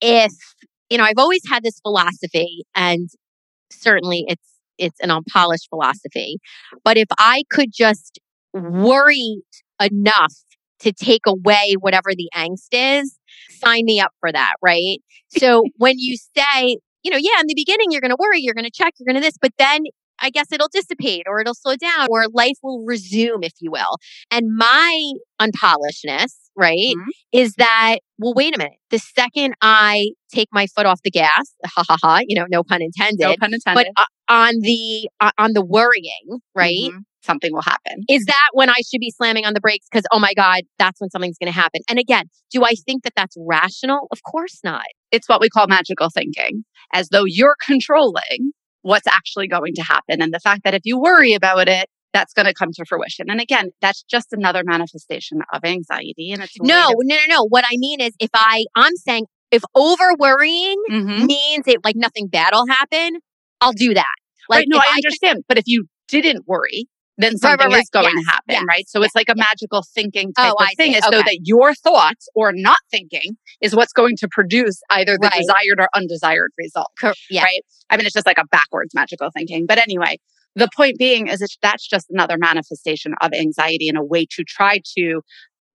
if, 0.00 0.32
you 0.90 0.98
know, 0.98 1.04
I've 1.04 1.18
always 1.18 1.42
had 1.48 1.62
this 1.62 1.78
philosophy 1.80 2.64
and 2.74 3.08
certainly 3.70 4.24
it's 4.26 4.42
it's 4.76 4.98
an 5.00 5.12
unpolished 5.12 5.68
philosophy. 5.68 6.38
But 6.82 6.96
if 6.96 7.06
I 7.16 7.44
could 7.48 7.68
just 7.72 8.18
worry 8.52 9.42
enough 9.80 10.34
to 10.84 10.92
take 10.92 11.26
away 11.26 11.74
whatever 11.80 12.10
the 12.16 12.30
angst 12.34 12.68
is, 12.72 13.18
sign 13.50 13.84
me 13.84 14.00
up 14.00 14.12
for 14.20 14.30
that, 14.32 14.54
right? 14.62 14.98
So 15.28 15.64
when 15.76 15.98
you 15.98 16.16
say, 16.16 16.78
you 17.02 17.10
know, 17.10 17.18
yeah, 17.18 17.40
in 17.40 17.46
the 17.46 17.54
beginning 17.54 17.88
you're 17.90 18.00
going 18.00 18.10
to 18.10 18.16
worry, 18.18 18.38
you're 18.40 18.54
going 18.54 18.64
to 18.64 18.70
check, 18.70 18.94
you're 18.98 19.06
going 19.12 19.20
to 19.20 19.26
this, 19.26 19.36
but 19.40 19.52
then 19.58 19.82
I 20.20 20.30
guess 20.30 20.52
it'll 20.52 20.68
dissipate 20.72 21.24
or 21.26 21.40
it'll 21.40 21.54
slow 21.54 21.74
down 21.76 22.06
or 22.08 22.26
life 22.32 22.56
will 22.62 22.84
resume, 22.86 23.42
if 23.42 23.52
you 23.60 23.70
will. 23.72 23.96
And 24.30 24.46
my 24.56 25.12
unpolishedness, 25.42 26.34
right, 26.56 26.94
Mhm. 26.96 27.06
is 27.32 27.54
that, 27.54 27.98
well, 28.18 28.32
wait 28.34 28.54
a 28.54 28.58
minute. 28.58 28.78
The 28.90 28.98
second 29.00 29.54
I 29.60 30.10
take 30.32 30.48
my 30.52 30.66
foot 30.68 30.86
off 30.86 31.00
the 31.02 31.10
gas, 31.10 31.54
ha 31.66 31.82
ha 31.88 31.96
ha, 32.00 32.20
you 32.26 32.38
know, 32.38 32.46
no 32.48 32.62
pun 32.62 32.80
intended, 32.82 33.20
no 33.20 33.34
pun 33.40 33.50
but 33.50 33.54
intended. 33.54 33.92
uh, 33.96 34.04
on 34.28 34.54
the 34.60 35.08
uh, 35.20 35.32
on 35.38 35.52
the 35.52 35.64
worrying, 35.64 36.40
right? 36.54 36.90
Mhm. 36.92 37.04
Something 37.24 37.52
will 37.52 37.62
happen. 37.62 38.02
Is 38.08 38.24
that 38.26 38.48
when 38.52 38.68
I 38.68 38.74
should 38.88 39.00
be 39.00 39.10
slamming 39.10 39.44
on 39.46 39.54
the 39.54 39.60
brakes? 39.60 39.86
Because, 39.90 40.04
oh 40.12 40.18
my 40.18 40.34
God, 40.34 40.60
that's 40.78 41.00
when 41.00 41.08
something's 41.10 41.38
going 41.38 41.50
to 41.52 41.58
happen. 41.58 41.80
And 41.88 41.98
again, 41.98 42.24
do 42.52 42.64
I 42.64 42.74
think 42.86 43.02
that 43.04 43.14
that's 43.16 43.34
rational? 43.38 44.08
Of 44.12 44.18
course 44.30 44.60
not. 44.62 44.84
It's 45.10 45.28
what 45.28 45.40
we 45.40 45.48
call 45.48 45.66
magical 45.66 46.10
thinking, 46.10 46.64
as 46.92 47.08
though 47.08 47.24
you're 47.24 47.56
controlling 47.64 48.52
what's 48.82 49.06
actually 49.06 49.48
going 49.48 49.72
to 49.74 49.82
happen. 49.82 50.20
And 50.20 50.34
the 50.34 50.40
fact 50.40 50.62
that 50.64 50.74
if 50.74 50.82
you 50.84 50.98
worry 51.00 51.32
about 51.32 51.68
it, 51.68 51.88
that's 52.12 52.32
going 52.34 52.46
to 52.46 52.54
come 52.54 52.68
to 52.74 52.84
fruition. 52.84 53.30
And 53.30 53.40
again, 53.40 53.70
that's 53.80 54.02
just 54.04 54.28
another 54.32 54.62
manifestation 54.64 55.38
of 55.52 55.64
anxiety. 55.64 56.30
And 56.32 56.42
it's 56.42 56.54
No, 56.60 56.88
to- 56.90 56.96
no, 57.02 57.16
no, 57.16 57.22
no. 57.28 57.46
What 57.48 57.64
I 57.64 57.72
mean 57.76 58.00
is, 58.00 58.12
if 58.20 58.30
I, 58.34 58.64
I'm 58.76 58.94
saying, 58.96 59.24
if 59.50 59.62
over 59.74 60.14
worrying 60.18 60.76
Mhm. 60.90 61.26
means 61.26 61.64
it 61.66 61.78
like 61.84 61.96
nothing 61.96 62.28
bad 62.28 62.50
will 62.52 62.66
happen, 62.68 63.20
I'll 63.60 63.72
do 63.72 63.94
that. 63.94 64.04
Like, 64.48 64.58
right. 64.58 64.66
No, 64.68 64.78
I 64.78 64.84
can- 64.84 64.94
understand. 64.96 65.44
But 65.48 65.58
if 65.58 65.64
you 65.66 65.86
didn't 66.08 66.44
worry, 66.46 66.86
then 67.18 67.32
Right, 67.34 67.40
something 67.40 67.70
right, 67.70 67.82
is 67.82 67.90
going 67.90 68.06
right. 68.06 68.24
to 68.24 68.30
happen, 68.30 68.44
Yes, 68.54 68.64
right? 68.68 68.88
So 68.88 69.02
it's 69.02 69.14
like 69.14 69.28
a 69.28 69.34
magical 69.36 69.84
thinking 69.94 70.32
type 70.32 70.52
Oh, 70.58 70.62
of 70.62 70.66
I 70.68 70.74
thing, 70.76 70.92
see. 70.92 70.98
as 70.98 71.02
though 71.10 71.18
Okay. 71.18 71.36
that 71.36 71.38
your 71.44 71.74
thoughts 71.74 72.28
or 72.34 72.52
not 72.52 72.78
thinking 72.90 73.36
is 73.60 73.74
what's 73.74 73.92
going 73.92 74.16
to 74.18 74.28
produce 74.28 74.80
either 74.90 75.14
the 75.20 75.28
Right. 75.28 75.38
desired 75.40 75.78
or 75.80 75.88
undesired 75.94 76.50
result. 76.58 76.88
Cor- 77.00 77.14
yeah. 77.30 77.44
right? 77.44 77.60
I 77.90 77.96
mean, 77.96 78.06
it's 78.06 78.14
just 78.14 78.26
like 78.26 78.38
a 78.38 78.46
backwards 78.50 78.94
magical 78.94 79.30
thinking. 79.34 79.66
But 79.66 79.78
anyway, 79.78 80.16
the 80.56 80.68
point 80.76 80.98
being 80.98 81.28
is 81.28 81.40
it's, 81.40 81.56
that's 81.62 81.86
just 81.86 82.06
another 82.10 82.36
manifestation 82.38 83.14
of 83.20 83.32
anxiety 83.32 83.88
and 83.88 83.98
a 83.98 84.04
way 84.04 84.26
to 84.30 84.44
try 84.44 84.80
to 84.98 85.22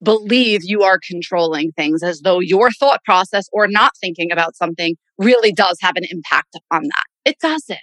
believe 0.02 0.62
you 0.64 0.84
are 0.84 0.98
controlling 1.06 1.72
things 1.74 2.04
as 2.04 2.22
though 2.22 2.40
your 2.40 2.72
thought 2.72 3.04
process 3.04 3.48
or 3.52 3.68
not 3.68 3.92
thinking 4.00 4.32
about 4.32 4.56
something 4.56 4.96
really 5.18 5.52
does 5.52 5.78
have 5.82 5.96
an 5.98 6.04
impact 6.10 6.56
on 6.72 6.84
that. 6.84 7.04
It 7.26 7.38
doesn't. 7.42 7.80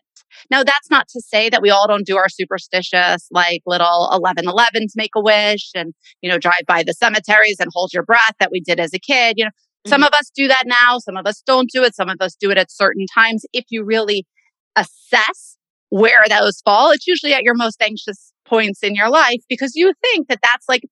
Now, 0.50 0.62
that's 0.62 0.90
not 0.90 1.08
to 1.08 1.20
say 1.20 1.48
that 1.50 1.62
we 1.62 1.70
all 1.70 1.86
don't 1.86 2.06
do 2.06 2.16
our 2.16 2.28
superstitious, 2.28 3.28
like 3.30 3.62
little 3.66 4.10
11 4.12 4.44
11s 4.44 4.92
make 4.94 5.12
a 5.16 5.20
wish 5.20 5.70
and, 5.74 5.94
you 6.20 6.30
know, 6.30 6.38
drive 6.38 6.64
by 6.66 6.82
the 6.82 6.92
cemeteries 6.92 7.56
and 7.60 7.70
hold 7.74 7.92
your 7.92 8.02
breath 8.04 8.34
that 8.40 8.50
we 8.50 8.60
did 8.60 8.80
as 8.80 8.92
a 8.94 8.98
kid. 8.98 9.34
You 9.36 9.46
know, 9.46 9.50
some 9.86 10.00
mm-hmm. 10.00 10.06
of 10.06 10.18
us 10.18 10.30
do 10.34 10.48
that 10.48 10.64
now. 10.66 10.98
Some 10.98 11.16
of 11.16 11.26
us 11.26 11.42
don't 11.46 11.70
do 11.70 11.82
it. 11.84 11.94
Some 11.94 12.08
of 12.08 12.16
us 12.20 12.34
do 12.34 12.50
it 12.50 12.58
at 12.58 12.70
certain 12.70 13.06
times. 13.14 13.44
If 13.52 13.64
you 13.70 13.84
really 13.84 14.26
assess 14.76 15.56
where 15.90 16.24
those 16.28 16.60
fall, 16.64 16.90
it's 16.90 17.06
usually 17.06 17.32
at 17.32 17.42
your 17.42 17.54
most 17.54 17.80
anxious 17.80 18.32
points 18.44 18.82
in 18.82 18.94
your 18.94 19.10
life 19.10 19.40
because 19.48 19.72
you 19.74 19.92
think 20.02 20.28
that 20.28 20.40
that's 20.42 20.68
like, 20.68 20.82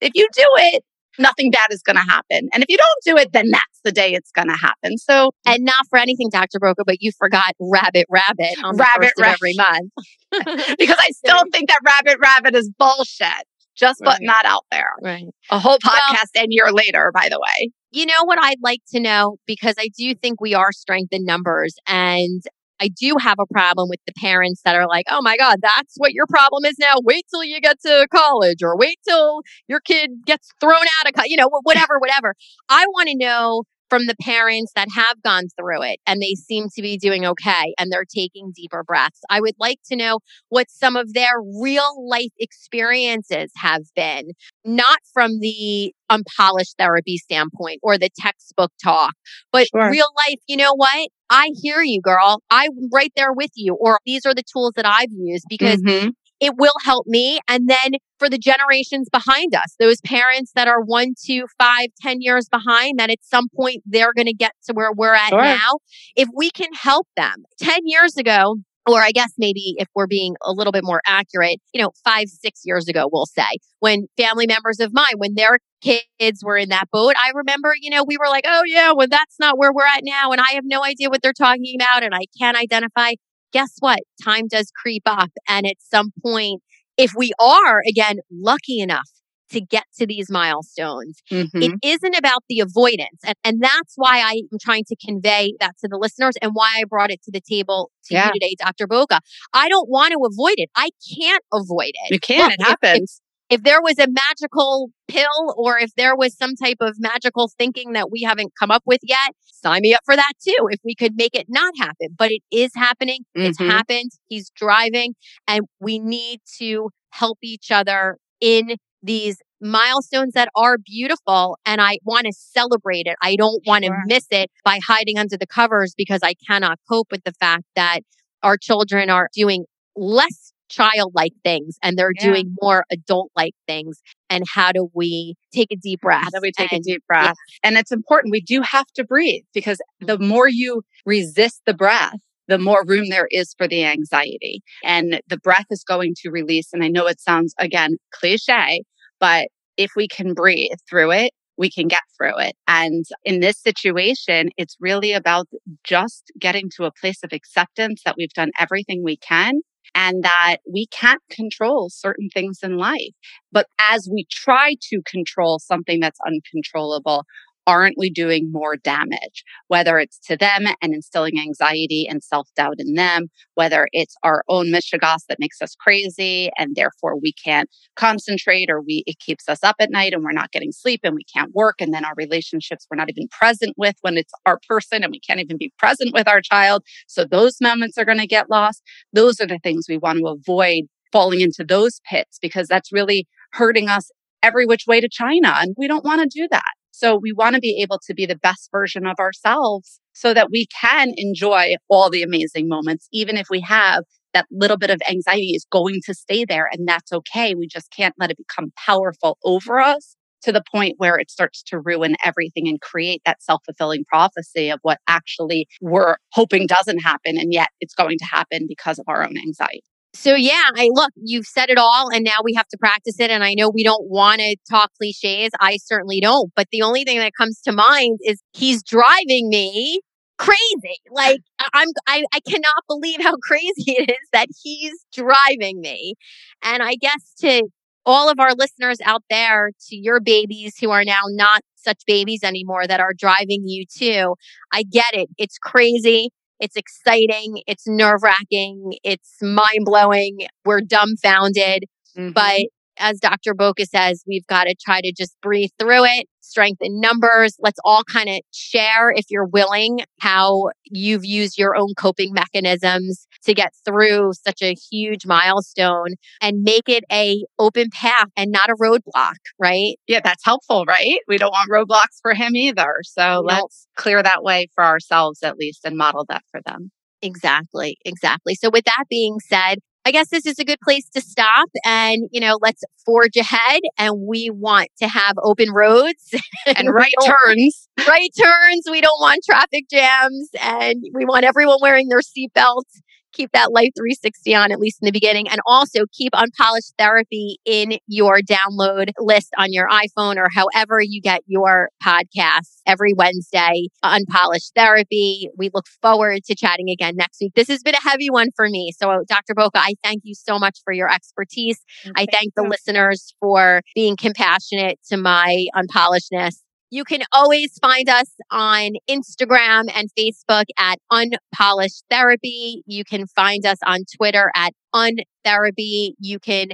if 0.00 0.12
you 0.14 0.28
do 0.34 0.46
it, 0.56 0.84
nothing 1.18 1.50
bad 1.50 1.68
is 1.70 1.82
going 1.82 1.96
to 1.96 2.02
happen. 2.02 2.48
And 2.52 2.62
if 2.62 2.68
you 2.68 2.76
don't 2.76 3.16
do 3.16 3.20
it, 3.20 3.32
then 3.32 3.50
that's 3.50 3.80
the 3.84 3.92
day 3.92 4.14
it's 4.14 4.30
going 4.32 4.48
to 4.48 4.56
happen. 4.56 4.96
So, 4.98 5.30
And 5.46 5.64
not 5.64 5.86
for 5.90 5.98
anything, 5.98 6.28
Dr. 6.30 6.58
Boca, 6.60 6.82
but 6.86 6.96
you 7.00 7.10
forgot 7.18 7.52
Rabbit 7.60 8.06
Rabbit 8.08 8.54
on 8.64 8.76
the 8.76 8.82
Rabbit 8.82 9.12
first 9.16 9.28
of 9.30 9.34
every 9.34 9.54
month. 9.56 9.90
because 10.78 10.98
I 11.00 11.10
still 11.12 11.42
think 11.52 11.68
that 11.68 11.78
rabbit 11.84 12.18
rabbit 12.20 12.54
is 12.54 12.70
bullshit. 12.78 13.44
Just 13.76 14.00
putting 14.04 14.26
Right. 14.26 14.34
that 14.42 14.44
out 14.44 14.64
there. 14.70 14.90
right. 15.02 15.24
A 15.50 15.58
whole 15.58 15.78
Well- 15.84 15.94
podcast 15.94 16.30
and 16.36 16.48
year 16.50 16.70
later, 16.72 17.10
by 17.14 17.28
the 17.30 17.38
way. 17.40 17.70
You 17.90 18.04
know 18.06 18.24
what 18.24 18.38
I'd 18.42 18.58
like 18.62 18.80
to 18.92 19.00
know 19.00 19.36
because 19.46 19.74
I 19.78 19.88
do 19.96 20.14
think 20.14 20.40
we 20.42 20.52
are 20.54 20.72
strength 20.72 21.08
in 21.12 21.24
numbers 21.24 21.74
and 21.86 22.42
I 22.80 22.88
do 22.88 23.14
have 23.20 23.36
a 23.40 23.46
problem 23.52 23.88
with 23.88 24.00
the 24.06 24.12
parents 24.14 24.62
that 24.64 24.76
are 24.76 24.86
like, 24.86 25.06
"Oh 25.10 25.20
my 25.22 25.36
god, 25.36 25.56
that's 25.62 25.94
what 25.96 26.12
your 26.12 26.26
problem 26.26 26.64
is 26.64 26.76
now. 26.78 26.94
Wait 27.02 27.24
till 27.30 27.44
you 27.44 27.60
get 27.60 27.80
to 27.82 28.06
college 28.14 28.62
or 28.62 28.76
wait 28.76 28.98
till 29.08 29.42
your 29.68 29.80
kid 29.80 30.10
gets 30.26 30.50
thrown 30.60 30.74
out 31.00 31.08
of 31.08 31.14
co-, 31.14 31.24
you 31.26 31.36
know, 31.36 31.48
whatever, 31.62 31.98
whatever." 31.98 32.34
I 32.68 32.84
want 32.88 33.08
to 33.08 33.16
know 33.16 33.64
from 33.88 34.06
the 34.06 34.16
parents 34.20 34.72
that 34.74 34.88
have 34.94 35.22
gone 35.22 35.44
through 35.58 35.82
it 35.82 35.98
and 36.06 36.20
they 36.20 36.34
seem 36.34 36.66
to 36.74 36.82
be 36.82 36.96
doing 36.98 37.24
okay 37.26 37.74
and 37.78 37.90
they're 37.90 38.04
taking 38.04 38.52
deeper 38.54 38.82
breaths. 38.84 39.20
I 39.30 39.40
would 39.40 39.54
like 39.58 39.78
to 39.90 39.96
know 39.96 40.18
what 40.48 40.70
some 40.70 40.96
of 40.96 41.12
their 41.14 41.40
real 41.60 42.06
life 42.08 42.32
experiences 42.38 43.50
have 43.56 43.82
been, 43.94 44.32
not 44.64 44.98
from 45.12 45.38
the 45.40 45.92
unpolished 46.10 46.74
therapy 46.78 47.16
standpoint 47.18 47.80
or 47.82 47.98
the 47.98 48.10
textbook 48.18 48.72
talk, 48.82 49.14
but 49.52 49.68
Sure. 49.72 49.90
real 49.90 50.06
life. 50.28 50.38
You 50.46 50.56
know 50.56 50.74
what? 50.74 51.08
I 51.30 51.50
hear 51.60 51.82
you, 51.82 52.00
girl. 52.00 52.42
I'm 52.50 52.70
right 52.92 53.12
there 53.16 53.32
with 53.32 53.50
you. 53.54 53.74
Or 53.74 53.98
these 54.06 54.24
are 54.24 54.34
the 54.34 54.42
tools 54.50 54.72
that 54.76 54.86
I've 54.86 55.10
used 55.12 55.44
because 55.48 55.82
Mhm. 55.82 56.14
It 56.40 56.54
will 56.56 56.72
help 56.84 57.06
me. 57.06 57.40
And 57.48 57.68
then 57.68 57.92
for 58.18 58.28
the 58.28 58.38
generations 58.38 59.08
behind 59.10 59.54
us, 59.54 59.74
those 59.78 60.00
parents 60.00 60.52
that 60.54 60.68
are 60.68 60.80
one, 60.80 61.14
two, 61.24 61.46
five, 61.58 61.88
ten 62.00 62.20
years 62.20 62.48
behind, 62.48 62.98
that 62.98 63.10
at 63.10 63.18
some 63.22 63.46
point 63.54 63.82
they're 63.86 64.12
going 64.14 64.26
to 64.26 64.34
get 64.34 64.52
to 64.66 64.72
where 64.72 64.92
we're 64.92 65.14
at 65.14 65.30
Sure. 65.30 65.42
now. 65.42 65.78
If 66.16 66.28
we 66.34 66.50
can 66.50 66.70
help 66.74 67.06
them 67.16 67.44
10 67.60 67.80
years 67.84 68.16
ago, 68.16 68.56
or 68.86 69.02
I 69.02 69.10
guess 69.10 69.32
maybe 69.36 69.74
if 69.76 69.86
we're 69.94 70.06
being 70.06 70.34
a 70.42 70.52
little 70.52 70.72
bit 70.72 70.82
more 70.82 71.02
accurate, 71.06 71.58
you 71.74 71.82
know, 71.82 71.90
five, 72.04 72.28
six 72.28 72.62
years 72.64 72.88
ago, 72.88 73.08
we'll 73.12 73.26
say, 73.26 73.58
when 73.80 74.06
family 74.16 74.46
members 74.46 74.80
of 74.80 74.92
mine, 74.94 75.14
when 75.18 75.34
their 75.34 75.58
kids 75.82 76.42
were 76.42 76.56
in 76.56 76.70
that 76.70 76.86
boat, 76.90 77.14
I 77.22 77.30
remember, 77.34 77.74
you 77.78 77.90
know, 77.90 78.02
we 78.06 78.16
were 78.16 78.28
like, 78.28 78.44
oh, 78.46 78.62
yeah, 78.64 78.92
well, 78.96 79.06
that's 79.08 79.38
not 79.38 79.58
where 79.58 79.72
we're 79.72 79.84
at 79.84 80.00
now. 80.04 80.32
And 80.32 80.40
I 80.40 80.52
have 80.54 80.64
no 80.64 80.82
idea 80.84 81.10
what 81.10 81.20
they're 81.22 81.34
talking 81.34 81.76
about. 81.78 82.02
And 82.02 82.14
I 82.14 82.22
can't 82.38 82.56
identify. 82.56 83.12
Guess 83.52 83.76
what? 83.80 84.00
Time 84.22 84.46
does 84.48 84.70
creep 84.80 85.02
up. 85.06 85.30
And 85.48 85.66
at 85.66 85.76
some 85.80 86.12
point, 86.22 86.62
if 86.96 87.12
we 87.16 87.32
are, 87.40 87.80
again, 87.88 88.16
lucky 88.30 88.80
enough 88.80 89.08
to 89.50 89.60
get 89.62 89.84
to 89.98 90.06
these 90.06 90.26
milestones, 90.30 91.22
Mhm. 91.30 91.48
it 91.54 91.72
isn't 91.82 92.14
about 92.16 92.42
the 92.50 92.60
avoidance. 92.60 93.20
And, 93.24 93.34
and 93.44 93.62
that's 93.62 93.94
why 93.96 94.18
I 94.20 94.42
am 94.52 94.58
trying 94.60 94.84
to 94.88 94.96
convey 94.96 95.54
that 95.60 95.72
to 95.80 95.88
the 95.88 95.96
listeners 95.96 96.34
and 96.42 96.50
why 96.52 96.74
I 96.76 96.84
brought 96.84 97.10
it 97.10 97.22
to 97.22 97.30
the 97.30 97.40
table 97.40 97.90
to 98.06 98.14
Yeah. 98.14 98.26
you 98.26 98.32
today, 98.34 98.54
Dr. 98.58 98.86
Boca. 98.86 99.20
I 99.54 99.70
don't 99.70 99.88
want 99.88 100.12
to 100.12 100.18
avoid 100.30 100.56
it. 100.58 100.68
I 100.76 100.90
can't 101.18 101.42
avoid 101.52 101.92
it. 101.94 102.12
You 102.12 102.20
can. 102.20 102.40
Look, 102.50 102.52
it 102.58 102.62
happens. 102.62 103.22
If 103.50 103.62
there 103.62 103.80
was 103.80 103.98
a 103.98 104.06
magical 104.08 104.90
pill 105.08 105.54
or 105.56 105.78
if 105.78 105.94
there 105.96 106.14
was 106.16 106.36
some 106.36 106.54
type 106.54 106.76
of 106.80 106.96
magical 106.98 107.50
thinking 107.58 107.92
that 107.92 108.10
we 108.10 108.22
haven't 108.22 108.52
come 108.58 108.70
up 108.70 108.82
with 108.86 109.00
yet, 109.02 109.32
sign 109.46 109.80
me 109.82 109.94
up 109.94 110.00
for 110.04 110.14
that 110.16 110.32
too. 110.42 110.68
If 110.70 110.80
we 110.84 110.94
could 110.94 111.14
make 111.16 111.34
it 111.34 111.46
not 111.48 111.72
happen, 111.78 112.08
but 112.18 112.30
it 112.30 112.42
is 112.50 112.70
happening. 112.76 113.20
It's 113.34 113.58
Mhm. 113.58 113.70
happened. 113.70 114.10
He's 114.28 114.50
driving 114.50 115.14
and 115.46 115.62
we 115.80 115.98
need 115.98 116.40
to 116.58 116.90
help 117.10 117.38
each 117.42 117.70
other 117.70 118.18
in 118.40 118.76
these 119.02 119.38
milestones 119.60 120.34
that 120.34 120.48
are 120.54 120.76
beautiful 120.78 121.58
and 121.66 121.80
I 121.80 121.98
want 122.04 122.26
to 122.26 122.32
celebrate 122.32 123.06
it. 123.06 123.16
I 123.22 123.34
don't 123.36 123.62
want 123.66 123.82
to 123.84 123.88
Sure. 123.88 124.02
miss 124.06 124.26
it 124.30 124.50
by 124.64 124.78
hiding 124.86 125.18
under 125.18 125.36
the 125.36 125.46
covers 125.46 125.94
because 125.96 126.20
I 126.22 126.34
cannot 126.46 126.78
cope 126.88 127.08
with 127.10 127.24
the 127.24 127.32
fact 127.32 127.64
that 127.74 128.00
our 128.42 128.56
children 128.56 129.10
are 129.10 129.28
doing 129.34 129.64
less 129.96 130.47
childlike 130.68 131.32
things 131.44 131.76
and 131.82 131.96
they're 131.96 132.12
Yeah. 132.16 132.26
doing 132.26 132.54
more 132.60 132.84
adult 132.90 133.30
like 133.36 133.54
things. 133.66 134.00
And 134.30 134.44
how 134.52 134.72
do 134.72 134.90
we 134.94 135.34
take 135.52 135.68
a 135.72 135.76
deep 135.76 136.00
breath? 136.00 136.24
How 136.24 136.30
do 136.30 136.40
we 136.42 136.52
take 136.52 136.72
and- 136.72 136.80
a 136.80 136.82
deep 136.82 137.02
breath? 137.06 137.36
And 137.62 137.76
it's 137.76 137.92
important. 137.92 138.32
We 138.32 138.40
do 138.40 138.62
have 138.62 138.86
to 138.96 139.04
breathe 139.04 139.44
because 139.54 139.78
the 140.00 140.16
mm-hmm. 140.16 140.28
more 140.28 140.48
you 140.48 140.82
resist 141.06 141.62
the 141.66 141.74
breath, 141.74 142.16
the 142.46 142.58
more 142.58 142.84
room 142.86 143.08
there 143.08 143.28
is 143.30 143.54
for 143.56 143.68
the 143.68 143.84
anxiety. 143.84 144.62
And 144.82 145.20
the 145.28 145.38
breath 145.38 145.66
is 145.70 145.84
going 145.84 146.14
to 146.22 146.30
release. 146.30 146.72
And 146.72 146.82
I 146.82 146.88
know 146.88 147.06
it 147.06 147.20
sounds, 147.20 147.54
again, 147.58 147.96
cliche, 148.12 148.82
but 149.20 149.48
if 149.76 149.92
we 149.96 150.08
can 150.08 150.34
breathe 150.34 150.78
through 150.88 151.12
it, 151.12 151.32
we 151.58 151.70
can 151.70 151.88
get 151.88 152.02
through 152.16 152.38
it. 152.38 152.54
And 152.68 153.04
in 153.24 153.40
this 153.40 153.58
situation, 153.58 154.50
it's 154.56 154.76
really 154.80 155.12
about 155.12 155.46
just 155.84 156.32
getting 156.38 156.70
to 156.76 156.84
a 156.84 156.92
place 156.92 157.18
of 157.24 157.32
acceptance 157.32 158.02
that 158.04 158.14
we've 158.16 158.32
done 158.32 158.52
everything 158.58 159.02
we 159.02 159.16
can 159.16 159.60
and 159.94 160.22
that 160.22 160.58
we 160.70 160.86
can't 160.86 161.22
control 161.30 161.88
certain 161.90 162.28
things 162.32 162.60
in 162.62 162.76
life. 162.76 163.14
But 163.52 163.66
as 163.78 164.08
we 164.12 164.26
try 164.30 164.74
to 164.90 165.02
control 165.06 165.58
something 165.58 166.00
that's 166.00 166.18
uncontrollable, 166.26 167.24
aren't 167.68 167.98
we 167.98 168.08
doing 168.08 168.50
more 168.50 168.76
damage? 168.76 169.44
Whether 169.68 169.98
it's 169.98 170.18
to 170.20 170.38
them 170.38 170.64
and 170.80 170.94
instilling 170.94 171.38
anxiety 171.38 172.08
and 172.08 172.24
self 172.24 172.48
doubt 172.56 172.76
in 172.78 172.94
them, 172.94 173.28
whether 173.54 173.88
it's 173.92 174.16
our 174.22 174.42
own 174.48 174.68
mishigas 174.68 175.26
that 175.28 175.38
makes 175.38 175.60
us 175.60 175.76
crazy 175.78 176.50
and 176.56 176.74
therefore 176.74 177.16
we 177.20 177.32
can't 177.32 177.68
concentrate 177.94 178.70
or 178.70 178.80
we 178.80 179.04
it 179.06 179.18
keeps 179.18 179.48
us 179.50 179.62
up 179.62 179.76
at 179.78 179.90
night 179.90 180.14
and 180.14 180.24
we're 180.24 180.32
not 180.32 180.50
getting 180.50 180.72
sleep 180.72 181.00
and 181.04 181.14
we 181.14 181.24
can't 181.24 181.54
work 181.54 181.76
and 181.78 181.92
then 181.92 182.06
our 182.06 182.14
relationships 182.16 182.86
we're 182.90 182.96
not 182.96 183.10
even 183.10 183.28
present 183.28 183.74
with 183.76 183.96
when 184.00 184.16
it's 184.16 184.32
our 184.46 184.58
person 184.66 185.04
and 185.04 185.12
we 185.12 185.20
can't 185.20 185.40
even 185.40 185.58
be 185.58 185.70
present 185.78 186.14
with 186.14 186.26
our 186.26 186.40
child. 186.40 186.82
So 187.06 187.26
those 187.26 187.60
moments 187.60 187.98
are 187.98 188.06
going 188.06 188.18
to 188.18 188.26
get 188.26 188.48
lost. 188.48 188.82
Those 189.12 189.40
are 189.40 189.46
the 189.46 189.58
things 189.62 189.84
we 189.88 189.98
want 189.98 190.20
to 190.20 190.26
avoid 190.28 190.84
falling 191.12 191.42
into 191.42 191.64
those 191.68 192.00
pits 192.08 192.38
because 192.40 192.66
that's 192.66 192.92
really 192.92 193.26
hurting 193.52 193.88
us 193.90 194.10
every 194.42 194.64
which 194.64 194.84
way 194.86 195.00
to 195.00 195.08
China. 195.10 195.52
And 195.56 195.74
we 195.76 195.86
don't 195.86 196.04
want 196.04 196.22
to 196.22 196.28
do 196.40 196.48
that. 196.50 196.62
So 196.98 197.16
we 197.16 197.32
want 197.32 197.54
to 197.54 197.60
be 197.60 197.80
able 197.80 198.00
to 198.08 198.12
be 198.12 198.26
the 198.26 198.34
best 198.34 198.70
version 198.72 199.06
of 199.06 199.20
ourselves 199.20 200.00
so 200.14 200.34
that 200.34 200.48
we 200.50 200.66
can 200.80 201.12
enjoy 201.16 201.76
all 201.88 202.10
the 202.10 202.24
amazing 202.24 202.66
moments, 202.66 203.06
even 203.12 203.36
if 203.36 203.46
we 203.48 203.60
have 203.60 204.02
that 204.34 204.46
little 204.50 204.76
bit 204.76 204.90
of 204.90 205.00
anxiety 205.08 205.52
is 205.54 205.64
going 205.70 206.00
to 206.06 206.12
stay 206.12 206.44
there. 206.44 206.68
And 206.72 206.88
that's 206.88 207.12
okay. 207.12 207.54
We 207.54 207.68
just 207.68 207.92
can't 207.96 208.16
let 208.18 208.32
it 208.32 208.36
become 208.36 208.72
powerful 208.76 209.38
over 209.44 209.78
us 209.78 210.16
to 210.42 210.50
the 210.50 210.64
point 210.74 210.94
where 210.98 211.16
it 211.18 211.30
starts 211.30 211.62
to 211.68 211.78
ruin 211.78 212.16
everything 212.24 212.66
and 212.66 212.80
create 212.80 213.22
that 213.24 213.44
self 213.44 213.62
fulfilling 213.64 214.04
prophecy 214.04 214.68
of 214.68 214.80
what 214.82 214.98
actually 215.06 215.68
we're 215.80 216.16
hoping 216.32 216.66
doesn't 216.66 216.98
happen. 216.98 217.38
And 217.38 217.52
yet 217.52 217.68
it's 217.80 217.94
going 217.94 218.18
to 218.18 218.24
happen 218.24 218.66
because 218.68 218.98
of 218.98 219.04
our 219.06 219.22
own 219.22 219.36
anxiety. 219.38 219.84
So 220.14 220.34
yeah, 220.34 220.64
I 220.74 220.88
look, 220.92 221.10
you've 221.16 221.46
said 221.46 221.68
it 221.68 221.78
all 221.78 222.08
and 222.12 222.24
now 222.24 222.38
we 222.42 222.54
have 222.54 222.66
to 222.68 222.78
practice 222.78 223.20
it. 223.20 223.30
And 223.30 223.44
I 223.44 223.54
know 223.54 223.68
we 223.68 223.84
don't 223.84 224.08
want 224.08 224.40
to 224.40 224.56
talk 224.68 224.90
cliches. 224.98 225.50
I 225.60 225.78
certainly 225.84 226.20
don't. 226.20 226.50
But 226.56 226.68
the 226.72 226.82
only 226.82 227.04
thing 227.04 227.18
that 227.18 227.32
comes 227.38 227.60
to 227.62 227.72
mind 227.72 228.18
is 228.24 228.40
he's 228.52 228.82
driving 228.82 229.48
me 229.48 230.00
crazy. 230.38 230.98
Like 231.10 231.40
I'm 231.74 231.88
I, 232.06 232.24
I 232.32 232.40
cannot 232.40 232.84
believe 232.88 233.20
how 233.20 233.36
crazy 233.42 233.92
it 233.92 234.10
is 234.10 234.28
that 234.32 234.48
he's 234.62 234.94
driving 235.12 235.80
me. 235.80 236.14
And 236.62 236.82
I 236.82 236.94
guess 236.94 237.34
to 237.40 237.68
all 238.06 238.30
of 238.30 238.40
our 238.40 238.54
listeners 238.54 238.98
out 239.04 239.22
there, 239.28 239.70
to 239.88 239.96
your 239.96 240.20
babies 240.20 240.78
who 240.80 240.90
are 240.90 241.04
now 241.04 241.22
not 241.26 241.60
such 241.74 242.02
babies 242.06 242.40
anymore 242.42 242.86
that 242.86 243.00
are 243.00 243.12
driving 243.12 243.64
you 243.66 243.84
too, 243.86 244.34
I 244.72 244.82
get 244.82 245.12
it. 245.12 245.28
It's 245.36 245.58
crazy. 245.58 246.30
It's 246.60 246.76
exciting. 246.76 247.62
It's 247.66 247.86
nerve 247.86 248.22
wracking. 248.22 248.94
It's 249.04 249.36
mind 249.40 249.84
blowing. 249.84 250.38
We're 250.64 250.80
dumbfounded. 250.80 251.84
Mm-hmm. 252.16 252.32
But 252.32 252.62
as 252.98 253.20
Dr. 253.20 253.54
Boca 253.54 253.86
says, 253.86 254.24
we've 254.26 254.46
got 254.46 254.64
to 254.64 254.74
try 254.84 255.00
to 255.00 255.12
just 255.16 255.36
breathe 255.40 255.70
through 255.78 256.04
it, 256.04 256.26
strengthen 256.48 257.00
numbers. 257.00 257.56
Let's 257.60 257.78
all 257.84 258.02
kind 258.04 258.28
of 258.28 258.40
share, 258.52 259.10
if 259.10 259.26
you're 259.30 259.46
willing, 259.46 260.00
how 260.20 260.70
you've 260.84 261.24
used 261.24 261.58
your 261.58 261.76
own 261.76 261.94
coping 261.96 262.32
mechanisms 262.32 263.26
to 263.44 263.54
get 263.54 263.72
through 263.84 264.32
such 264.46 264.62
a 264.62 264.74
huge 264.90 265.26
milestone 265.26 266.14
and 266.40 266.62
make 266.62 266.88
it 266.88 267.04
a 267.12 267.44
open 267.58 267.88
path 267.92 268.28
and 268.36 268.50
not 268.50 268.70
a 268.70 268.74
roadblock, 268.74 269.36
right? 269.58 269.96
yeah, 270.06 270.20
that's 270.24 270.44
helpful, 270.44 270.84
right? 270.86 271.18
We 271.28 271.38
don't 271.38 271.50
want 271.52 271.70
roadblocks 271.70 272.20
for 272.22 272.34
him 272.34 272.56
either. 272.56 272.96
So 273.02 273.22
No. 273.22 273.40
let's 273.40 273.86
clear 273.96 274.22
that 274.22 274.42
way 274.42 274.68
for 274.74 274.84
ourselves 274.84 275.42
at 275.42 275.56
least 275.56 275.84
and 275.84 275.96
model 275.96 276.24
that 276.28 276.42
for 276.50 276.60
them. 276.66 276.90
Exactly, 277.22 277.98
exactly. 278.04 278.54
So 278.54 278.70
with 278.70 278.84
that 278.84 279.04
being 279.10 279.38
said, 279.40 279.78
I 280.08 280.10
guess 280.10 280.28
this 280.30 280.46
is 280.46 280.58
a 280.58 280.64
good 280.64 280.80
place 280.80 281.06
to 281.10 281.20
stop 281.20 281.68
and, 281.84 282.30
you 282.32 282.40
know, 282.40 282.56
let's 282.62 282.82
forge 283.04 283.36
ahead 283.36 283.82
and 283.98 284.14
we 284.26 284.48
want 284.48 284.88
to 285.02 285.06
have 285.06 285.34
open 285.42 285.70
roads 285.70 286.34
And 286.66 286.88
right 286.94 287.12
turns. 287.26 287.86
right 288.08 288.30
turns. 288.42 288.84
We 288.90 289.02
don't 289.02 289.20
want 289.20 289.44
traffic 289.44 289.84
jams 289.90 290.48
and 290.62 291.04
we 291.12 291.26
want 291.26 291.44
everyone 291.44 291.76
wearing 291.82 292.08
their 292.08 292.20
seatbelts. 292.20 293.02
Keep 293.32 293.52
that 293.52 293.72
Life 293.72 293.90
360 293.96 294.54
on, 294.54 294.72
at 294.72 294.80
least 294.80 294.98
in 295.02 295.06
the 295.06 295.12
beginning. 295.12 295.48
And 295.48 295.60
also 295.66 296.04
keep 296.12 296.32
Unpolished 296.34 296.94
Therapy 296.98 297.58
in 297.64 297.98
your 298.06 298.38
download 298.40 299.10
list 299.18 299.52
on 299.58 299.72
your 299.72 299.88
iPhone 299.88 300.36
or 300.36 300.48
however 300.52 301.00
you 301.02 301.20
get 301.20 301.42
your 301.46 301.90
podcasts 302.02 302.80
every 302.86 303.12
Wednesday. 303.12 303.88
Unpolished 304.02 304.72
Therapy. 304.74 305.48
We 305.56 305.70
look 305.72 305.86
forward 306.02 306.44
to 306.44 306.54
chatting 306.54 306.88
again 306.90 307.16
next 307.16 307.38
week. 307.40 307.52
This 307.54 307.68
has 307.68 307.82
been 307.82 307.94
a 307.94 308.08
heavy 308.08 308.30
one 308.30 308.48
for 308.56 308.68
me. 308.68 308.92
So, 308.96 309.22
Dr. 309.28 309.54
Boca, 309.54 309.78
I 309.78 309.94
thank 310.02 310.22
you 310.24 310.34
so 310.34 310.58
much 310.58 310.78
for 310.84 310.92
your 310.92 311.10
expertise. 311.12 311.78
Mm, 312.06 312.12
I 312.16 312.26
thank 312.30 312.54
the 312.54 312.62
listeners 312.62 313.34
for 313.40 313.82
being 313.94 314.16
compassionate 314.16 314.98
to 315.08 315.16
my 315.16 315.66
unpolishedness. 315.74 316.62
You 316.90 317.04
can 317.04 317.20
always 317.32 317.78
find 317.80 318.08
us 318.08 318.34
on 318.50 318.92
Instagram 319.10 319.84
and 319.94 320.08
Facebook 320.18 320.64
at 320.78 320.98
Unpolished 321.10 322.04
Therapy. 322.10 322.82
You 322.86 323.04
can 323.04 323.26
find 323.26 323.66
us 323.66 323.78
on 323.86 324.00
Twitter 324.16 324.50
at 324.54 324.72
Untherapy. 324.94 326.14
You 326.18 326.38
can 326.38 326.68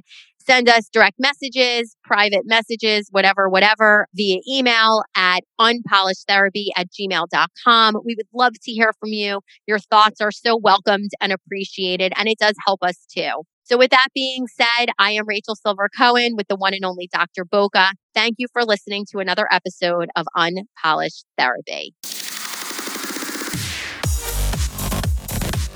send 0.47 0.68
us 0.68 0.88
direct 0.92 1.18
messages, 1.18 1.97
private 2.05 2.42
messages, 2.45 3.09
whatever, 3.11 3.49
whatever, 3.49 4.07
via 4.14 4.40
email 4.49 5.03
at 5.16 5.40
unpolishedtherapy 5.61 6.66
at 6.76 6.88
gmail.com. 6.90 8.01
We 8.05 8.14
would 8.16 8.26
love 8.32 8.55
to 8.62 8.72
hear 8.72 8.92
from 8.99 9.11
you. 9.11 9.40
Your 9.66 9.78
thoughts 9.78 10.20
are 10.20 10.32
so 10.32 10.57
welcomed 10.57 11.11
and 11.20 11.32
appreciated, 11.32 12.12
and 12.16 12.28
it 12.28 12.38
does 12.38 12.55
help 12.64 12.82
us 12.82 13.07
too. 13.14 13.42
So, 13.66 13.78
with 13.78 13.90
that 13.92 14.09
being 14.14 14.47
said, 14.47 14.90
I 14.99 15.12
am 15.12 15.26
Rachel 15.26 15.57
Silver 15.57 15.88
Cohen 15.97 16.36
with 16.36 16.49
the 16.49 16.57
one 16.57 16.74
and 16.74 16.84
only 16.84 17.09
Dr. 17.11 17.47
Boca. 17.47 17.92
Thank 18.14 18.34
you 18.38 18.47
for 18.53 18.62
listening 18.62 19.07
to 19.12 19.20
another 19.20 19.49
episode 19.51 20.11
of 20.16 20.26
Unpolished 20.36 21.24
Therapy. 21.38 21.95